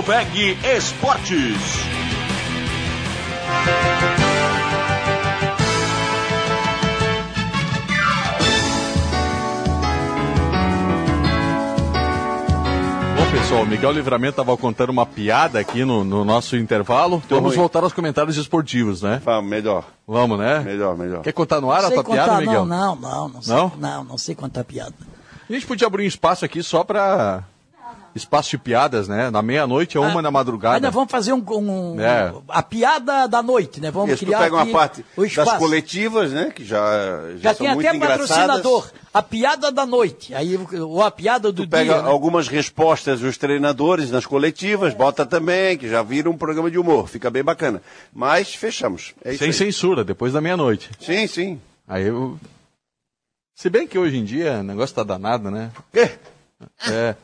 [0.05, 1.57] VEG Esportes.
[13.15, 17.21] Bom, pessoal, o Miguel Livramento estava contando uma piada aqui no, no nosso intervalo.
[17.25, 17.61] Então vamos ruim.
[17.61, 19.19] voltar aos comentários esportivos, né?
[19.25, 19.85] Vamos, melhor.
[20.07, 20.59] Vamos, né?
[20.59, 21.23] Melhor, melhor.
[21.23, 22.65] Quer contar no ar a Não tua contar, piada, Miguel?
[22.65, 23.71] Não, não, não, não, sei, Não?
[23.75, 24.93] não, não sei contar piada.
[25.49, 27.43] A gente podia abrir um espaço aqui só para
[28.15, 29.29] espaço de piadas, né?
[29.29, 30.75] Na meia-noite ou uma na madrugada.
[30.77, 32.33] Ainda vamos fazer um, um- É.
[32.47, 33.91] a piada da noite, né?
[33.91, 35.05] Vamos Isso, tu criar pega uma aqui parte
[35.35, 36.49] das coletivas, né?
[36.55, 36.79] Que já,
[37.33, 38.27] já, Já são tem muito até engraçadas.
[38.27, 38.89] patrocinador.
[39.13, 40.33] A piada da noite.
[40.33, 42.01] Aí, ou a piada do Pega dia.
[42.03, 42.09] né?
[42.09, 47.07] algumas respostas dos treinadores nas coletivas, bota também, que já vira um programa de humor.
[47.09, 47.81] Fica bem bacana.
[48.13, 49.13] Mas fechamos.
[49.23, 49.53] É isso Sem aí.
[49.53, 50.89] censura, depois da meia-noite.
[50.99, 51.61] Sim, sim.
[51.87, 52.37] Aí eu.
[53.55, 55.71] Se bem que hoje em dia o negócio tá danado, né?
[55.93, 56.11] Quê?
[56.89, 57.15] É.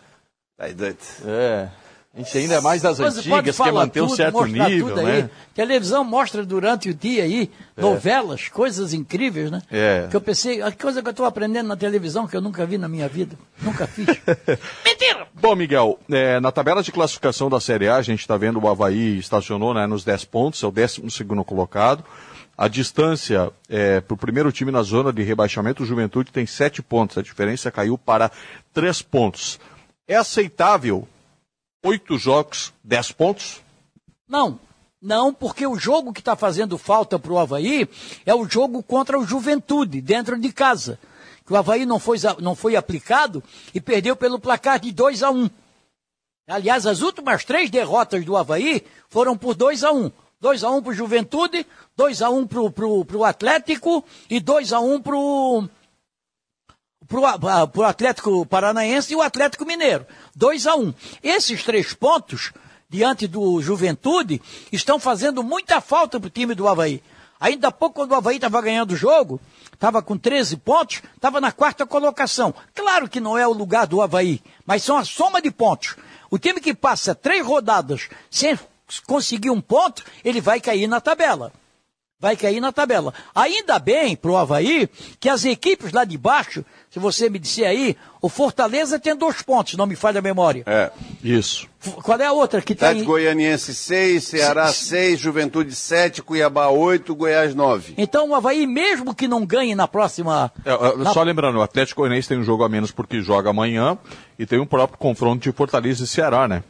[0.62, 0.98] Aí, doido.
[1.26, 1.70] É.
[2.14, 5.00] A gente ainda é mais das pode antigas, quer manter um tudo, certo mostrar nível,
[5.00, 5.06] aí.
[5.24, 5.30] né?
[5.56, 7.82] Televisão mostra durante o dia aí É.
[7.82, 9.62] novelas, coisas incríveis, né?
[9.72, 10.08] É.
[10.10, 12.78] Que eu pensei, a coisa que eu estou aprendendo na televisão que eu nunca vi
[12.78, 13.38] na minha vida.
[13.62, 14.06] Nunca fiz.
[15.34, 18.68] Bom, Miguel, é, na tabela de classificação da Série A, a gente está vendo o
[18.68, 21.02] Havaí estacionou né, nos 10 pontos, é o 12
[21.46, 22.04] colocado.
[22.58, 23.50] A distância
[24.06, 27.18] para o primeiro time na zona de rebaixamento, o Juventude tem 7 pontos.
[27.18, 28.30] A diferença caiu para
[28.74, 29.60] 3 pontos.
[30.12, 31.08] É aceitável
[31.86, 33.62] 8 jogos, 10 pontos?
[34.28, 34.60] Não,
[35.02, 37.88] não, porque o jogo que está fazendo falta para o Havaí
[38.26, 41.00] é o jogo contra o Juventude, dentro de casa.
[41.46, 43.42] Que o Havaí não foi, não foi aplicado
[43.74, 45.50] e perdeu pelo placar de 2 a 1
[46.46, 50.12] Aliás, as últimas três derrotas do Havaí foram por 2 a 1
[50.42, 51.66] 2 a 1 para o Juventude,
[51.96, 55.70] 2 a 1 para o Atlético e 2 a 1 para o
[57.12, 60.06] para o Atlético Paranaense e o Atlético Mineiro.
[60.34, 60.94] 2 a 1 um.
[61.22, 62.54] Esses três pontos,
[62.90, 67.04] diante do Juventude, estão fazendo muita falta para o time do Havaí.
[67.38, 69.42] Ainda há pouco, quando o Havaí estava ganhando o jogo,
[69.74, 72.54] estava com 13 pontos, estava na quarta colocação.
[72.74, 75.98] Claro que não é o lugar do Havaí, mas são a soma de pontos.
[76.30, 78.58] O time que passa três rodadas sem
[79.06, 81.52] conseguir um ponto, ele vai cair na tabela
[82.22, 83.14] vai cair na tabela.
[83.34, 84.88] Ainda bem para o Havaí
[85.20, 89.42] que as equipes lá de baixo, se você me disser aí, o Fortaleza tem dois
[89.42, 90.64] pontos, não me falha a memória.
[90.68, 90.92] É.
[91.24, 91.68] Isso.
[92.04, 92.88] Qual é a outra que tem?
[92.90, 97.94] Atlético Goianiense 6, Ceará 6, Juventude 7, Cuiabá 8, Goiás 9.
[97.98, 100.52] Então o Havaí, mesmo que não ganhe na próxima.
[100.66, 103.50] É, é, na- Só lembrando, o Atlético Goianiense tem um jogo a menos porque joga
[103.50, 103.98] amanhã
[104.38, 106.62] e tem um próprio confronto de Fortaleza e Ceará, né?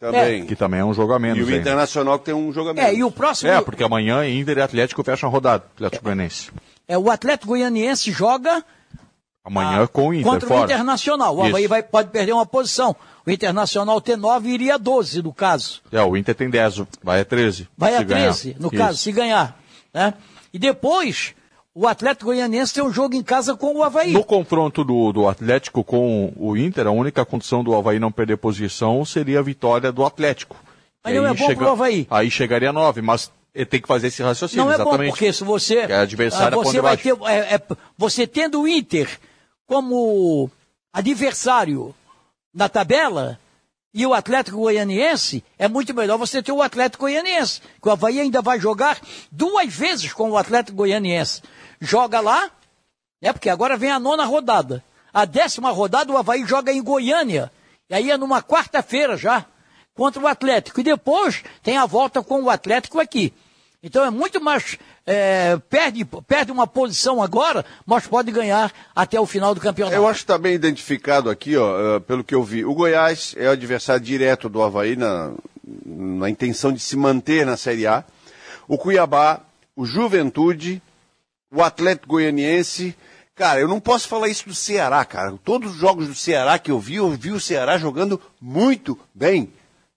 [0.00, 0.44] Também.
[0.44, 1.48] Que também é um jogo a menos.
[1.48, 1.56] E o.
[1.56, 2.90] Internacional que tem um jogo a menos.
[2.90, 3.50] É, e o próximo.
[3.50, 6.50] É, porque amanhã Inter e Atlético fecham a rodada, Atlético Goianiense.
[6.86, 8.62] É, o Atlético Goianiense joga
[9.44, 10.60] Amanhã com o Inter contra fora.
[10.62, 11.36] o Internacional.
[11.36, 11.68] O Havaí Isso.
[11.68, 12.96] vai, pode perder uma posição.
[13.26, 15.82] O Internacional ter 9 iria a 12, no caso.
[15.92, 17.68] É, o Inter tem 10, vai a 13.
[17.76, 18.60] Vai a 13, ganhar.
[18.60, 18.76] no Isso.
[18.76, 19.58] caso, se ganhar.
[19.92, 20.14] Né?
[20.52, 21.34] E depois,
[21.74, 24.12] o Atlético Goianiense tem um jogo em casa com o Havaí.
[24.12, 28.38] No confronto do, do Atlético com o Inter, a única condição do Havaí não perder
[28.38, 30.56] posição seria a vitória do Atlético.
[31.04, 32.06] Mas não aí é bom pro Havaí.
[32.10, 33.30] Aí chegaria a 9, mas
[33.68, 35.10] tem que fazer esse raciocínio, Não é bom, exatamente.
[35.10, 35.80] porque se você.
[35.80, 37.16] É adversário ah, ponto você vai baixo.
[37.16, 37.30] ter.
[37.30, 37.60] é, é,
[37.96, 39.08] você tendo o Inter
[39.66, 40.50] como
[40.92, 41.94] adversário
[42.52, 43.38] na tabela
[43.92, 47.60] e o Atlético Goianiense, é muito melhor você ter o Atlético Goianiense.
[47.80, 49.00] Que o Havaí ainda vai jogar
[49.30, 51.42] duas vezes com o Atlético Goianiense.
[51.80, 52.50] Joga lá,
[53.22, 53.32] né?
[53.32, 54.84] Porque agora vem a nona rodada.
[55.12, 57.52] A décima rodada o Havaí joga em Goiânia.
[57.88, 59.46] E aí é numa quarta-feira já,
[59.94, 60.80] contra o Atlético.
[60.80, 63.32] E depois tem a volta com o Atlético aqui.
[63.84, 64.78] Então é muito mais.
[65.06, 69.94] é, perde, perde uma posição agora, mas pode ganhar até o final do campeonato.
[69.94, 72.64] Eu acho está bem identificado aqui, ó, eh, pelo que eu vi.
[72.64, 75.32] O Goiás é o adversário direto do Havaí na,
[75.84, 78.02] na intenção de se manter na Série A.
[78.66, 79.40] O Cuiabá,
[79.76, 80.80] o Juventude,
[81.52, 82.96] o Atlético Goianiense.
[83.34, 85.34] Cara, eu não posso falar isso do Ceará, cara.
[85.44, 89.52] Todos os jogos do Ceará que eu vi, eu vi o Ceará jogando muito bem.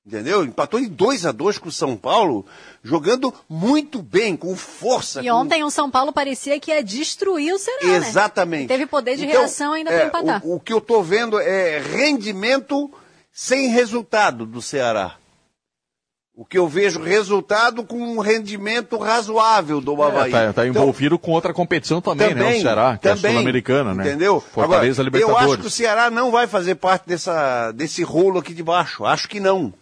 [0.07, 0.45] Entendeu?
[0.45, 2.45] Empatou em 2 a 2 com o São Paulo,
[2.81, 5.19] jogando muito bem, com força.
[5.21, 7.97] E com- ontem o São Paulo parecia que ia destruir o Ceará, né?
[7.97, 8.67] Exatamente.
[8.69, 10.41] Teve poder de Então, reação ainda é, para empatar.
[10.47, 12.89] O, o que eu estou vendo é rendimento
[13.33, 15.15] sem resultado do Ceará.
[16.33, 20.29] O que eu vejo resultado com um rendimento razoável do Havaí.
[20.31, 22.57] É, tá, tá Então, envolvido com outra competição também, né?
[22.57, 24.05] O Ceará, que é a também, Sul-Americana, né?
[24.07, 24.39] Entendeu?
[24.39, 25.53] Fortaleza Agora, Eu Libertadores.
[25.53, 29.03] acho que o Ceará não vai fazer parte dessa, desse rolo aqui de baixo.
[29.03, 29.73] Acho que não.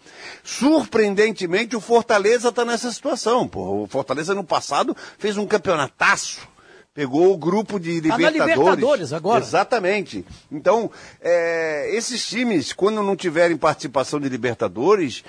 [0.46, 3.48] Surpreendentemente, o Fortaleza está nessa situação.
[3.48, 3.84] Pô.
[3.84, 6.48] O Fortaleza no passado fez um campeonataço.
[6.94, 8.56] Pegou o grupo de Tá Libertadores.
[8.56, 9.44] Libertadores agora.
[9.44, 10.24] Exatamente.
[10.52, 10.90] Então,
[11.20, 15.24] é, esses times, quando não tiverem participação de Libertadores,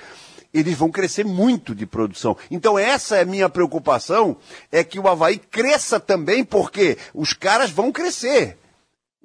[0.52, 2.36] eles vão crescer muito de produção.
[2.50, 4.36] Então, essa é a minha preocupação,
[4.70, 8.58] é que o Havaí cresça também, porque os caras vão crescer.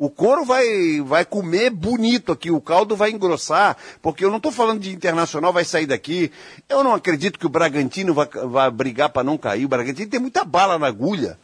[0.02, 4.52] O couro vai, vai comer bonito aqui, o caldo vai engrossar, porque eu não estou
[4.52, 6.32] falando de internacional, vai sair daqui.
[6.68, 9.64] Eu não acredito que o Bragantino vai, vai brigar para não cair.
[9.64, 11.38] O Bragantino tem muita bala na agulha,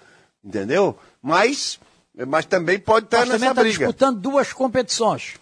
[0.44, 0.98] entendeu?
[1.22, 1.80] Mas,
[2.28, 3.78] mas também pode estar Mas nessa também está briga.
[3.78, 5.36] disputando duas competições.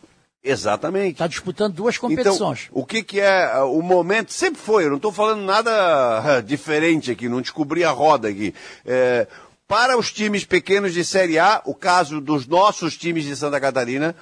[0.45, 1.13] Exatamente.
[1.13, 2.67] Está disputando duas competições.
[2.69, 4.31] Então, o que, que é o momento?
[4.31, 8.53] Sempre foi, eu não estou falando nada diferente aqui, não descobri a roda aqui.
[8.85, 9.25] É,
[9.67, 14.15] para os times pequenos de Série A, o caso dos nossos times de Santa Catarina,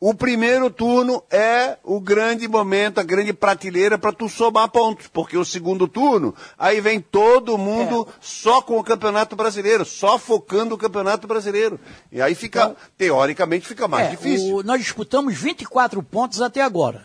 [0.00, 5.36] o primeiro turno é o grande momento, a grande prateleira para tu somar pontos, porque
[5.36, 10.78] o segundo turno, aí vem todo mundo só com o Campeonato Brasileiro, só focando o
[10.78, 11.80] Campeonato Brasileiro.
[12.12, 14.54] E aí fica, teoricamente, fica mais É, difícil.
[14.56, 17.04] o- nós disputamos 24 pontos até agora.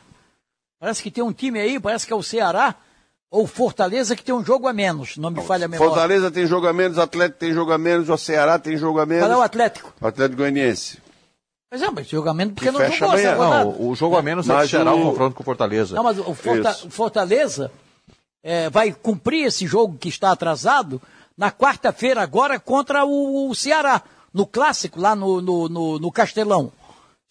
[0.80, 2.76] Parece que tem um time aí, parece que é o Ceará
[3.34, 5.92] ou Fortaleza que tem um jogo a menos, não me falha a memória.
[5.92, 9.00] Fortaleza tem jogo a menos, o Atlético tem jogo a menos, o Ceará tem jogo
[9.00, 9.24] a menos.
[9.26, 9.92] Qual é o Atlético?
[10.00, 11.00] O Atlético Goianiense.
[11.72, 13.36] Mas é, mas jogo a menos porque Que não fecha jogou amanhã.
[13.66, 15.96] Não, o jogo a menos é Mas que será o- o confronto com o Fortaleza.
[15.96, 17.72] Não, mas o Forta- Fortaleza
[18.44, 21.02] é, vai cumprir esse jogo que está atrasado
[21.36, 26.72] na quarta-feira agora contra o, o Ceará, no clássico lá no, no, no- no Castelão,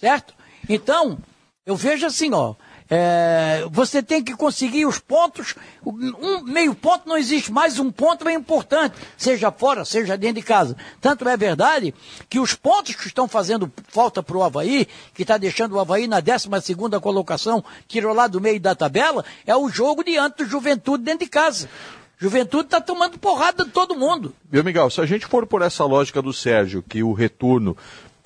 [0.01, 0.35] certo?
[0.69, 1.17] Então,
[1.65, 2.55] eu vejo assim, ó,
[2.95, 8.29] é, você tem que conseguir os pontos, um meio ponto não existe mais, um ponto
[8.29, 10.77] é importante, seja fora, seja dentro de casa.
[11.01, 11.95] Tanto é verdade
[12.29, 16.07] que os pontos que estão fazendo falta para o Havaí, que está deixando o Havaí
[16.07, 21.03] na 12ª colocação, tirou lá do meio da tabela, é o jogo diante do Juventude
[21.03, 21.71] dentro de casa.
[22.19, 24.35] Juventude está tomando porrada de todo mundo.
[24.51, 24.91] Viu, Miguel?
[24.91, 27.75] Se a gente for por essa lógica do Sérgio, que o retorno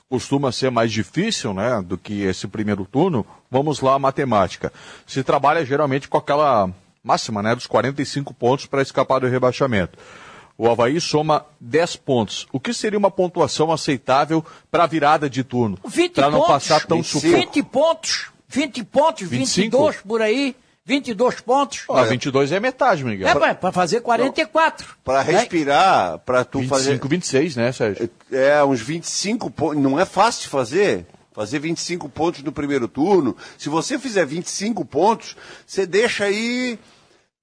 [0.08, 4.72] costuma ser mais difícil, né, do que esse primeiro turno, vamos lá a matemática.
[5.06, 6.70] Se trabalha geralmente com aquela
[7.02, 9.98] máxima, né, dos 45 pontos para escapar do rebaixamento.
[10.58, 12.46] O Havaí soma 10 pontos.
[12.50, 15.78] O que seria uma pontuação aceitável para a virada de turno?
[15.84, 17.64] 20 Para não pontos, passar tão 20 sufoco.
[17.64, 19.76] pontos, 20 pontos, 25?
[19.76, 20.56] 22 por aí,
[20.86, 21.84] 22 pontos.
[21.90, 23.28] Ah, 22 é metade, Miguel.
[23.28, 24.96] É, para fazer 44.
[25.04, 25.32] Para né?
[25.32, 27.08] respirar, para tu 25, fazer.
[27.08, 28.10] 26, né, Sérgio?
[28.32, 29.82] É, uns 25 pontos.
[29.82, 31.06] Não é fácil de fazer.
[31.36, 33.36] Fazer 25 pontos no primeiro turno.
[33.58, 35.36] Se você fizer 25 pontos,
[35.66, 36.78] você deixa aí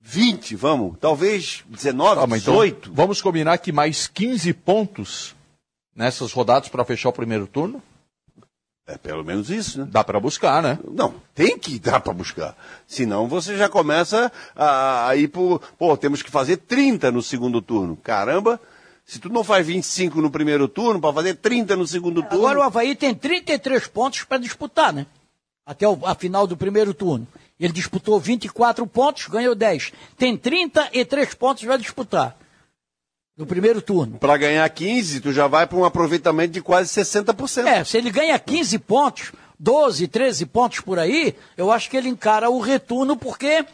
[0.01, 0.97] 20, vamos.
[0.99, 2.91] Talvez 19, Ah, mas então 18.
[2.91, 5.35] vamos combinar que mais 15 pontos
[5.95, 7.83] nessas rodadas para fechar o primeiro turno?
[8.87, 9.87] É pelo menos isso, né?
[9.91, 10.79] Dá para buscar, né?
[10.89, 12.57] Não, tem que dar para buscar.
[12.87, 15.61] Senão você já começa a, a ir pro.
[15.77, 17.95] Pô, temos que fazer 30 no segundo turno.
[17.95, 18.59] Caramba,
[19.05, 22.37] se tu não faz 25 no primeiro turno, para fazer 30 no segundo turno.
[22.37, 25.05] Agora o Havaí tem 33 pontos para disputar, né?
[25.65, 27.27] Até o- a final do primeiro turno.
[27.59, 29.91] Ele disputou 24 pontos, ganhou 10.
[30.17, 32.35] Tem 33 pontos para disputar
[33.37, 34.17] no primeiro turno.
[34.19, 37.67] Para ganhar 15, tu já vai para um aproveitamento de quase 60%.
[37.67, 42.09] É, se ele ganha 15 pontos, 12, 13 pontos por aí, eu acho que ele
[42.09, 43.65] encara o retorno, porque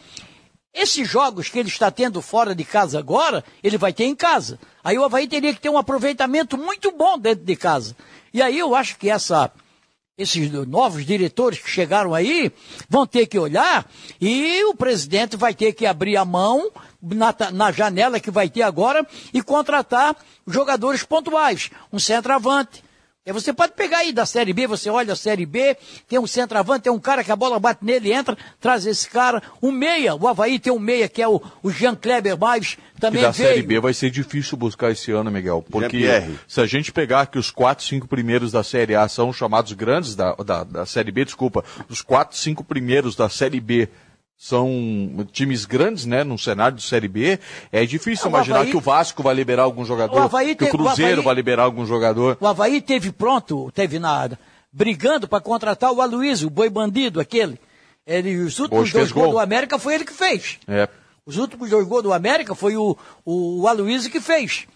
[0.72, 4.58] esses jogos que ele está tendo fora de casa agora, ele vai ter em casa.
[4.82, 7.96] Aí o Havaí teria que ter um aproveitamento muito bom dentro de casa.
[8.32, 9.50] E aí eu acho que essa,
[10.16, 12.52] esses novos diretores que chegaram aí
[12.88, 13.84] vão ter que olhar
[14.20, 16.70] e o presidente vai ter que abrir a mão
[17.02, 20.16] na, na janela que vai ter agora e contratar
[20.46, 22.84] jogadores pontuais, um centroavante.
[23.26, 25.76] E você pode pegar aí da Série B, você olha a Série B,
[26.08, 29.42] tem um centroavante, tem um cara que a bola bate nele, entra, traz esse cara.
[29.60, 33.00] Um meia, o Havaí tem um meia que é o, o Jean Kleber mais, E
[33.00, 33.50] também da veio.
[33.50, 35.62] Série B vai ser difícil buscar esse ano, Miguel.
[35.70, 36.02] Porque
[36.48, 40.14] se a gente pegar que os quatro, cinco primeiros da Série A são chamados grandes
[40.16, 43.86] da, da, da Série B, desculpa, os quatro, cinco primeiros da Série B
[44.42, 47.38] são times grandes, né, num cenário de Série B,
[47.70, 50.64] é difícil É, imaginar Havaí- que o Vasco vai liberar algum jogador, O Havaí que
[50.64, 52.38] o tem- o Cruzeiro Havaí- vai liberar algum jogador.
[52.40, 54.38] O Havaí teve pronto, teve nada,
[54.72, 57.60] brigando para contratar o Aloysio, o boi bandido, aquele.
[58.06, 59.34] Ele, os últimos Hoje dois gols gol.
[59.34, 60.58] do América foi ele que fez.
[60.66, 60.88] É.
[61.26, 62.96] Os últimos dois gols do América foi o,
[63.26, 64.66] o, o Aloysio que fez.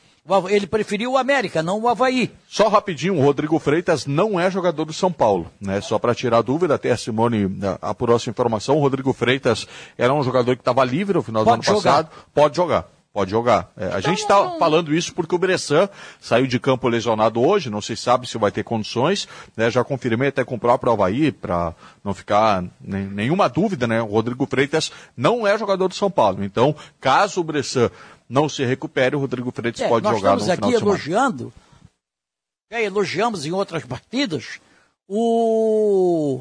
[0.48, 2.30] Ele preferiu o América, não o Havaí.
[2.48, 5.82] Só rapidinho, o Rodrigo Freitas não é jogador do São Paulo, né?
[5.82, 8.78] Só para tirar a dúvida, até a Simone né, apurou essa informação.
[8.78, 9.68] O Rodrigo Freitas
[9.98, 11.90] era um jogador que estava livre no final Pode do ano jogar.
[12.04, 12.10] passado.
[12.32, 12.86] Pode jogar.
[13.12, 13.70] Pode jogar.
[13.76, 15.88] É, a gente está falando isso porque o Bressan
[16.18, 19.28] saiu de campo lesionado hoje, não se sabe se vai ter condições.
[19.56, 19.70] né?
[19.70, 24.02] Já confirmei até com o próprio Havaí, para não ficar nem- nenhuma dúvida, né?
[24.02, 26.42] O Rodrigo Freitas não é jogador do São Paulo.
[26.42, 27.88] Então, caso o Bressan
[28.28, 30.78] não se recupere, o Rodrigo Freitas É, pode nós jogar no estamos final aqui de
[30.78, 30.96] semana.
[30.98, 31.52] elogiando
[32.70, 34.58] já elogiamos em outras partidas,
[35.08, 36.40] o.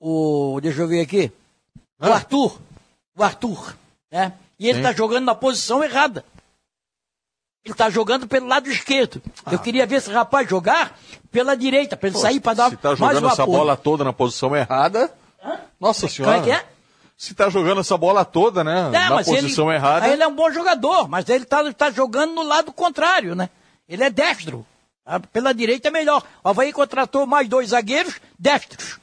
[0.00, 0.58] O.
[0.60, 1.30] Deixa eu ver aqui.
[2.00, 2.58] O Arthur.
[3.16, 3.76] O Arthur.
[4.10, 4.32] Né?
[4.58, 6.24] E ele está jogando na posição errada.
[7.64, 9.20] Ele está jogando pelo lado esquerdo.
[9.50, 10.98] Eu queria ver esse rapaz jogar
[11.30, 13.58] pela direita, para ele sair para dar Se tá mais jogando uma essa apoio.
[13.58, 15.12] bola toda na posição errada.
[15.78, 16.40] Nossa senhora.
[16.40, 16.68] Como é que é?
[17.16, 18.88] Se tá jogando essa bola toda, né?
[18.88, 20.08] É, na posição ele, errada.
[20.08, 23.48] ele é um bom jogador, mas ele está tá jogando no lado contrário, né?
[23.88, 24.66] Ele é destro.
[25.04, 26.22] Ah, Pela direita é melhor.
[26.44, 28.98] O Havaí contratou mais dois zagueiros destros.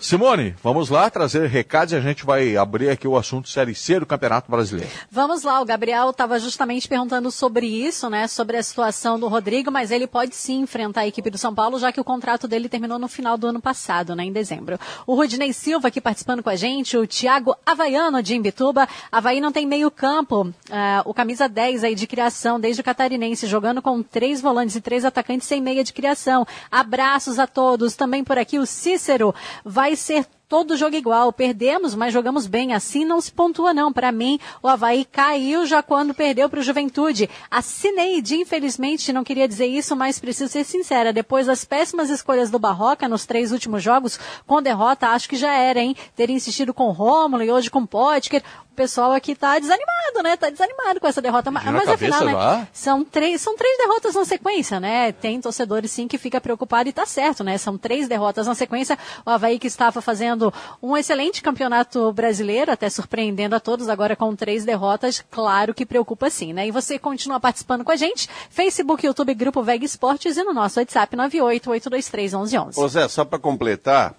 [0.00, 3.98] Simone, vamos lá trazer recados e a gente vai abrir aqui o assunto Série C
[3.98, 4.88] do Campeonato Brasileiro.
[5.10, 8.28] Vamos lá, o Gabriel estava justamente perguntando sobre isso, né?
[8.28, 11.80] Sobre a situação do Rodrigo, mas ele pode sim enfrentar a equipe do São Paulo,
[11.80, 14.22] já que o contrato dele terminou no final do ano passado, né?
[14.22, 14.78] Em dezembro.
[15.04, 18.88] O Rudinei Silva aqui participando com a gente, o Thiago Havaiano de Imbituba.
[19.10, 20.54] Havaí não tem meio campo.
[20.70, 24.80] Ah, o camisa 10 aí de criação, desde o catarinense, jogando com três volantes e
[24.80, 26.46] três atacantes sem meia de criação.
[26.70, 27.96] Abraços a todos.
[27.96, 29.34] Também por aqui o Cícero
[29.64, 31.32] vai ser todo jogo igual.
[31.32, 32.72] Perdemos, mas jogamos bem.
[32.72, 33.92] Assim não se pontua, não.
[33.92, 37.28] Para mim, o Havaí caiu já quando perdeu para o Juventude.
[37.50, 41.12] A Cineide, infelizmente, não queria dizer isso, mas preciso ser sincera.
[41.12, 45.52] Depois das péssimas escolhas do Barroca nos três últimos jogos, com derrota, acho que já
[45.52, 45.94] era, hein?
[46.16, 48.42] Ter insistido com Rômulo e hoje com Potker.
[48.72, 50.36] O pessoal aqui tá desanimado, né?
[50.36, 51.50] Tá desanimado com essa derrota.
[51.50, 52.68] Mas, na mas afinal, né?
[52.72, 55.10] São três, são três derrotas na sequência, né?
[55.10, 57.58] Tem torcedores sim que fica preocupado e tá certo, né?
[57.58, 58.96] São três derrotas na sequência.
[59.26, 60.37] O Havaí que estava fazendo
[60.82, 66.30] um excelente campeonato brasileiro, até surpreendendo a todos, agora com três derrotas, claro que preocupa
[66.30, 66.66] sim, né?
[66.66, 70.80] E você continua participando com a gente, Facebook, YouTube, Grupo Veg Esportes e no nosso
[70.80, 72.78] WhatsApp 988231111.
[72.78, 74.14] Ô Zé, só para completar,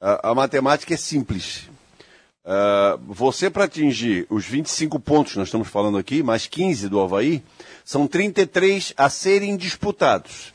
[0.00, 1.68] a, a matemática é simples.
[2.50, 7.42] Ah, você, para atingir os 25 pontos, nós estamos falando aqui, mais 15 do Havaí,
[7.84, 10.54] são 33 a serem disputados.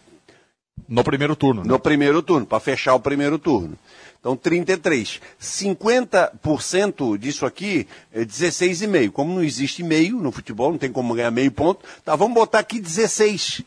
[0.90, 1.62] No primeiro turno.
[1.62, 1.68] né?
[1.68, 3.78] No primeiro turno, para fechar o primeiro turno.
[4.24, 5.20] Então, 33.
[5.42, 9.12] 50% disso aqui é 16,5.
[9.12, 12.60] Como não existe meio no futebol, não tem como ganhar meio ponto, tá, vamos botar
[12.60, 13.64] aqui 16.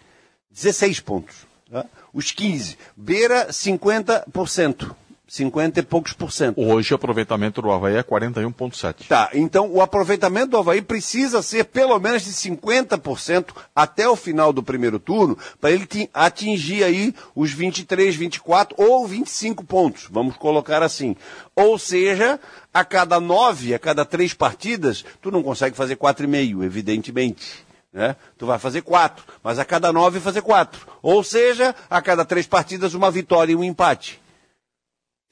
[0.51, 1.37] 16 pontos.
[1.71, 1.85] tá?
[2.11, 2.79] Os 15.
[2.97, 4.97] Beira 50%.
[5.29, 6.61] 50 e poucos por cento.
[6.61, 9.09] Hoje o aproveitamento do Havaí é 41,7.
[9.09, 14.53] Tá, então o aproveitamento do Havaí precisa ser pelo menos de 50% até o final
[14.53, 20.37] do primeiro turno, para ele ti- atingir aí os 23, 24 ou 25 pontos, vamos
[20.37, 21.17] colocar assim.
[21.57, 22.39] Ou seja,
[22.73, 27.67] a cada nove, a cada três partidas, tu não consegue fazer 4,5, evidentemente.
[27.93, 28.15] Né?
[28.39, 30.87] Tu vai fazer quatro, mas a cada nove fazer quatro.
[31.03, 34.21] Ou seja, a cada três partidas, uma vitória e um empate.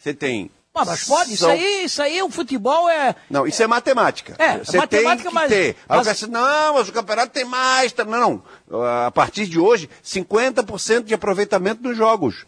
[0.04, 0.50] Você tem.
[0.74, 3.14] Ah, mas pode, isso São- aí, isso aí, o futebol é.
[3.30, 4.34] Não, isso é matemática.
[4.38, 5.76] É, Você matemática, tem que mas- ter.
[5.88, 7.90] Aí mas- diz, não, mas o campeonato tem mais.
[7.92, 8.82] tá- Não, não.
[9.06, 12.44] A partir de hoje, 50% de aproveitamento dos jogos.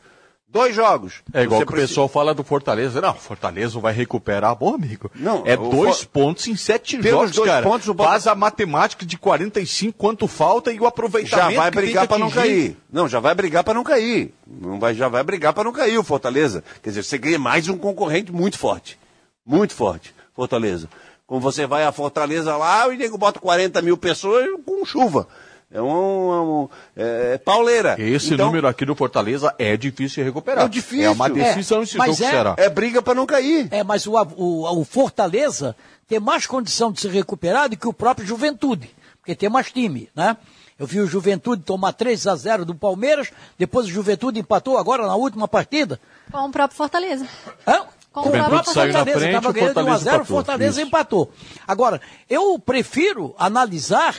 [0.48, 1.22] Dois jogos.
[1.34, 3.00] É igual Você que o precisa- pessoal fala do Fortaleza.
[3.00, 4.54] Não, Fortaleza vai recuperar.
[4.54, 5.10] Bom, amigo.
[5.14, 7.62] Não, é o dois For- pontos em sete Pelos jogos, dois cara.
[7.66, 11.70] pontos, o Botafogo- Faz a matemática de 45, quanto falta e o Já aproveitamento vai
[11.70, 12.76] que tem brigar para não cair.
[12.90, 14.32] Não, já vai brigar para não cair.
[14.46, 16.62] Não vai, já vai brigar para não cair o Fortaleza.
[16.82, 18.98] Quer dizer, você ganha mais um concorrente muito forte.
[19.44, 20.88] Muito forte, Fortaleza.
[21.26, 25.26] Como você vai a Fortaleza lá, o nego bota 40 mil pessoas com chuva.
[25.70, 27.96] É um, é um- é pauleira.
[27.98, 30.64] Esse Então, número aqui do Fortaleza é difícil de recuperar.
[30.64, 31.04] É difícil.
[31.06, 32.54] É uma decisão É, mas jogo é- será.
[32.56, 33.68] É briga para não cair.
[33.72, 35.74] É, mas o, o, o Fortaleza
[36.06, 38.88] tem mais condição de se recuperar do que o próprio Juventude,
[39.18, 40.36] porque tem mais time, né?
[40.78, 45.06] Eu vi o Juventude tomar 3 a 0 do Palmeiras, depois o Juventude empatou agora
[45.06, 45.98] na última partida.
[46.30, 47.26] Com o próprio Fortaleza.
[47.66, 47.86] Hã?
[48.12, 50.36] Com o o próprio Fortaleza, estava o ganhando de 1 a Fortaleza 0, o empatou.
[50.36, 50.88] Fortaleza Isso.
[50.88, 51.32] empatou.
[51.66, 54.16] Agora, eu prefiro analisar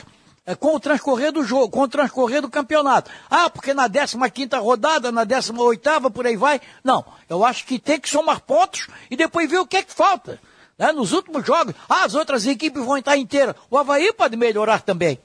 [0.54, 3.10] com o transcorrer do jogo, com o transcorrer do campeonato.
[3.30, 6.60] Ah, porque na 15ª rodada, na 18ª, por aí vai.
[6.82, 9.92] Não, eu acho que tem que somar pontos e depois ver o que é que
[9.92, 10.40] falta.
[10.78, 10.92] né?
[10.92, 13.54] Nos últimos jogos, ah, as outras equipes vão estar inteiras.
[13.70, 15.18] O Havaí pode melhorar também.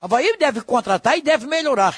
[0.00, 1.96] O Havaí deve contratar e deve melhorar.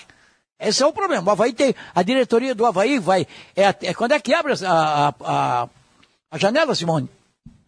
[0.59, 1.29] Esse é o problema.
[1.29, 1.75] O Havaí tem.
[1.95, 3.27] A diretoria do Havaí vai.
[3.55, 5.15] É, até- quando é que abre a, a,
[5.63, 5.69] a,
[6.31, 7.11] a janela, Simone?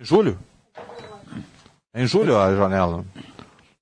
[0.00, 0.38] Julho?
[1.92, 3.04] É em julho a janela.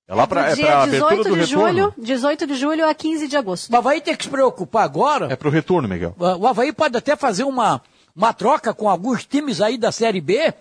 [0.08, 1.78] É lá para é dia pra abertura 18 do de retorno.
[1.78, 3.72] julho, 18 de julho a 15 de agosto.
[3.72, 5.32] O Havaí tem que se preocupar agora.
[5.32, 6.14] É pro retorno, Miguel.
[6.18, 7.82] O Havaí pode até fazer uma,
[8.14, 10.54] uma troca com alguns times aí da Série B,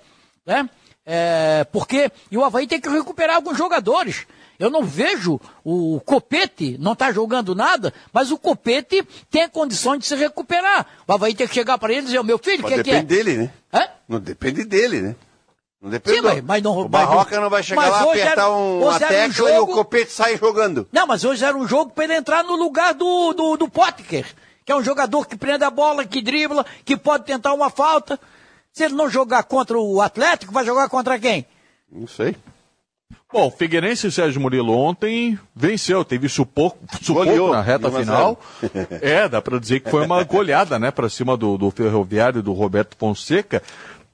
[0.45, 0.67] né?
[1.05, 4.25] É, porque e o Havaí tem que recuperar alguns jogadores.
[4.57, 10.07] Eu não vejo o Copete, não está jogando nada, mas o Copete tem condições de
[10.07, 10.87] se recuperar.
[11.07, 12.83] O Havaí tem que chegar para ele e dizer, meu filho, o que, que é?
[12.83, 13.51] depende dele, né?
[13.71, 13.87] Hã?
[14.07, 15.15] Não depende dele, né?
[15.85, 18.07] Não depende Sim, do- mas, mas não, o mas Barroca não vai chegar mas lá,
[18.07, 20.87] hoje apertar era- um- uma era um tecla e o jogo- Copete sai jogando.
[20.91, 24.25] Não, mas hoje era um jogo para ele entrar no lugar do, do, do Potker,
[24.65, 28.19] que é um jogador que prende a bola, que dribla, que pode tentar uma falta.
[28.73, 31.45] Se ele não jogar contra o Atlético, vai jogar contra quem?
[31.91, 32.35] Não sei.
[33.31, 38.39] Bom, Figueirense e Sérgio Murilo ontem venceu, teve sufoco Goleou, na reta final.
[39.01, 42.53] É, dá pra dizer que foi uma goleada, né, pra cima do, do Ferroviário do
[42.53, 43.61] Roberto Fonseca.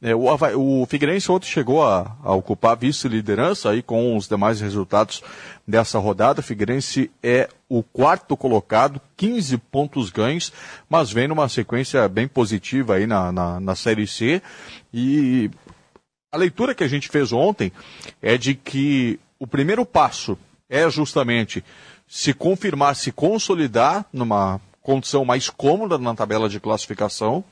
[0.01, 5.21] É, o, o Figueirense ontem chegou a, a ocupar vice-liderança aí com os demais resultados
[5.67, 6.39] dessa rodada.
[6.39, 10.51] O Figueirense é o quarto colocado, 15 pontos ganhos,
[10.89, 14.41] mas vem numa sequência bem positiva aí na, na, na Série C.
[14.91, 15.51] E
[16.31, 17.71] a leitura que a gente fez ontem
[18.21, 20.35] é de que o primeiro passo
[20.67, 21.63] é justamente
[22.07, 27.43] se confirmar, se consolidar numa condição mais cômoda na tabela de classificação,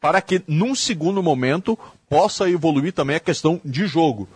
[0.00, 1.78] para que num segundo momento
[2.08, 4.28] possa evoluir também a questão de jogo,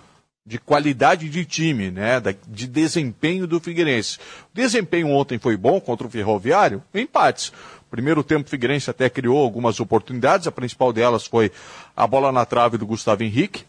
[0.45, 4.19] de qualidade de time, né, de desempenho do Figueirense.
[4.53, 7.53] O desempenho ontem foi bom contra o Ferroviário, empates.
[7.91, 11.51] Primeiro tempo, o Figueirense até criou algumas oportunidades, a principal delas foi
[11.97, 13.65] a bola na trave do Gustavo Henrique,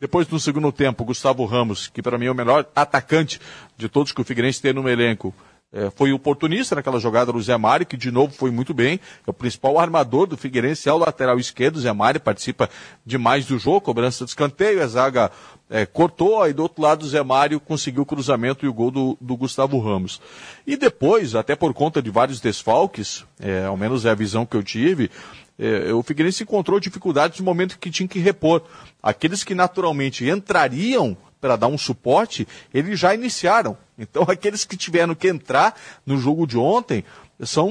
[0.00, 3.40] depois, no segundo tempo, Gustavo Ramos, que para mim é o melhor atacante
[3.76, 5.34] de todos que o Figueirense tem no elenco,
[5.72, 8.98] eh, foi oportunista naquela jogada do Zé Mário, que de novo foi muito bem.
[9.26, 11.76] É o principal armador do Figueirense, é o lateral esquerdo.
[11.76, 12.70] O Zé Mário participa
[13.04, 15.30] demais do jogo, cobrança de escanteio, a zaga
[15.70, 18.90] eh, cortou, aí do outro lado o Zé Mário conseguiu o cruzamento e o gol
[18.90, 20.20] do, do Gustavo Ramos.
[20.66, 24.56] E depois, até por conta de vários desfalques, eh, ao menos é a visão que
[24.56, 25.10] eu tive,
[25.58, 28.62] eh, o Figueirense encontrou dificuldades no momento que tinha que repor.
[29.02, 33.76] Aqueles que naturalmente entrariam para dar um suporte, eles já iniciaram.
[33.98, 35.74] Então, aqueles que tiveram que entrar
[36.04, 37.04] no jogo de ontem
[37.40, 37.70] são,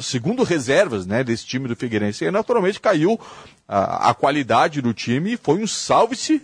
[0.00, 2.24] segundo reservas né, desse time do Figueirense.
[2.24, 3.20] E naturalmente caiu
[3.68, 6.42] a, a qualidade do time e foi um salve-se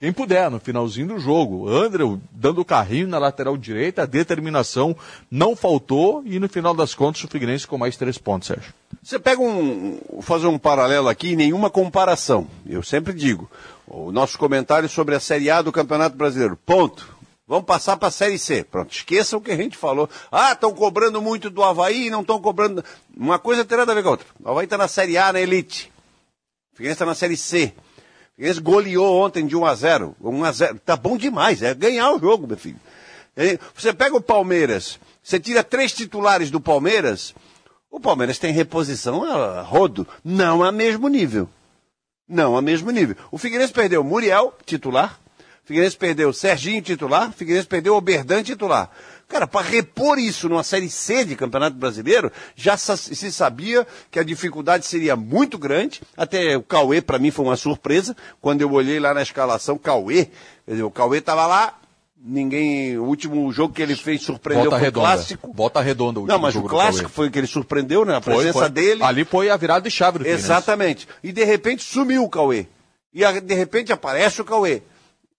[0.00, 1.68] quem puder, no finalzinho do jogo.
[1.68, 4.96] André dando carrinho na lateral direita, a determinação
[5.30, 8.72] não faltou e no final das contas o Figueirense com mais três pontos, Sérgio.
[9.02, 10.00] Você pega um.
[10.22, 12.46] fazer um paralelo aqui, nenhuma comparação.
[12.66, 13.50] Eu sempre digo.
[13.92, 16.56] O nosso comentário sobre a Série A do Campeonato Brasileiro.
[16.56, 17.12] Ponto.
[17.44, 18.62] Vamos passar para a Série C.
[18.62, 20.08] Pronto, esqueça o que a gente falou.
[20.30, 22.84] Ah, estão cobrando muito do Havaí, não estão cobrando.
[23.16, 24.26] Uma coisa tem nada a ver com a outra.
[24.44, 25.92] O Havaí está na Série A, na Elite.
[26.72, 27.74] O Figueirense está na Série C.
[27.74, 31.74] O Figueirense goleou ontem de 1 a 0 1 a 0 Tá bom demais, é
[31.74, 32.78] ganhar o jogo, meu filho.
[33.36, 37.34] E Você pega o Palmeiras, você tira três titulares do Palmeiras,
[37.90, 41.48] o Palmeiras tem reposição a rodo, não a mesmo nível.
[42.30, 43.16] Não a mesmo nível.
[43.32, 45.18] O Figueirense perdeu Muriel, titular.
[45.64, 47.30] O Figueirense perdeu Serginho, titular.
[47.30, 48.88] O Figueirense perdeu Oberdan, titular.
[49.26, 54.24] Cara, para repor isso numa Série C de Campeonato Brasileiro, já se sabia que a
[54.24, 56.02] dificuldade seria muito grande.
[56.16, 58.16] Até o Cauê, para mim, foi uma surpresa.
[58.40, 60.26] Quando eu olhei lá na escalação, Cauê,
[60.64, 61.79] quer dizer, o Cauê estava lá,
[62.22, 62.98] ninguém.
[62.98, 65.06] O último jogo que ele fez surpreendeu Volta foi o redonda.
[65.06, 65.52] clássico.
[65.54, 68.04] Volta redonda o Não, último mas o jogo do clássico foi o que ele surpreendeu,
[68.04, 68.16] né?
[68.16, 68.68] A Foi, presença foi.
[68.68, 69.02] dele.
[69.02, 70.26] Ali foi a virada de chave do.
[70.26, 71.08] Exatamente.
[71.22, 72.66] E de repente sumiu o Cauê.
[73.12, 74.82] E de repente aparece o Cauê.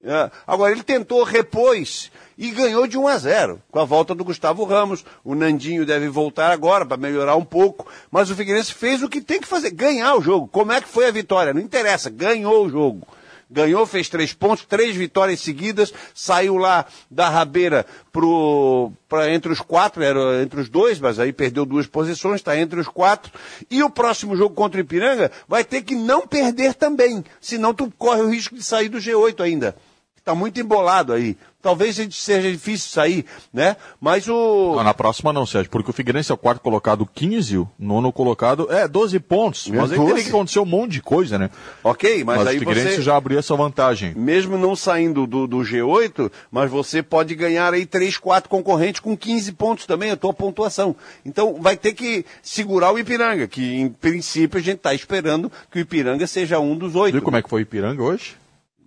[0.04, 4.24] É, Agora ele tentou, repôs e ganhou de 1 a 0 com a volta do
[4.24, 5.06] Gustavo Ramos.
[5.24, 9.22] O Nandinho deve voltar agora para melhorar um pouco, mas o Figueirense fez o que
[9.22, 10.48] tem que fazer, ganhar o jogo.
[10.48, 11.54] Como é que foi a vitória?
[11.54, 13.08] Não interessa, ganhou o jogo.
[13.52, 19.60] Ganhou, fez três pontos, três vitórias seguidas, saiu lá da rabeira pro, pra, entre os
[19.60, 23.32] quatro, era entre os dois, mas aí perdeu duas posições, está entre os quatro.
[23.70, 27.92] E o próximo jogo contra o Ipiranga vai ter que não perder também, senão tu
[27.98, 29.76] corre o risco de sair do G8 ainda.
[30.22, 31.36] Está muito embolado aí.
[31.64, 33.76] Talvez seja difícil sair, né?
[34.00, 34.76] Mas o.
[34.76, 38.12] Não, na próxima não, Sérgio, porque o Figueirense é o quarto colocado 15, o nono
[38.12, 39.68] colocado é 12 pontos.
[39.68, 40.10] Mas aí 12.
[40.10, 41.50] teria que acontecer um monte de coisa, né?
[41.84, 43.02] Ok, mas, aí o Figueirense você...
[43.02, 44.14] já abriu essa vantagem.
[44.16, 49.18] Mesmo não saindo do, do G8, mas você pode ganhar aí três, quatro concorrentes com
[49.18, 50.96] 15 pontos também, a tua pontuação.
[51.24, 55.78] Então vai ter que segurar o Ipiranga, que em princípio a gente está esperando que
[55.78, 57.14] o Ipiranga seja um dos oito.
[57.14, 58.41] Viu como é que foi o Ipiranga hoje?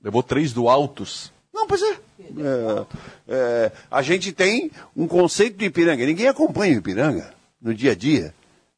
[0.05, 1.33] Levou três do Altos.
[1.53, 1.97] Não, pois é.
[2.21, 2.85] É,
[3.29, 6.05] é, a gente tem um conceito do Ipiranga.
[6.05, 7.33] Ninguém acompanha o Ipiranga
[7.63, 8.35] no dia a dia.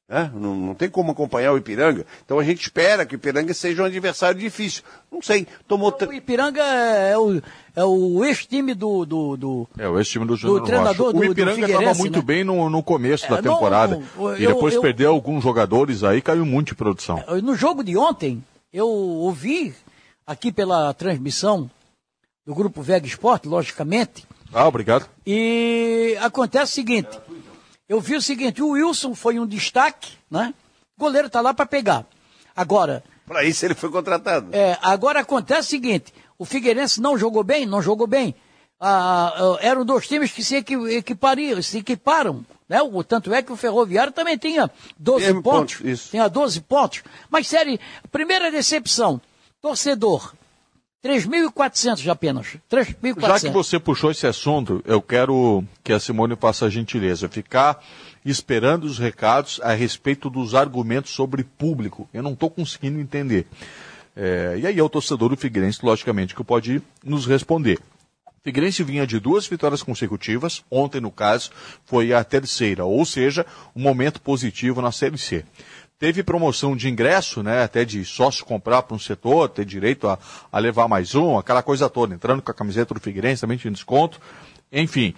[0.08, 0.30] né?
[0.34, 2.06] Não, não tem como acompanhar o Ipiranga.
[2.24, 4.82] Então a gente espera que o Ipiranga seja um adversário difícil.
[5.10, 5.92] Não sei, tomou.
[6.06, 7.40] O Ipiranga é o,
[7.74, 11.12] é o ex-time do, do, do- É, o ex-time do Júnior treinador Rocha.
[11.12, 12.24] do- O do Ipiranga estava muito né?
[12.24, 14.00] bem no, no começo É, da não, temporada.
[14.16, 17.22] eu- e depois eu- perdeu alguns jogadores aí, caiu muito de produção.
[17.42, 19.74] No jogo de ontem, eu ouvi
[20.26, 21.70] aqui pela transmissão
[22.44, 25.08] do Grupo Vega Esporte, logicamente, Ah, obrigado.
[25.26, 27.18] e acontece o seguinte,
[27.88, 30.52] eu vi o seguinte, o Wilson foi um destaque, né?
[30.98, 32.06] O goleiro tá lá para pegar.
[32.54, 34.48] Agora, Para isso ele foi contratado.
[34.52, 38.34] É, agora acontece o seguinte: o Figueirense não jogou bem, não jogou bem.
[38.80, 42.44] Ah, ah, eram dois times que se equi- equipariam, se equiparam.
[42.68, 42.80] Né?
[42.82, 46.08] O, tanto é que o Ferroviário também tinha 12 Mesmo pontos.
[46.10, 47.02] Tinha 12 pontos.
[47.30, 47.78] Mas, série,
[48.10, 49.20] primeira decepção:
[49.66, 50.32] torcedor.
[51.04, 52.56] 3.400 apenas.
[52.70, 53.20] 3.400.
[53.20, 57.82] Já que você puxou esse assunto, eu quero que a Simone faça a gentileza, ficar
[58.24, 62.08] esperando os recados a respeito dos argumentos sobre público.
[62.14, 63.46] Eu não estou conseguindo entender.
[64.16, 67.78] É, e aí é o torcedor do Figueirense, logicamente, que pode nos responder.
[68.42, 71.50] Figueirense vinha de duas vitórias consecutivas, ontem, no caso,
[71.84, 73.44] foi a terceira, ou seja,
[73.74, 75.44] um momento positivo na Série C.
[75.98, 80.18] Teve promoção de ingresso, né, até de sócio comprar para um setor, ter direito a,
[80.52, 83.70] a levar mais um, aquela coisa toda, entrando com a camiseta do Figueirense, também tinha
[83.70, 84.20] desconto,
[84.70, 85.14] enfim.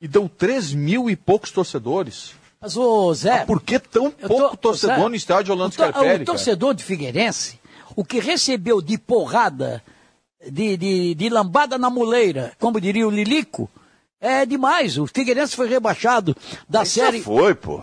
[0.00, 2.32] E deu 3 mil e poucos torcedores.
[2.60, 3.40] Mas, ô Zé.
[3.40, 7.58] Ah, por que tão pouco torcedor Zé, no estádio Orlando Scarpelli, o torcedor de Figueirense,
[7.96, 9.82] o que recebeu de porrada,
[10.48, 13.68] de, de, de lambada na muleira, como diria o Lilico,
[14.20, 14.96] é demais.
[14.96, 16.36] O Figueirense foi rebaixado
[16.68, 17.18] da série.
[17.18, 17.82] Já foi, pô.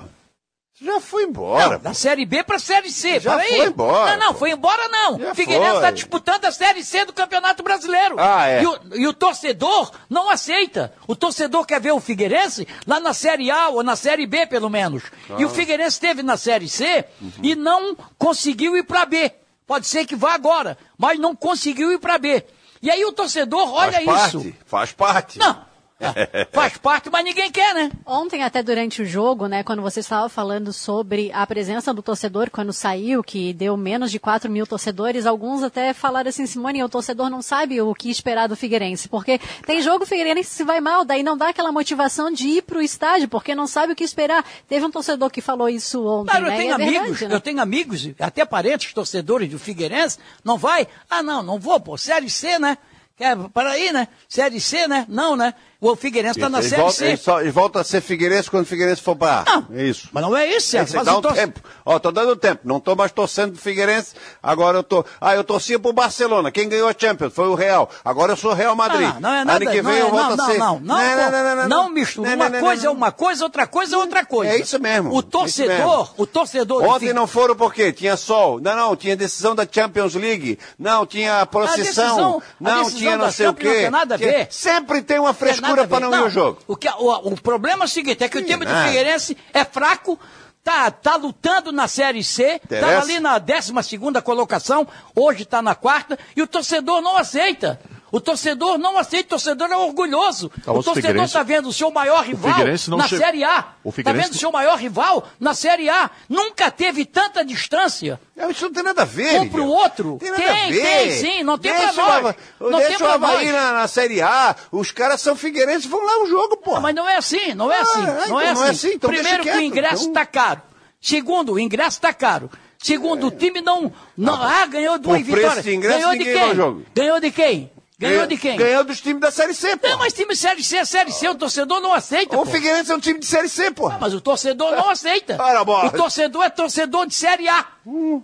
[0.81, 1.69] Já foi embora.
[1.75, 3.19] Não, da Série B para a Série C.
[3.21, 5.17] Já foi embora, Não, não, foi embora não.
[5.17, 8.15] Já o Figueirense está disputando a Série C do Campeonato Brasileiro.
[8.19, 8.61] Ah, é.
[8.61, 10.93] E o, e o torcedor não aceita.
[11.07, 14.69] O torcedor quer ver o Figueirense lá na Série A ou na Série B, pelo
[14.69, 15.03] menos.
[15.37, 15.49] E o.
[15.49, 17.31] Figueirense esteve na Série C Uhum.
[17.41, 19.31] e não conseguiu ir para B.
[19.65, 22.43] Pode ser que vá agora, mas não conseguiu ir para B.
[22.81, 24.37] E aí o torcedor olha faz isso.
[24.41, 25.39] parte, faz parte.
[25.39, 25.65] Não.
[26.51, 27.89] Faz parte, mas ninguém quer, né?
[28.05, 32.49] Ontem, até durante o jogo, né, quando você estava falando sobre a presença do torcedor
[32.49, 36.89] quando saiu, que deu menos de 4 mil torcedores, alguns até falaram assim, Simone, o
[36.89, 41.05] torcedor não sabe o que esperar do Figueirense, porque tem jogo Figueirense se vai mal,
[41.05, 44.03] daí não dá aquela motivação de ir para o estádio, porque não sabe o que
[44.03, 44.45] esperar.
[44.67, 46.55] Teve um torcedor que falou isso ontem, Claro, eu né?
[46.55, 47.35] e tenho é verdade, amigos, né?
[47.35, 50.87] eu tenho amigos, até parentes, torcedores do Figueirense, não vai?
[51.09, 52.77] Ah, não, não vou, pô, Série C, né?
[53.17, 54.09] Quer, para aí, né?
[54.27, 55.05] Série C, né?
[55.07, 55.53] Não, né?
[55.81, 57.05] O Figueirense está na Ele Série volta, C.
[57.05, 59.63] ele só- ele volta a ser Figueirense quando o Figueirense for para A.
[59.73, 60.07] É isso.
[60.11, 61.03] Mas não é isso, Sérgio.
[61.03, 61.59] dar o um torce- tempo.
[61.85, 62.61] Ó, tô dando tempo.
[62.63, 64.15] Não tô mais torcendo pro Figueirense.
[64.41, 65.05] Agora eu tô.
[65.19, 66.49] Ah, eu torcia pro Barcelona.
[66.51, 67.89] Quem ganhou a Champions foi o Real.
[68.03, 69.01] Agora eu sou Real Madrid.
[69.15, 70.57] Não, não é nada, ano que não, vem é, eu volto não, a ser.
[70.57, 72.29] não, não, não, não, não, mistura.
[72.29, 72.89] Não, uma não, não, coisa não.
[72.89, 74.53] é uma coisa, outra coisa é outra coisa.
[74.53, 75.13] É isso mesmo.
[75.13, 76.09] O é torcedor, mesmo.
[76.17, 77.91] o torcedor do Ontem não foram por quê?
[77.91, 78.59] Tinha sol.
[78.61, 80.57] Não, não, tinha decisão da Champions League.
[80.79, 81.83] Não, tinha procissão.
[81.83, 83.73] decisão- não, tinha não sei o não quê.
[83.73, 84.47] tem nada a ver.
[84.49, 86.11] Sempre tem uma nada frescura para ver.
[86.11, 86.59] não, ir ao jogo.
[86.67, 88.87] O, que, o, o problema é o seguinte, é que o time do nada.
[88.87, 90.19] Figueirense é fraco,
[90.63, 92.85] tá, tá lutando na Série C, Interessa.
[92.87, 97.79] estava ali na 12 segunda colocação, hoje está na quarta, e o torcedor não aceita.
[98.11, 100.49] O torcedor não aceita, o torcedor é orgulhoso.
[100.63, 102.53] Tá, o o torcedor está vendo o seu maior rival
[102.87, 103.65] não na che- Série A.
[103.83, 106.09] O Está vendo o seu maior rival na Série A.
[106.29, 108.19] Nunca teve tanta distância.
[108.49, 109.77] Isso não tem nada a ver, Um pro Miguel.
[109.79, 110.17] outro.
[110.19, 110.81] Tem nada tem, a ver.
[110.81, 111.97] tem sim, não tem o nós.
[111.99, 114.55] Hava- Não tem o Havaí na, na Série A.
[114.71, 116.79] Os caras são figueirenses vão lá o jogo, pô.
[116.79, 118.01] Mas não é assim, não é assim.
[118.01, 118.87] Ah, não, então é não é assim.
[118.87, 120.21] assim, então Primeiro que o ingresso então.
[120.21, 120.61] está caro.
[121.01, 122.49] Segundo, o ingresso está caro.
[122.77, 123.91] Segundo, o time não.
[124.15, 125.63] não ah, ganhou duas vitórias.
[125.63, 126.55] de ganhou de quem?
[126.93, 127.71] Ganhou de quem?
[127.97, 128.57] Ganhou de quem?
[128.57, 129.87] Ganhou dos times da Série C, pô.
[129.87, 132.35] Não, mas time Série C é Série C, o torcedor não aceita.
[132.37, 132.51] O pô.
[132.51, 133.89] Figueirense é um time de Série C, pô.
[133.99, 135.37] Mas o torcedor não aceita.
[135.41, 135.87] Ora, bola.
[135.87, 137.65] O torcedor é torcedor de Série A.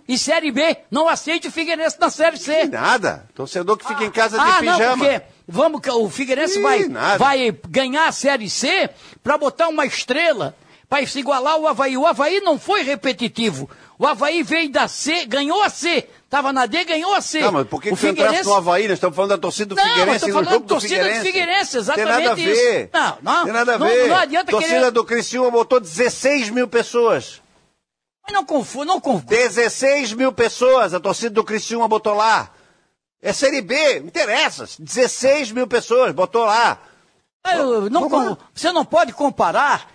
[0.06, 0.76] E Série B.
[0.90, 2.64] Não aceita o Figueirense na Série C.
[2.66, 3.26] Nada.
[3.34, 4.96] Torcedor que fica em casa de Ah, não, pijama.
[5.06, 7.18] porque vamos, que o Figueirense Ih, vai, nada.
[7.18, 8.90] vai ganhar a Série C
[9.22, 10.54] para botar uma estrela
[10.88, 11.96] para se igualar ao Havaí.
[11.96, 13.70] O Havaí não foi repetitivo.
[13.98, 16.06] O Havaí veio da C, ganhou a C.
[16.32, 17.40] Tava na D, ganhou a C.
[17.40, 18.84] Tá, mas por que, o que você entrasse no Havaí?
[18.88, 21.26] Nós estamos falando da torcida do Não, Figueirense no falando jogo do torcida do Figueirense.
[21.26, 22.62] Figueirense, exatamente Tem nada a isso.
[22.62, 22.90] ver.
[22.90, 24.08] Não, não, Tem nada a não- ver.
[24.08, 27.42] não adianta torcida querer- do Criciúma botou 16 mil pessoas.
[28.24, 29.26] Mas não confundo, não confundo.
[29.26, 32.50] 16 mil pessoas a torcida do Criciúma botou lá.
[33.20, 34.66] É Série B, não interessa.
[34.78, 36.78] 16 mil pessoas botou lá.
[37.54, 38.08] Eu não
[38.54, 39.86] você não pode comparar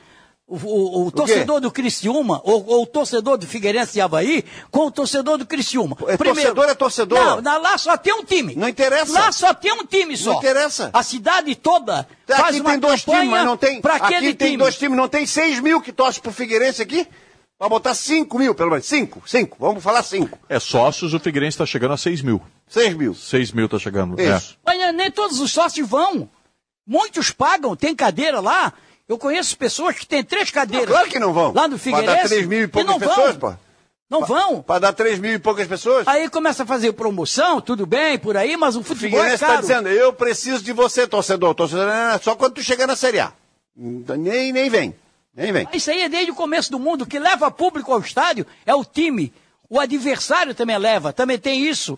[0.48, 4.86] o, o- o torcedor do Criciúma, ou, ou o torcedor do Figueirense e Havaí, com
[4.88, 5.98] o torcedor do Criciúma.
[6.08, 7.20] É torcedor, é torcedor.
[7.20, 8.56] Não, na- lá só tem um time.
[8.56, 9.12] Não interessa.
[9.12, 10.32] Lá só tem um time só.
[10.32, 10.90] Não interessa.
[10.94, 13.82] A cidade toda faz Aqui uma tem dois campanha times, mas não tem.
[13.82, 14.58] pra aquele Aqui tem time.
[14.58, 17.06] dois times, não tem 6 mil que torcem pro Figueirense aqui?
[17.60, 18.86] Vai botar 5 mil, pelo menos.
[18.86, 19.58] 5, 5.
[19.60, 20.38] Vamos falar 5.
[20.48, 22.40] É sócios, o Figueirense está chegando a 6 mil.
[22.68, 23.14] 6 mil.
[23.16, 24.22] 6 mil está chegando.
[24.22, 24.58] Isso.
[24.66, 26.30] Mas nem- nem todos os sócios vão.
[26.86, 28.72] Muitos pagam, tem cadeira lá.
[29.08, 30.90] Eu conheço pessoas que têm três cadeiras.
[30.90, 31.54] Claro que não vão.
[31.54, 32.16] Lá no Pra Figueirense.
[32.24, 33.52] dar 3 mil e poucas não pessoas, vão.
[33.52, 33.58] pô.
[34.10, 34.62] Não vão.
[34.62, 36.08] Para dar 3 mil e poucas pessoas?
[36.08, 39.48] Aí começa a fazer promoção, tudo bem, por aí, mas o futebol Figueirense é está
[39.48, 39.62] caro.
[39.62, 41.54] dizendo, eu preciso de você, torcedor.
[41.56, 43.32] Torcedor, não, não, só quando tu chegar na Série A.
[43.76, 44.96] Nem, nem vem.
[45.34, 45.68] Nem vem.
[45.74, 47.04] Isso aí é desde o começo do mundo.
[47.04, 49.32] O que leva público ao estádio é o time.
[49.70, 51.98] O adversário também leva, também tem isso.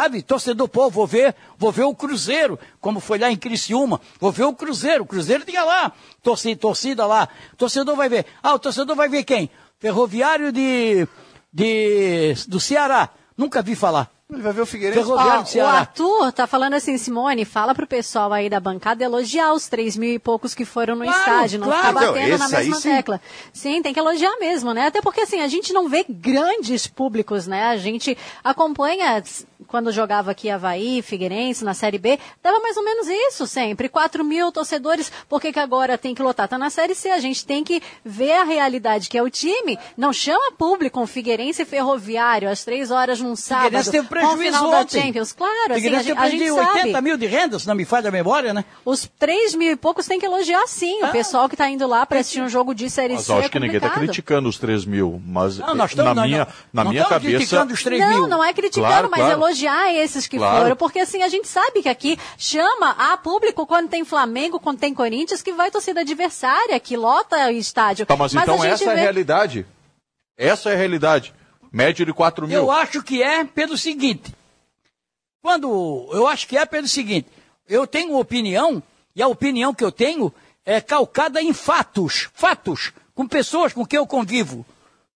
[0.00, 0.22] Sabe?
[0.22, 4.00] Torcedor, pô, vou ver, vou ver o Cruzeiro, como foi lá em Criciúma.
[4.18, 5.04] Vou ver o Cruzeiro.
[5.04, 7.28] O Cruzeiro tinha lá, torcida, torcida lá.
[7.58, 8.24] Torcedor vai ver.
[8.42, 9.50] Ah, o torcedor vai ver quem?
[9.78, 11.06] Ferroviário de,
[11.52, 13.10] de do Ceará.
[13.36, 14.10] Nunca vi falar.
[14.32, 15.04] Ele vai ver o Figueirense.
[15.04, 15.14] Do
[15.58, 15.66] o.
[15.66, 20.14] Arthur tá falando assim, Simone, fala pro pessoal aí da bancada elogiar os três mil
[20.14, 21.88] e poucos que foram no Claro, estádio, não claro.
[21.88, 22.90] ficar batendo na mesma sim.
[22.90, 23.20] tecla.
[23.52, 24.86] Sim, tem que elogiar mesmo, né?
[24.86, 27.64] Até porque assim, a gente não vê grandes públicos, né?
[27.64, 29.22] A gente acompanha
[29.70, 33.88] quando jogava aqui Havaí, Figueirense, na Série B, dava mais ou menos isso sempre.
[33.88, 36.48] 4 mil torcedores, por que, que agora tem que lotar?
[36.48, 39.78] Tá na Série C, a gente tem que ver a realidade que é o time.
[39.96, 43.64] Não chama público um Figueirense Ferroviário às três horas num sábado.
[43.66, 45.02] Figueirense teve prejuízo final da ontem.
[45.02, 45.32] Champions.
[45.32, 46.78] Claro, assim, a gente, a gente perdido sabe.
[46.80, 48.64] 80 mil de renda, se não me falha a memória, né?
[48.84, 51.00] Os 3 mil e poucos tem que elogiar sim.
[51.02, 51.06] Ah.
[51.08, 53.36] O pessoal que está indo lá para assistir um jogo de Série Mas C eu
[53.36, 56.38] é acho que ninguém está criticando os 3 mil, mas Não, nós estamos- na minha,
[56.38, 57.36] não- na não minha cabeça...
[57.36, 58.26] criticando os 3 Não, mil.
[58.28, 59.34] não é criticando, Claro, mas claro.
[59.66, 60.62] Esses que Claro.
[60.62, 64.78] foram, porque assim, a gente sabe que aqui chama a público quando tem Flamengo, quando
[64.78, 68.06] tem Corinthians, que vai torcida adversária, que lota o estádio.
[68.06, 69.66] Tá, mas, então a gente essa é a vê- realidade.
[70.36, 71.34] Essa é a realidade.
[71.72, 72.56] Média de 4 mil.
[72.56, 74.34] Eu acho que é pelo seguinte.
[75.42, 76.08] Quando.
[76.12, 77.28] Eu acho que é pelo seguinte.
[77.68, 78.82] Eu tenho uma opinião,
[79.14, 80.32] e a opinião que eu tenho
[80.64, 82.28] é calcada em fatos.
[82.34, 82.92] Fatos.
[83.14, 84.64] Com pessoas com quem eu convivo.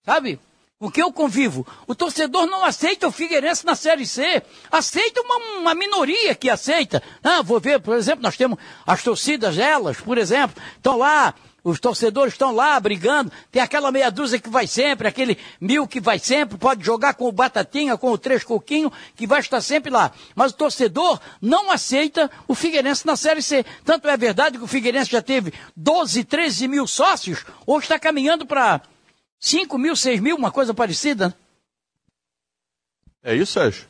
[0.06, 0.40] Sabe?
[0.84, 1.66] Com quem eu convivo.
[1.88, 4.44] O torcedor não aceita o Figueirense na Série C.
[4.70, 7.02] Aceita uma, uma minoria que aceita.
[7.24, 11.34] Ah, vou ver, por exemplo, nós temos as torcidas, elas, por exemplo, estão lá.
[11.64, 13.32] Os torcedores estão lá brigando.
[13.50, 17.30] Tem aquela meia dúzia que vai sempre, aquele mil que vai sempre, pode jogar com
[17.30, 20.12] o Batatinha, com o Três Coquinho, que vai estar sempre lá.
[20.36, 23.66] Mas o torcedor não aceita o Figueirense na Série C.
[23.86, 28.46] Tanto é verdade que o Figueirense já teve 12, 13 mil sócios, hoje está caminhando
[28.46, 28.82] para
[29.44, 31.36] 5 mil, 6 mil, uma coisa parecida.
[33.22, 33.86] É isso, Sérgio?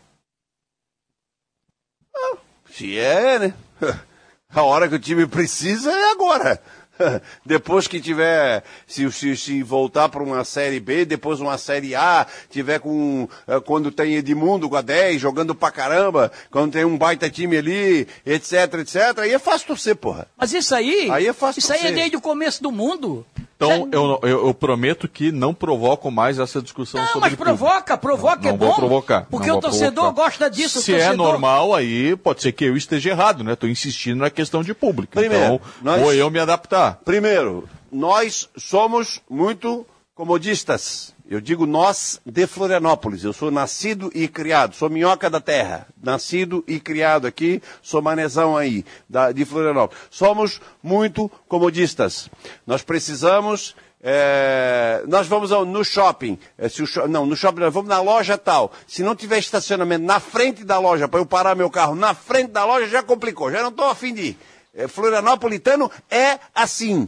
[2.71, 3.53] Se é, né?
[4.49, 6.59] A hora que o time precisa é agora.
[7.45, 12.25] Depois que tiver, se, se, se voltar para uma Série B, depois uma Série A,
[12.49, 16.97] tiver com, eh, quando tem Edmundo com a 10, jogando pra caramba, quando tem um
[16.97, 20.27] baita time ali, etc, etc, aí é fácil torcer, porra.
[20.37, 21.95] Mas isso aí, Aí é fácil isso aí é torcer.
[21.97, 23.25] desde o começo do mundo.
[23.55, 27.57] Então, eu, eu, eu prometo que não provoco mais essa discussão Não, sobre mas público.
[27.57, 28.65] provoca, provoca Não é bom.
[28.65, 29.25] vou provocar.
[29.31, 30.21] Porque não o torcedor provocar.
[30.23, 30.81] gosta disso.
[30.81, 33.53] Se é torcedor- normal, aí pode ser que eu esteja errado, né?
[33.53, 35.13] Estou insistindo na questão de público.
[35.13, 36.82] Primeiro, então, nós- vou eu me adaptar.
[36.91, 39.85] Primeiro, nós somos muito
[40.15, 41.13] comodistas.
[41.29, 43.23] Eu digo nós de Florianópolis.
[43.23, 45.87] Eu sou nascido e criado, sou minhoca da terra.
[46.01, 50.03] Nascido e criado aqui, sou manezão aí, da, de Florianópolis.
[50.11, 52.29] Somos muito comodistas.
[52.67, 53.75] Nós precisamos.
[54.05, 57.87] é, nós vamos ao- no shopping, é, se o sho- não, no shopping, nós vamos
[57.87, 58.69] na loja tal.
[58.85, 62.51] Se não tiver estacionamento na frente da loja, para eu parar meu carro na frente
[62.51, 64.37] da loja, já complicou, já não estou afim de ir.
[64.73, 67.07] É, Florianopolitano é assim.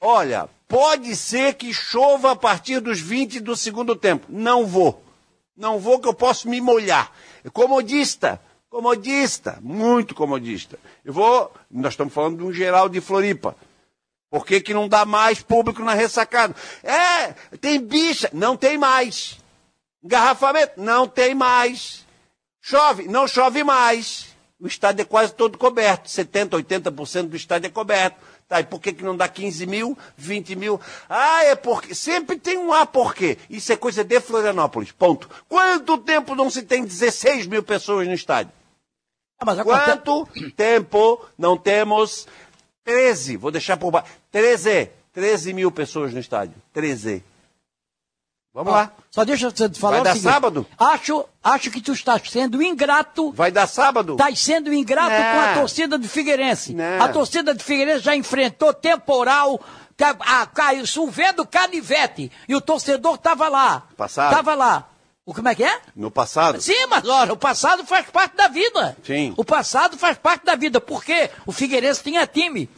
[0.00, 4.26] Olha, pode ser que chova a partir dos 20 do segundo tempo.
[4.28, 5.02] Não vou.
[5.56, 7.10] Não vou que eu posso me molhar.
[7.52, 8.40] Comodista.
[8.68, 9.58] Comodista.
[9.60, 10.78] Muito comodista.
[11.04, 11.52] Eu vou.
[11.70, 13.56] Nós estamos falando de um geral de Floripa.
[14.30, 16.54] Por que, que não dá mais público na ressacada?
[16.82, 18.28] É, tem bicha.
[18.32, 19.38] Não tem mais.
[20.04, 20.80] Engarrafamento?
[20.80, 22.04] Não tem mais.
[22.60, 23.08] Chove?
[23.08, 24.35] Não chove mais.
[24.58, 26.08] O estádio é quase todo coberto.
[26.08, 28.16] 70%, 80% do estádio é coberto.
[28.48, 30.80] Tá, e por que, que não dá 15 mil, 20 mil?
[31.08, 31.94] Ah, é porque.
[31.94, 33.38] Sempre tem um A porquê.
[33.50, 34.92] Isso é coisa de Florianópolis.
[34.92, 35.28] Ponto.
[35.48, 38.52] Quanto tempo não se tem 16 mil pessoas no estádio?
[39.38, 40.26] Ah, mas Quanto
[40.56, 42.26] tempo não temos
[42.84, 43.36] 13?
[43.36, 44.08] Vou deixar por baixo.
[44.30, 44.90] 13.
[45.12, 46.54] 13 mil pessoas no estádio.
[46.72, 47.22] 13.
[48.56, 48.90] Vamos lá.
[49.10, 50.32] Só deixa eu te falar Vai dar seguinte.
[50.32, 50.66] sábado?
[50.78, 53.30] Acho, acho que tu estás sendo ingrato.
[53.32, 54.14] Vai dar sábado?
[54.14, 55.34] Estás sendo ingrato Não.
[55.34, 56.72] com a torcida do Figueirense.
[56.72, 57.02] Não.
[57.04, 59.60] A torcida do Figueirense já enfrentou temporal,
[60.54, 62.32] caiu, chovendo canivete.
[62.48, 63.82] E o torcedor estava lá.
[63.94, 64.30] Passado.
[64.30, 64.88] Estava lá.
[65.26, 65.78] O, como é que é?
[65.94, 66.58] No passado?
[66.58, 68.96] Sim, mas olha, o passado faz parte da vida.
[69.04, 69.34] Sim.
[69.36, 70.80] O passado faz parte da vida.
[70.80, 72.70] Porque o Figueirense tinha time.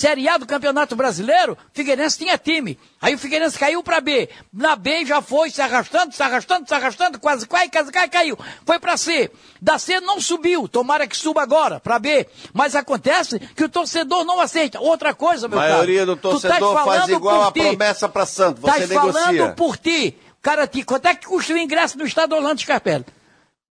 [0.00, 2.78] Série A do Campeonato Brasileiro, Figueirense tinha time.
[3.02, 4.28] Aí o Figueirense caiu para B.
[4.52, 8.38] Na B já foi se arrastando, se arrastando, se arrastando, quase quase, quase, quase caiu.
[8.64, 9.28] Foi para C.
[9.60, 10.68] Da C não subiu.
[10.68, 12.28] Tomara que suba agora para B.
[12.52, 14.78] Mas acontece que o torcedor não aceita.
[14.78, 17.60] Outra coisa, A meu maioria caro, do tu torcedor tás faz falando igual a ti.
[17.60, 18.60] promessa para Santo.
[18.60, 19.52] Você Estás falando negocia.
[19.54, 20.16] por ti.
[20.40, 23.04] Cara, ti, quanto é que custa o ingresso no estado Orlando Scarpelli?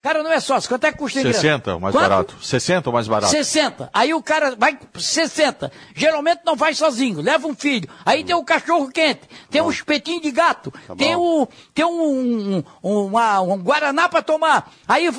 [0.02, 0.70] Cara, não é sócio.
[0.70, 1.42] Quanto é que custa o ingresso?
[1.42, 2.10] 60 o mais Quanto?
[2.10, 2.36] barato.
[2.42, 3.32] 60 o mais barato.
[3.32, 3.90] 60.
[3.92, 5.72] Aí o cara vai 60.
[5.96, 7.90] Geralmente não vai sozinho, leva um filho.
[8.06, 13.06] Aí tem o cachorro quente, tem um espetinho de gato, tem o tem um, um,
[13.08, 14.72] uma- um guaraná para tomar.
[14.88, 15.10] Aí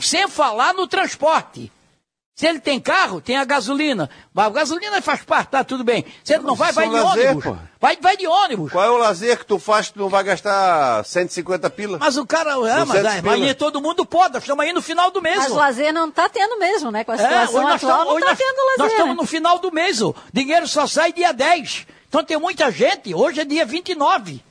[0.00, 1.72] sem falar no transporte.
[2.36, 4.10] Se ele tem carro, tem a gasolina.
[4.34, 6.04] Mas a gasolina faz parte, tá tudo bem.
[6.22, 7.44] Se ele não vai, vai é um de lazer, ônibus.
[7.44, 7.56] pô.
[7.80, 8.70] Vai, vai de ônibus.
[8.72, 11.96] Qual é o lazer que tu faz que tu não vai gastar 150 pila?
[11.98, 13.54] Mas o cara, é, mas, 200 é, mas pila?
[13.54, 15.38] todo mundo pode, nós estamos aí no final do mês.
[15.38, 17.04] Mas o lazer não tá tendo mesmo, né?
[17.04, 18.78] Com a É, situação hoje nós atual, estamos, não tá nós- tendo lazer.
[18.80, 21.86] nós estamos no final do mês, o dinheiro só sai dia 10.
[22.06, 24.44] Então tem muita gente, hoje é dia 29.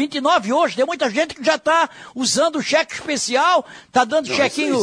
[0.00, 4.34] 29 hoje, tem muita gente que já está usando o cheque especial, está dando Não,
[4.34, 4.80] chequinho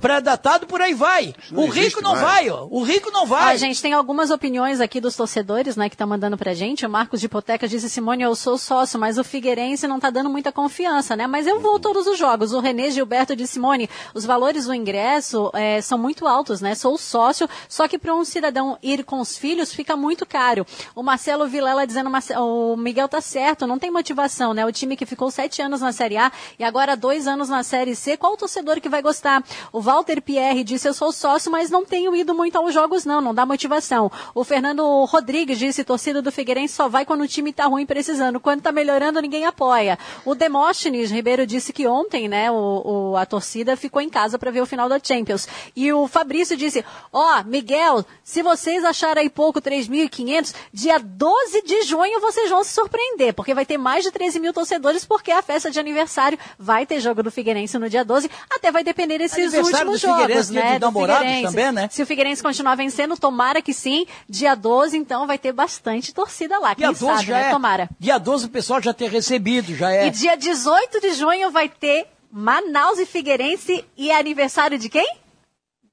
[0.00, 1.34] pré-datado, por aí vai.
[1.52, 2.22] o rico não mais.
[2.22, 2.66] vai, ó.
[2.70, 3.54] O rico não vai.
[3.54, 6.84] Ó, gente, tem algumas opiniões aqui dos torcedores, né, que estão mandando pra gente.
[6.84, 10.28] O Marcos de Hipoteca disse, Simone, eu sou sócio, mas o Figueirense não tá dando
[10.28, 11.26] muita confiança, né?
[11.26, 12.52] Mas eu vou todos os jogos.
[12.52, 16.74] O Renê Gilberto disse, Simone, os valores do ingresso eh, são muito altos, né?
[16.74, 20.66] Sou sócio, só que para um cidadão ir com os filhos fica muito caro.
[20.94, 24.64] O Marcelo Vilela dizendo, "Marce- o Miguel tá certo, não tem motivação, né?
[24.66, 27.94] O time que ficou sete anos na Série A e agora dois anos na Série
[27.94, 29.42] C, qual o torcedor que vai gostar?
[29.72, 33.20] O Walter Pierre disse, eu sou sócio, mas não tenho ido muito aos jogos não,
[33.20, 34.10] não dá motivação.
[34.34, 38.38] O Fernando Rodrigues disse, torcida do Figueirense só vai quando o time tá ruim precisando,
[38.40, 39.98] quando tá melhorando ninguém apoia.
[40.24, 44.50] O Demóstenes Ribeiro disse que ontem, né, o, o- a torcida ficou em casa para
[44.50, 45.46] ver o final da Champions.
[45.74, 51.82] E o Fabrício disse, ó, Miguel, se vocês acharem aí pouco 3.500, dia 12 de
[51.82, 55.42] junho vocês vão se surpreender, porque vai ter mais de 13 mil torcedores, porque a
[55.42, 59.52] festa de aniversário vai ter jogo do Figueirense no dia 12, até vai depender desses
[59.54, 61.42] últimos do jogos, Figueirense, né, do Figueirense.
[61.42, 61.88] também, né?
[61.90, 66.58] Se o Figueirense continuar vencendo, tomara que sim, dia 12, então vai ter bastante torcida
[66.58, 67.50] lá, quem Dia 12 sabe, já né, é.
[67.50, 67.90] tomara.
[67.98, 70.06] Dia 12 o pessoal já ter recebido, já é.
[70.06, 75.16] E dia 18 de junho vai ter Manaus e Figueirense e é aniversário de quem?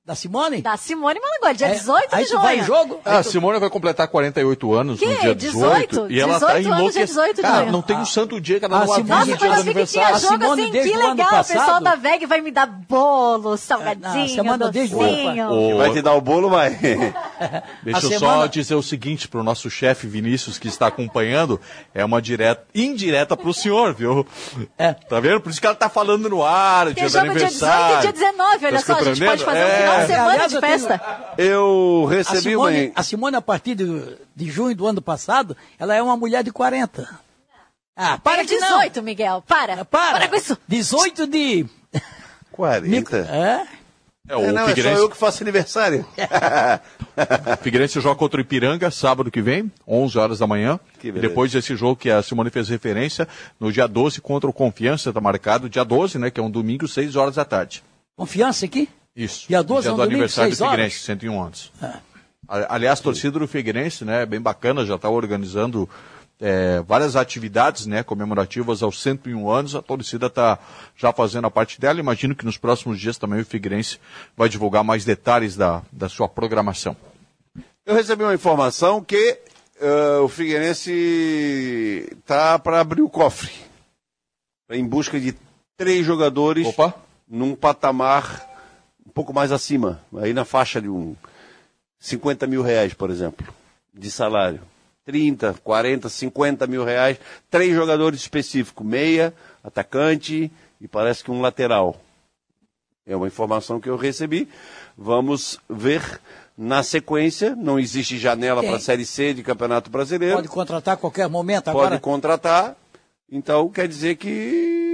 [0.08, 0.62] Da Simone?
[0.62, 2.42] Da Simone Malagoli, dia É, 18 aí de junho.
[2.42, 3.02] vai em jogo?
[3.04, 5.06] Ah, a Simone vai completar 48 anos Que?
[5.06, 6.08] no dia 18.
[6.08, 6.12] 18?
[6.14, 6.94] e ela tá 18 anos, enlouquecida.
[6.94, 7.72] dia 18 de Cara, junho.
[7.74, 9.50] não tem um santo dia que ela Ah, não Simone- avisa Nossa, o dia do
[9.50, 10.20] Mas eu vi que tinha aniversário.
[10.22, 11.42] jogo Simone, assim, que legal.
[11.42, 15.50] O pessoal da VEG vai me dar bolo, salgadinho, semana desde o docinho.
[15.52, 16.70] O- Vai te dar o bolo, vai.
[17.84, 21.60] Deixa A eu só semana- dizer o seguinte pro nosso chefe Vinícius que está acompanhando,
[21.94, 24.26] é uma direta, indireta pro senhor, viu?
[24.78, 24.94] É.
[24.94, 25.42] Tá vendo?
[25.42, 27.66] Por isso que ela tá falando no ar, Tem dia do jogo dia 18 e
[27.68, 28.02] aniversário.
[28.04, 29.78] dia 19, olha Tá só, a gente pode fazer um É.
[29.82, 31.02] final semana Aliás, de eu tenho- festa.
[31.38, 32.70] Eu A recebi uma.
[32.70, 36.44] Simone, a Simone, a partir de, de junho do ano passado, ela é uma mulher
[36.44, 37.08] de 40.
[37.96, 38.78] Ah, para Tem que não.
[38.78, 39.84] 18, Miguel, para.
[39.84, 40.28] Para.
[40.28, 40.56] com isso.
[40.68, 41.66] 18 de...
[42.52, 43.18] 40.
[43.18, 43.66] É?
[44.30, 46.06] É, o É, não, é só Figueirense, eu que faço aniversário.
[47.62, 50.80] Figueirense joga contra o Ipiranga sábado que vem, 11 horas da manhã.
[51.04, 53.28] E depois desse jogo que a Simone fez referência,
[53.60, 56.88] no dia 12 contra o Confiança, tá marcado, dia 12, né, que é um domingo,
[56.88, 57.84] 6 horas da tarde.
[58.18, 58.90] Confiança aqui?
[59.18, 59.48] Isso.
[59.48, 60.58] Dia 12 é um do aniversário do?
[60.58, 61.72] Figueirense, 101 anos.
[62.48, 65.90] A- Aliás, a torcida do Figueirense, né, bem bacana, já está organizando
[66.40, 69.74] é, várias atividades, né, comemorativas aos 101 anos.
[69.76, 70.60] A torcida está
[70.96, 72.00] já fazendo a parte dela.
[72.00, 74.00] Imagino que nos próximos dias também o Figueirense
[74.38, 76.96] vai divulgar mais detalhes da, da sua programação.
[77.86, 79.40] Eu recebi uma informação que
[79.82, 83.50] eh, o Figueirense tá para abrir o cofre.
[84.70, 85.34] Em busca de
[85.76, 86.94] três jogadores Opa!
[87.28, 88.47] num patamar
[89.18, 90.00] pouco mais acima.
[90.16, 91.16] Aí na faixa de um
[92.00, 93.48] 50 mil reais, por exemplo,
[93.92, 94.62] de salário.
[95.06, 97.18] 30, 40, 50 mil reais.
[97.50, 98.86] Três jogadores específicos.
[98.86, 99.34] Meia,
[99.64, 102.00] atacante e parece que um lateral.
[103.08, 104.48] É uma informação que eu recebi.
[104.96, 106.22] Vamos ver
[106.56, 107.56] na sequência.
[107.56, 110.36] Não existe janela para a Série C de Campeonato Brasileiro.
[110.36, 111.66] Pode contratar a qualquer momento.
[111.66, 112.76] Pode Agora, contratar.
[113.32, 114.87] Então quer dizer que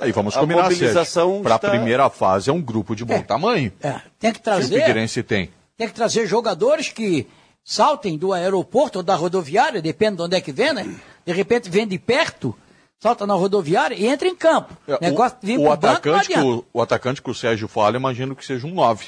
[0.00, 3.20] Aí vamos a combinar, mobilização Para a está- primeira fase é um grupo de bom
[3.22, 3.72] tamanho.
[3.82, 4.78] é, tem que Que o trazer...
[4.80, 5.50] Figueirense tem.
[5.76, 7.26] Tem que trazer jogadores que
[7.64, 10.86] saltem do aeroporto ou da rodoviária, depende de onde é que vem, né?
[11.24, 12.54] De repente vem de perto,
[12.98, 14.76] salta na rodoviária e entra em campo.
[14.88, 16.48] É, Negócio de vir o, o banco, atacante que adianta.
[16.48, 19.06] o, o atacante que o Sérgio fala, imagino que seja um 9.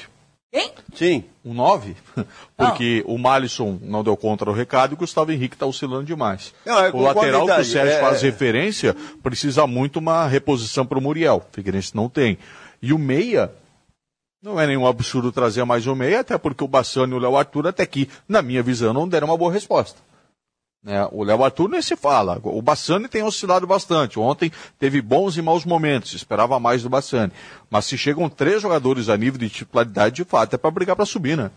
[0.51, 0.71] Quem?
[0.93, 1.23] Sim.
[1.45, 1.95] Um 9?
[2.57, 6.53] Porque o Malisson não deu conta do recado e o Gustavo Henrique está oscilando demais.
[6.65, 10.97] Não, é o lateral que o Sérgio é- faz referência precisa muito uma reposição para
[10.97, 11.37] o Muriel.
[11.49, 12.37] O Figueirense não tem.
[12.81, 13.51] E o meia,
[14.43, 17.37] não é nenhum absurdo trazer mais um meia, até porque o Bassano e o Léo
[17.37, 19.99] Arthur, até aqui, na minha visão, não deram uma boa resposta.
[20.83, 21.07] Né?
[21.11, 22.39] O Léo Arthur nem se fala.
[22.43, 24.19] O Bassani tem oscilado bastante.
[24.19, 26.13] Ontem teve bons e maus momentos.
[26.13, 27.31] Esperava mais do Bassani.
[27.69, 31.05] Mas se chegam três jogadores a nível de titularidade, de fato, é para brigar para
[31.05, 31.51] subir, né?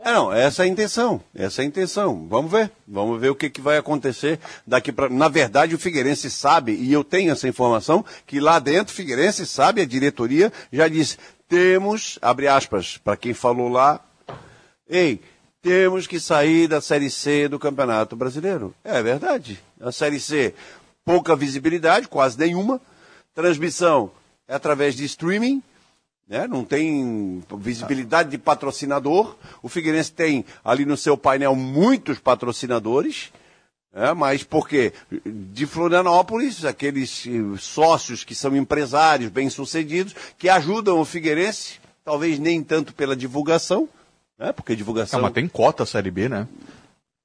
[0.00, 2.26] É, não, essa é a intenção, essa é a intenção.
[2.28, 5.08] Vamos ver, vamos ver o que, que vai acontecer daqui para.
[5.08, 9.46] Na verdade, o Figueirense sabe, e eu tenho essa informação, que lá dentro o Figueirense
[9.46, 11.16] sabe, a diretoria já disse,
[11.48, 13.98] temos, abre aspas, para quem falou lá,
[14.86, 15.22] ei,
[15.64, 18.74] temos que sair da Série C do Campeonato Brasileiro.
[18.84, 19.58] É verdade.
[19.80, 20.54] A Série C,
[21.02, 22.78] pouca visibilidade, quase nenhuma.
[23.34, 24.10] Transmissão
[24.46, 25.62] é através de streaming,
[26.28, 26.46] né?
[26.46, 29.36] não tem visibilidade de patrocinador.
[29.62, 33.32] O Figueirense tem ali no seu painel muitos patrocinadores.
[33.90, 34.92] É, mas por quê?
[35.24, 42.60] De Florianópolis, aqueles eh, sócios que são empresários bem-sucedidos, que ajudam o Figueirense, talvez nem
[42.60, 43.88] tanto pela divulgação,
[44.38, 44.52] né?
[44.52, 45.18] porque divulgação...
[45.20, 46.46] Ah, mas tem cota a Série B, né?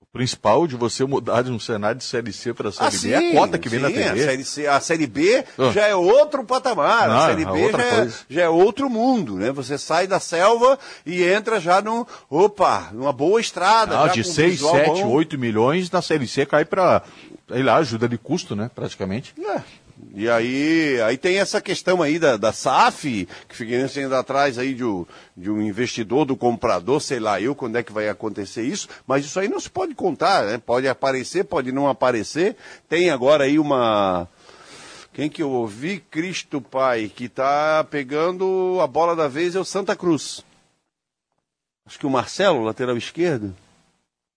[0.01, 3.27] O principal de você mudar de um cenário de Série C para Série Ah, B
[3.27, 4.09] é a cota que vem sim, na TV.
[4.21, 5.71] A série, C, a série B Ah.
[5.71, 7.07] já é outro patamar.
[7.07, 9.51] Não, a Série é B já é, já é outro mundo, né?
[9.51, 13.99] Você sai da selva e entra já no, opa, numa boa estrada.
[13.99, 15.11] Ah, já de com 6, visual 7, bom.
[15.11, 17.03] 8 milhões na Série C cai para,
[17.47, 18.71] sei lá, ajuda de custo, né?
[18.73, 19.35] Praticamente.
[19.39, 19.61] É.
[20.15, 24.73] E aí, aí tem essa questão aí da, da SAF, que Figueirense ainda atrás aí
[24.73, 25.05] de, um-
[25.35, 29.25] de um investidor, do comprador, sei lá eu quando é que vai acontecer isso, mas
[29.25, 30.57] isso aí não se pode contar, né?
[30.57, 32.55] Pode aparecer, pode não aparecer.
[32.87, 34.27] Tem agora aí uma.
[35.13, 35.99] Quem que eu ouvi?
[35.99, 40.43] Cristo Pai, que está pegando a bola da vez é o Santa Cruz.
[41.85, 43.53] Acho que o Marcelo, lateral esquerdo.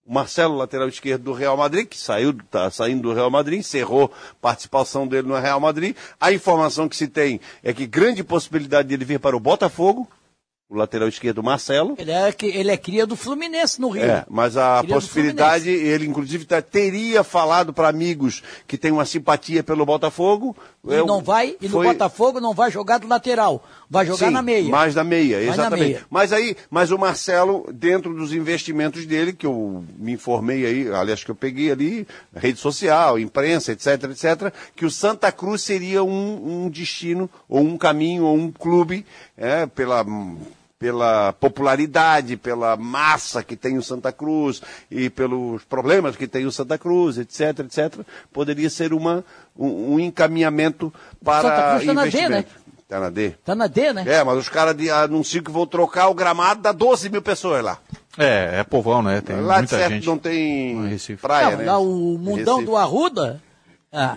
[0.05, 4.11] O Marcelo, lateral esquerdo do Real Madrid, que saiu, tá saindo do Real Madrid, encerrou
[4.31, 5.95] a participação dele no Real Madrid.
[6.19, 10.05] A informação que se tem é que grande possibilidade de ele vir para o Botafogo,
[10.69, 11.95] o lateral esquerdo Marcelo.
[11.97, 14.03] Ele é, que- ele é cria do Fluminense no Rio.
[14.03, 19.05] É, mas a do possibilidade, ele inclusive tá- teria falado para amigos que têm uma
[19.05, 20.53] simpatia pelo Botafogo.
[20.85, 23.63] E Eu- não vai, e no foi- Botafogo não vai jogar do lateral,
[23.93, 24.69] vai jogar Sim, na meia.
[24.69, 25.87] Mais na meia, Mais na exatamente.
[25.87, 26.01] meia.
[26.09, 31.23] Mas aí, mas o Marcelo, dentro dos investimentos dele, que eu me informei aí, aliás,
[31.23, 36.65] que eu peguei ali, rede social, imprensa, etc, etc, que o Santa Cruz seria um,
[36.65, 39.05] um destino, ou um caminho, ou um clube,
[39.37, 40.03] é, pela
[40.79, 44.61] pela popularidade, pela massa que tem o Santa Cruz
[44.91, 48.01] e pelos problemas que tem o Santa Cruz, etc, etc,
[48.33, 49.23] poderia ser uma,
[49.57, 50.93] um, um encaminhamento
[51.23, 52.31] para Santa Cruz tá na D, investimento.
[52.31, 52.45] né?
[52.93, 53.29] Tá na D.
[53.43, 54.03] Tá na D, né?
[54.05, 57.63] É, mas os caras de- anunciam que vão trocar o gramado, dá 12 mil pessoas
[57.63, 57.79] lá.
[58.15, 59.19] É, é povão, né?
[59.19, 60.05] Tem lá de muita certo gente.
[60.05, 61.65] não tem praia, Não, né?
[61.65, 62.65] lá o mundão Recife.
[62.65, 63.41] do Arruda.
[63.91, 64.15] ah,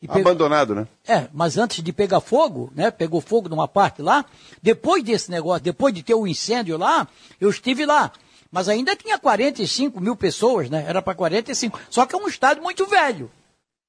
[0.00, 0.88] pegou- Abandonado, né?
[1.06, 2.90] É, mas antes de pegar fogo, né?
[2.90, 4.24] Pegou fogo numa parte lá.
[4.60, 7.06] Depois desse negócio, depois de ter o incêndio lá,
[7.40, 8.10] eu estive lá.
[8.50, 10.84] Mas ainda tinha 45 mil pessoas, né?
[10.88, 11.78] Era para 45.
[11.88, 13.30] Só que é um estádio muito velho.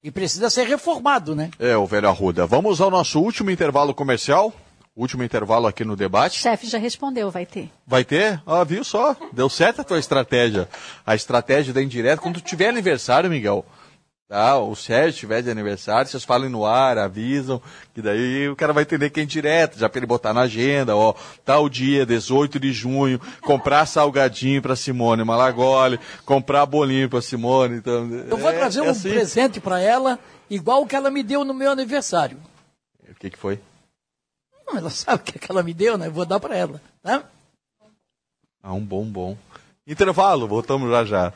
[0.02, 1.50] E precisa ser reformado, né?
[1.58, 2.46] É, o velho Arruda.
[2.46, 4.52] Vamos ao nosso último intervalo comercial.
[4.96, 6.38] Último intervalo aqui no O debate.
[6.38, 7.70] chefe já respondeu, vai ter.
[7.86, 8.42] Vai ter?
[8.46, 9.14] Ah, viu só?
[9.32, 10.68] Deu certo a tua estratégia.
[11.06, 12.20] A estratégia da indireta.
[12.20, 13.64] Quando tiver aniversário, Miguel,
[14.30, 14.56] tá?
[14.58, 17.60] O Sérgio tiver de aniversário, vocês falam no ar, avisam,
[17.92, 20.94] que daí o cara vai entender que é indireta, já pra ele botar na agenda,
[20.96, 21.12] ó,
[21.44, 27.78] tal dia, 18 de junho, comprar salgadinho pra Simone Malagoli, comprar bolinho pra Simone.
[27.78, 29.10] Então, Eu vou é- trazer é um assim.
[29.10, 30.16] presente para ela,
[30.48, 32.38] igual o que ela me deu no meu aniversário.
[33.10, 33.58] O que que foi?
[34.64, 36.06] Não, ela sabe o que, é que ela me deu, né?
[36.06, 37.24] Eu vou dar para ela, tá?
[38.62, 39.36] Ah, um bombom.
[39.84, 41.32] Intervalo, voltamos já já.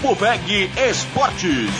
[0.00, 1.70] Grupo VEG Esportes.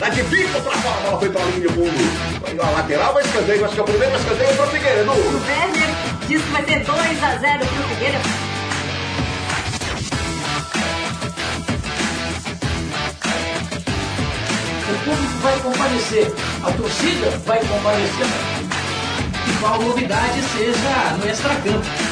[0.00, 1.90] Lá de bico pra fora, a bola foi pra linha de fundo.
[2.40, 5.10] Foi a lateral, vai escanteio, vai ficar por dentro, vai escanteio pra Figueiredo.
[5.10, 5.90] O Werner
[6.28, 8.47] diz que vai ser 2 a 0 pro Figueira.
[15.40, 16.32] Vai comparecer,
[16.62, 18.26] a torcida vai comparecer.
[19.46, 22.07] E qual novidade seja no extracampo.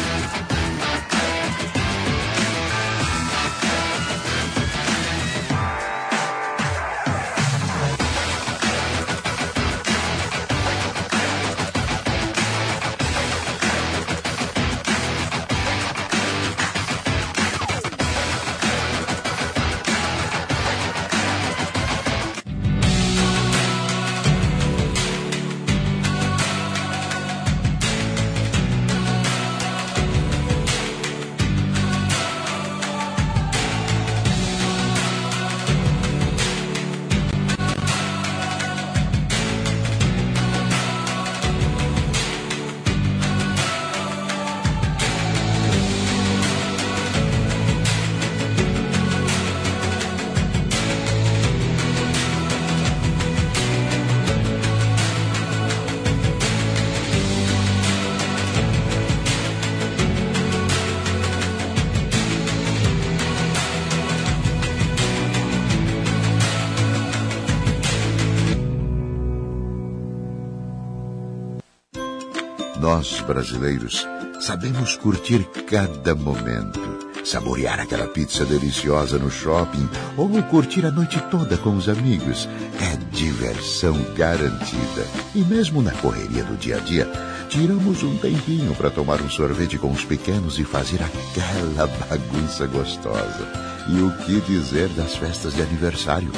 [73.27, 74.07] Brasileiros,
[74.41, 76.81] sabemos curtir cada momento.
[77.25, 82.49] Saborear aquela pizza deliciosa no shopping ou curtir a noite toda com os amigos.
[82.81, 85.05] É diversão garantida.
[85.35, 87.11] E mesmo na correria do dia a dia,
[87.49, 93.67] tiramos um tempinho para tomar um sorvete com os pequenos e fazer aquela bagunça gostosa.
[93.89, 96.31] E o que dizer das festas de aniversário?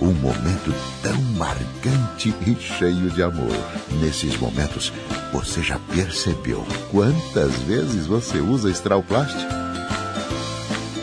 [0.00, 3.56] Um momento tão marcante e cheio de amor.
[4.00, 4.92] Nesses momentos,
[5.32, 9.36] você já percebeu quantas vezes você usa Strauplast?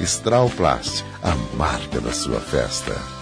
[0.02, 3.19] Strauplast, a marca da sua festa.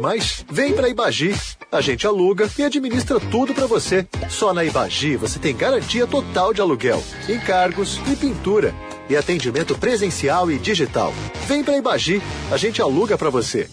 [0.00, 0.44] Mais?
[0.50, 1.34] Vem para Ibagi.
[1.72, 4.06] A gente aluga e administra tudo para você.
[4.28, 8.74] Só na Ibagi você tem garantia total de aluguel, encargos e pintura.
[9.08, 11.14] E atendimento presencial e digital.
[11.46, 12.20] Vem para Ibagi.
[12.52, 13.68] A gente aluga para você.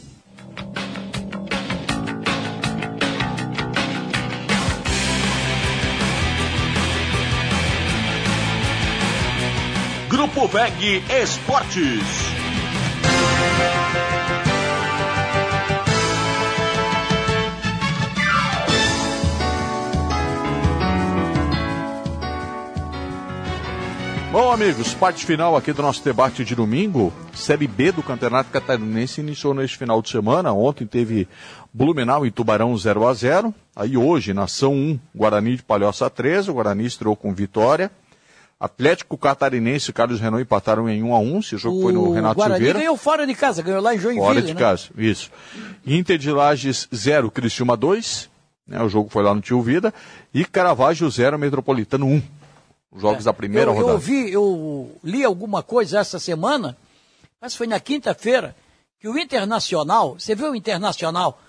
[10.10, 12.37] Grupo VEG Esportes.
[24.38, 27.12] Bom, amigos, parte final aqui do nosso debate de domingo.
[27.34, 30.54] Série B do Campeonato Catarinense iniciou neste final de semana.
[30.54, 31.28] Ontem teve
[31.74, 36.52] Blumenau e Tubarão 0 a 0 Aí hoje, Nação 1, Guarani de Palhoça 13.
[36.52, 37.90] O Guarani estreou com vitória.
[38.60, 42.36] Atlético Catarinense e Carlos Renault empataram em 1 a 1 Esse jogo foi no Renato
[42.36, 42.78] Guarani Silveira.
[42.78, 44.60] ganhou fora de casa, ganhou lá em Joinville, Fora de né?
[44.60, 45.32] casa, isso.
[45.84, 48.30] Inter de Lages 0, Criciúma 2.
[48.68, 49.92] Né, o jogo foi lá no Tio Vida.
[50.32, 52.37] E Caravaggio 0, Metropolitano 1.
[52.98, 53.74] Os jogos da primeira É.
[53.74, 53.94] eu, eu rodada.
[53.94, 56.76] ouvi, eu li alguma coisa essa semana,
[57.40, 58.56] mas foi na quinta-feira,
[59.00, 61.40] que o Internacional, você viu o Internacional,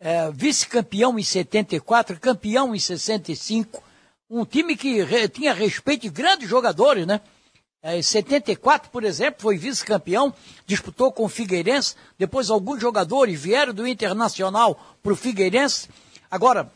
[0.00, 3.82] é, vice-campeão em 74, campeão em 65,
[4.30, 7.20] um time que re- tinha respeito de grandes jogadores, né?
[7.82, 10.34] É, em 74, por exemplo, foi vice-campeão,
[10.66, 15.88] disputou com o Figueirense, depois alguns jogadores vieram do Internacional para o Figueirense.
[16.30, 16.70] Agora,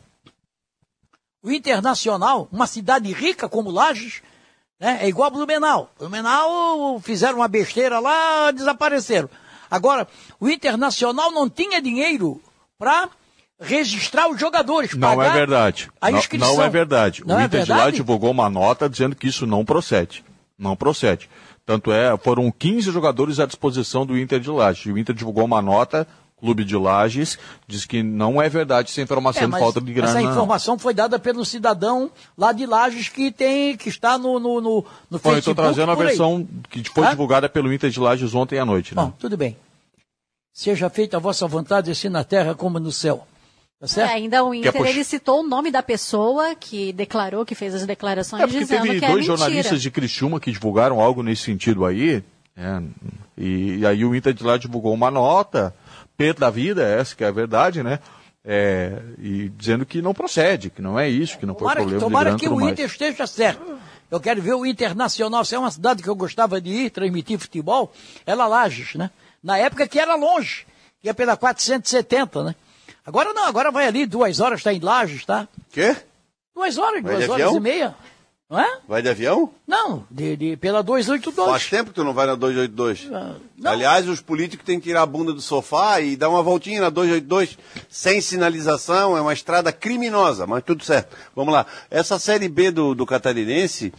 [1.43, 4.21] o Internacional, uma cidade rica como Lages,
[4.79, 5.91] né, é igual a Blumenau.
[5.99, 9.29] Blumenau fizeram uma besteira lá, desapareceram.
[9.69, 10.07] Agora,
[10.39, 12.41] o Internacional não tinha dinheiro
[12.77, 13.09] para
[13.59, 14.93] registrar os jogadores.
[14.93, 15.89] Não é verdade.
[15.99, 16.55] A Não, inscrição.
[16.55, 17.23] não é verdade.
[17.25, 17.97] Não o é Inter de lá verdade?
[17.97, 20.23] divulgou uma nota dizendo que isso não procede.
[20.57, 21.29] Não procede.
[21.65, 24.85] Tanto é, foram 15 jogadores à disposição do Inter de Lages.
[24.85, 26.07] E o Inter divulgou uma nota,
[26.43, 30.09] Clube de Lages, diz que não é verdade essa informação É, de falta de grana.
[30.09, 34.59] Essa informação foi dada pelo cidadão lá de Lages que tem, que está no, no,
[34.59, 34.83] no, no Bom,
[35.13, 35.37] eu Facebook.
[35.39, 37.11] estou trazendo a versão que foi Hã?
[37.11, 38.93] divulgada pelo Inter de Lages ontem à noite.
[38.93, 39.01] Né?
[39.03, 39.55] Bom, tudo bem.
[40.53, 43.25] Seja feita a vossa vontade, assim na terra como no céu.
[43.79, 44.11] Tá É, certo?
[44.11, 48.43] ainda o Inter, ele citou o nome da pessoa que declarou, que fez as declarações,
[48.43, 51.85] É porque dizendo teve que dois é jornalistas de Criciúma que divulgaram algo nesse sentido
[51.85, 52.21] aí.
[52.55, 52.81] é,
[53.37, 55.73] e, e aí o Inter de lá divulgou uma nota,
[56.17, 57.99] pé da vida, essa que é a verdade, né?
[58.45, 61.89] É, e dizendo que não procede, que não é isso, que não foi Tomara, que,
[61.89, 62.73] problema de tomara que o mais.
[62.73, 63.79] Inter esteja certo.
[64.11, 65.43] Eu quero ver o Internacional.
[65.45, 67.91] Se é uma cidade que eu gostava de ir transmitir futebol,
[68.25, 69.09] era Lages, né?
[69.41, 70.67] Na época que era longe,
[71.01, 72.55] que ia pela 470, né?
[73.05, 75.47] Agora não, agora vai ali, duas horas, está em Lages, tá?
[75.71, 75.95] Quê?
[76.53, 77.57] Duas horas, duas horas avião?
[77.57, 77.95] e meia.
[78.53, 78.77] Não é?
[78.87, 79.49] Vai de avião?
[79.67, 81.49] Não, de, de- pela 282.
[81.49, 83.09] Faz tempo que tu não vai na 282.
[83.11, 83.33] Ah,
[83.71, 86.91] Aliás, os políticos têm que tirar a bunda do sofá e dar uma voltinha na
[86.91, 87.57] 282
[87.89, 89.17] sem sinalização.
[89.17, 91.17] É uma estrada criminosa, mas tudo certo.
[91.35, 91.65] Vamos lá.
[91.89, 93.91] Essa Série B do, do Catarinense,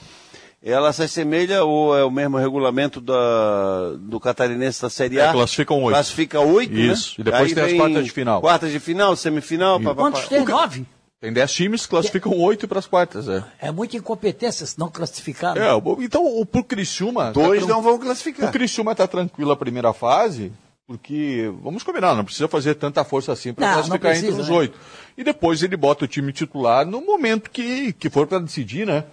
[0.63, 5.31] ela se assemelha ou é o mesmo regulamento da, do Catarinense da Série A?
[5.31, 5.95] É, classificam oito.
[5.97, 7.11] Classifica oito, Isso.
[7.11, 7.15] né?
[7.19, 8.41] E depois Aí tem as quartas de final.
[8.41, 9.81] Quartas de final, semifinal.
[9.81, 10.29] pá, pá, Quantos pá.
[10.29, 10.45] tem?
[10.45, 10.87] Nove?
[11.25, 13.43] Tem 10 times, classificam 8 para as quartas, é.
[13.59, 15.57] É muita incompetência se não classificar.
[15.57, 17.33] É, o- então o pro Criciúma...
[17.33, 18.51] Dois tran- não vão classificar.
[18.51, 20.53] O Criciúma tá tranquilo a primeira fase,
[20.87, 24.55] porque, vamos combinar, não precisa fazer tanta força assim para classificar precisa, entre os né?
[24.55, 24.79] oito.
[25.17, 29.05] E depois ele bota o time titular no momento que, que for para decidir, né?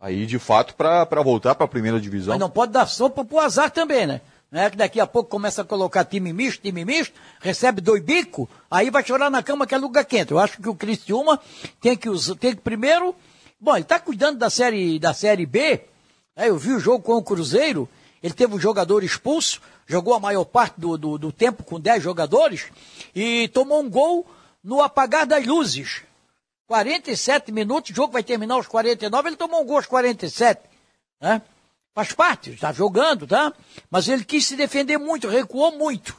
[0.00, 2.32] Aí, de fato, para voltar para a primeira divisão.
[2.32, 4.22] Mas não pode dar sopa pro azar também, né?
[4.52, 8.02] Não é que daqui a pouco começa a colocar time misto, time misto, recebe dois
[8.02, 10.30] bicos, aí vai chorar na cama que é lugar quente.
[10.30, 11.40] Eu acho que o Criciúma
[11.80, 13.16] tem que, usar, tem que primeiro...
[13.58, 15.80] Bom, ele está cuidando da série, da série B,
[16.36, 16.50] né?
[16.50, 17.88] eu vi o jogo com o Cruzeiro,
[18.22, 22.02] ele teve um jogador expulso, jogou a maior parte do, do, do tempo com 10
[22.02, 22.66] jogadores
[23.14, 24.26] e tomou um gol
[24.62, 26.02] no apagar das luzes.
[26.66, 30.60] 47 minutos, o jogo vai terminar aos 49, ele tomou um gol aos 47.
[31.20, 31.40] Né?
[31.94, 33.52] Faz parte, está jogando, tá?
[33.90, 36.16] Mas ele quis se defender muito, recuou muito.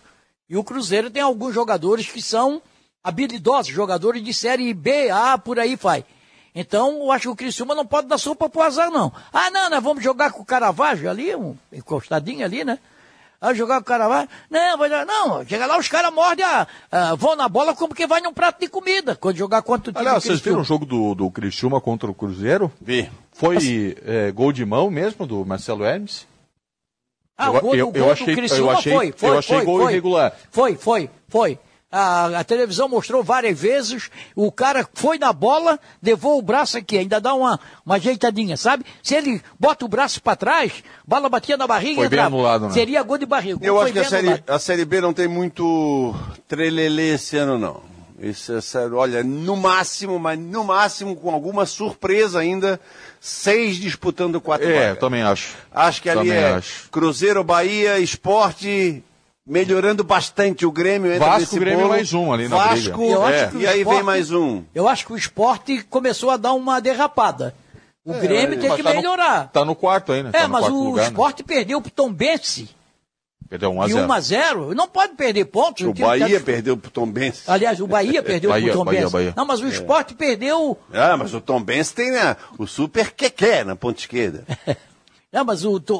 [0.49, 2.61] E o Cruzeiro tem alguns jogadores que são
[3.03, 6.05] habilidosos, jogadores de série B, A, por aí vai.
[6.55, 9.11] Então, eu acho que o Criciúma não pode dar sopa pro azar, não.
[9.33, 12.77] Ah, não, nós vamos jogar com o Caravaggio ali, um encostadinho ali, né?
[13.41, 14.29] Ah, jogar com o Caravaggio.
[14.51, 15.43] Não, vai dar, não.
[15.45, 18.59] Chega lá, os caras mordem, a, a- vão na bola como que vai num prato
[18.59, 21.81] de comida, quando jogar contra o time Aliás, vocês viram o jogo do, do Criciúma
[21.81, 22.71] contra o Cruzeiro?
[22.79, 23.09] Vi.
[23.33, 26.25] Foi é, gol de mão mesmo do Marcelo Hermes?
[27.37, 29.37] Ah, Eu- o gol, eu- gol eu do achei- Criciúma eu achei- foi, foi, eu
[29.39, 29.91] achei foi, gol foi.
[29.91, 30.33] irregular.
[30.51, 31.59] Foi, foi, foi.
[31.95, 36.97] A, a televisão mostrou várias vezes, o cara foi na bola, levou o braço aqui,
[36.97, 38.83] ainda dá uma, uma ajeitadinha, sabe?
[39.03, 42.35] Se ele bota o braço para trás, bola batia na barriga Foi e bem entrava.
[42.35, 42.71] anulado, né?
[42.73, 43.59] Seria gol de barriga.
[43.63, 46.15] Eu Foi acho que a bem série, a série B não tem muito
[46.47, 47.81] trelelê esse ano, não.
[48.23, 48.95] Isso é sério.
[48.95, 52.79] Olha, no máximo, mas no máximo, com alguma surpresa ainda,
[53.19, 54.99] seis disputando quatro É, eu vagas.
[54.99, 55.55] também acho.
[55.71, 56.89] Acho que ali Também é acho.
[56.89, 59.03] Cruzeiro, Bahia, Esporte,
[59.45, 61.11] melhorando bastante o Grêmio.
[61.11, 61.89] entra Vasco, Grêmio bolo.
[61.89, 63.29] mais um ali na Vasco, briga.
[63.29, 63.51] É.
[63.55, 64.63] e aí esporte- vem mais um.
[64.73, 67.53] Eu acho que o esporte começou a dar uma derrapada.
[68.05, 69.49] O Grêmio tem Mas que tá no- melhorar.
[69.51, 70.29] tá no quarto aí, né?
[70.33, 71.07] É, Tá no mas o lugar, né?
[71.09, 72.69] esporte perdeu pro Tom Bense.
[73.49, 74.05] Perdeu 1 a E 0.
[74.07, 75.85] 1 a 0 Não pode perder pontos.
[75.85, 77.43] O tá Bahia disp- perdeu pro Tom Benz.
[77.47, 79.11] Aliás, o Bahia perdeu Bahia, pro Tom Bahia, Benz.
[79.11, 79.33] Bahia.
[79.35, 80.77] Não, mas o esporte perdeu.
[80.91, 84.45] Ah, mas o Tom Benz tem né, o super quequé na ponta esquerda.
[85.31, 85.93] Não, mas o, o,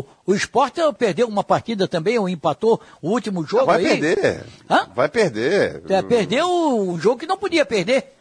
[0.00, 3.98] o, o esporte perdeu uma partida também, ou empatou o último jogo Vai aí.
[3.98, 4.44] perder.
[4.68, 4.86] Hã?
[4.94, 5.82] Vai perder.
[5.88, 8.12] É, perdeu um jogo que não podia perder.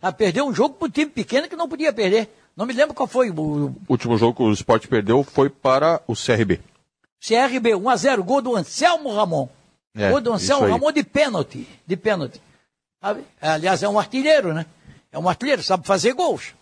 [0.00, 2.28] Ah, perdeu um jogo pro time pequeno que não podia perder.
[2.56, 6.00] Não me lembro qual foi o O último jogo que o Sport perdeu foi para
[6.06, 6.60] o CRB.
[7.20, 9.48] CRB, 1x0, gol do Anselmo Ramon.
[9.94, 10.66] É, gol do Anselmo.
[10.66, 11.66] Ramon de pênalti.
[11.86, 12.40] De pênalti.
[13.00, 13.24] Sabe?
[13.40, 14.66] Aliás, é um artilheiro, né?
[15.12, 16.54] É um artilheiro, sabe fazer gols.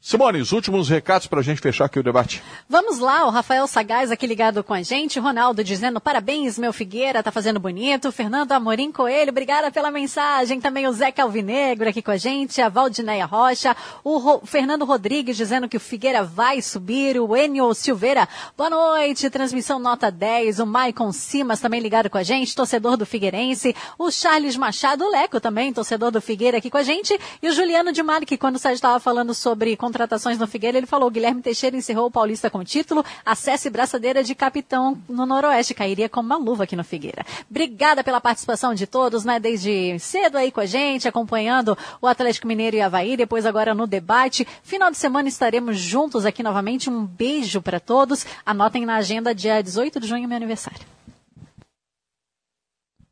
[0.00, 2.40] Simone, os últimos recados para a gente fechar aqui o debate.
[2.68, 7.20] Vamos lá, o Rafael Sagaz aqui ligado com a gente, Ronaldo dizendo parabéns, meu Figueira,
[7.20, 12.12] tá fazendo bonito, Fernando Amorim Coelho, obrigada pela mensagem, também o Zé Calvinegro aqui com
[12.12, 17.18] a gente, a Valdineia Rocha, o Ro- Fernando Rodrigues dizendo que o Figueira vai subir,
[17.20, 22.22] o Enio Silveira, boa noite, transmissão nota 10, o Maicon Simas também ligado com a
[22.22, 26.84] gente, torcedor do Figueirense, o Charles Machado Leco também, torcedor do Figueira aqui com a
[26.84, 30.46] gente, e o Juliano de Mari, que quando o Sérgio estava falando sobre contratações no
[30.46, 35.24] Figueira, ele falou, Guilherme Teixeira encerrou o Paulista com título, acesse braçadeira de capitão no
[35.24, 37.24] Noroeste, cairia como uma luva aqui no Figueira.
[37.50, 42.46] Obrigada pela participação de todos, né, desde cedo aí com a gente, acompanhando o Atlético
[42.46, 44.46] Mineiro e Havaí, depois agora no debate.
[44.62, 49.62] Final de semana estaremos juntos aqui novamente, um beijo para todos, anotem na agenda dia
[49.62, 50.80] 18 de junho, meu aniversário.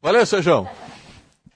[0.02, 0.68] Valeu, Sejão.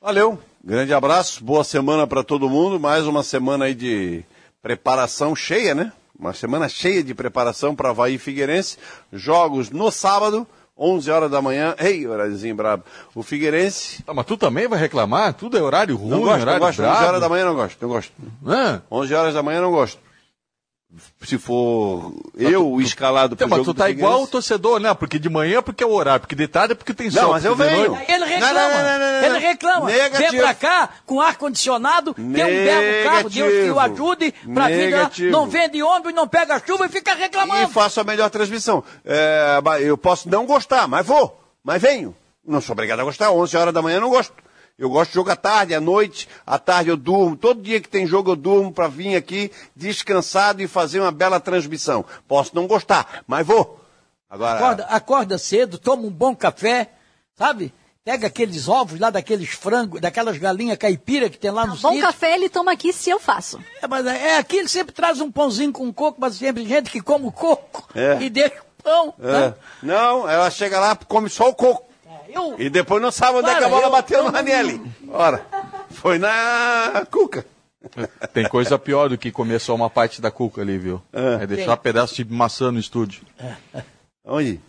[0.00, 0.38] Valeu.
[0.64, 1.44] Grande abraço.
[1.44, 2.80] Boa semana para todo mundo.
[2.80, 4.24] Mais uma semana aí de
[4.62, 5.92] preparação cheia, né?
[6.18, 8.76] Uma semana cheia de preparação para Havaí e Figueirense.
[9.12, 10.46] Jogos no sábado,
[10.78, 11.74] 11 horas da manhã.
[11.78, 12.84] Ei, horáriozinho brabo.
[13.14, 14.02] O Figueirense.
[14.02, 15.32] Tá, mas tu também vai reclamar?
[15.32, 16.80] Tudo é horário ruim, Não gosto, não horário gosto.
[16.82, 17.06] 11 brabo.
[17.06, 17.78] horas da manhã não gosto.
[17.80, 18.12] Não gosto.
[18.46, 18.82] Hã?
[18.90, 19.98] 11 horas da manhã não gosto.
[21.24, 24.92] Se for eu o escalado pro mas jogo tu tá do igual o torcedor, né?
[24.92, 27.22] Porque de manhã é porque é o horário, porque de tarde é porque tem sol.
[27.22, 27.96] Não, mas eu venho.
[28.08, 29.24] Ele reclama, Não, não, não, não, não.
[29.24, 29.86] ele reclama.
[29.86, 30.30] Negativo.
[30.32, 34.76] Vem pra cá com ar-condicionado, tem um belo carro, Deus que o ajude pra vida.
[34.78, 35.30] Negativo.
[35.30, 37.68] Não vende ônibus, não pega chuva e fica E reclamando.
[37.68, 38.82] faço a melhor transmissão.
[39.04, 41.40] É, eu posso não gostar, mas vou.
[41.62, 42.16] Mas venho.
[42.44, 43.30] Não sou obrigado a gostar.
[43.30, 44.32] 11 horas da manhã eu não gosto.
[44.80, 46.26] Eu gosto de jogo à tarde, à noite.
[46.46, 47.36] À tarde eu durmo.
[47.36, 51.38] Todo dia que tem jogo eu durmo para vir aqui descansado e fazer uma bela
[51.38, 52.02] transmissão.
[52.26, 53.78] Posso não gostar, mas vou.
[54.28, 56.92] Agora, Acorda, acorda cedo, toma um bom café,
[57.36, 57.74] sabe?
[58.02, 62.06] Pega aqueles ovos lá daqueles frangos, daquelas galinhas caipira que tem lá no Bom sítio.
[62.06, 63.60] café ele toma aqui se eu faço.
[63.82, 67.02] É, mas é, aqui ele sempre traz um pãozinho com coco, mas sempre gente que
[67.02, 68.16] come o coco É.
[68.22, 69.14] e deixa o pão.
[69.20, 69.32] é.
[69.32, 69.54] né?
[69.82, 71.89] não, ela chega lá, come só o coco.
[72.32, 74.80] Eu, E depois não sabe onde é que a bola eu- bateu eu no Ranielli.
[75.08, 75.44] Ora,
[75.90, 77.44] foi na Cuca.
[78.34, 81.00] Tem coisa pior do que comer só uma parte da cuca ali, viu?
[81.12, 81.82] É, deixar Tem.
[81.82, 83.22] pedaço de maçã no estúdio.
[84.24, 84.60] Onde?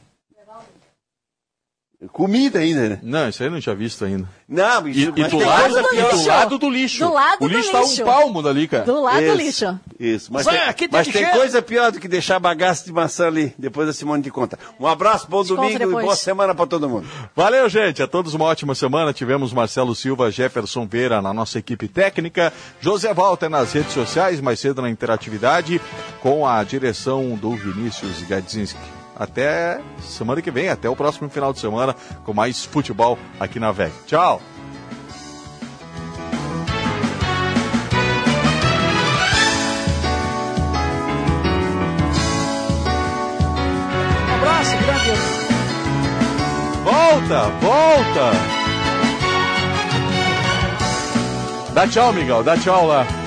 [2.12, 3.00] Comida ainda, né?
[3.04, 4.28] Não, isso aí eu não tinha visto ainda.
[4.50, 7.06] Não, E, isso, e mas do lado, coisa e do lado do lixo.
[7.06, 8.02] Do lado o do lixo tá lixo.
[8.02, 8.84] um palmo dali, cara.
[8.84, 9.80] Do lado do Isso, lixo.
[10.00, 12.92] Isso, mas, Zé, tem, aqui tem mas tem coisa pior do que deixar bagaço de
[12.92, 13.54] maçã ali.
[13.56, 14.58] Depois a Simone te conta.
[14.80, 17.08] Um abraço, bom domingo e boa semana pra todo mundo.
[17.36, 18.02] Valeu, gente.
[18.02, 19.14] A todos uma ótima semana.
[19.14, 24.60] Tivemos Marcelo Silva, Jefferson Veira na nossa equipe técnica, José Walter nas redes sociais, mais
[24.60, 25.80] cedo na interatividade,
[26.20, 29.01] com a direção do Vinícius Gadzinski.
[29.22, 33.72] Até semana que vem, até o próximo final de semana, com mais futebol aqui na
[33.72, 33.94] VEG.
[34.08, 34.42] Tchau!
[46.84, 48.32] Volta, volta!
[51.76, 52.88] Dá tchau, Miguel, dá tchau.
[52.88, 53.21] Lá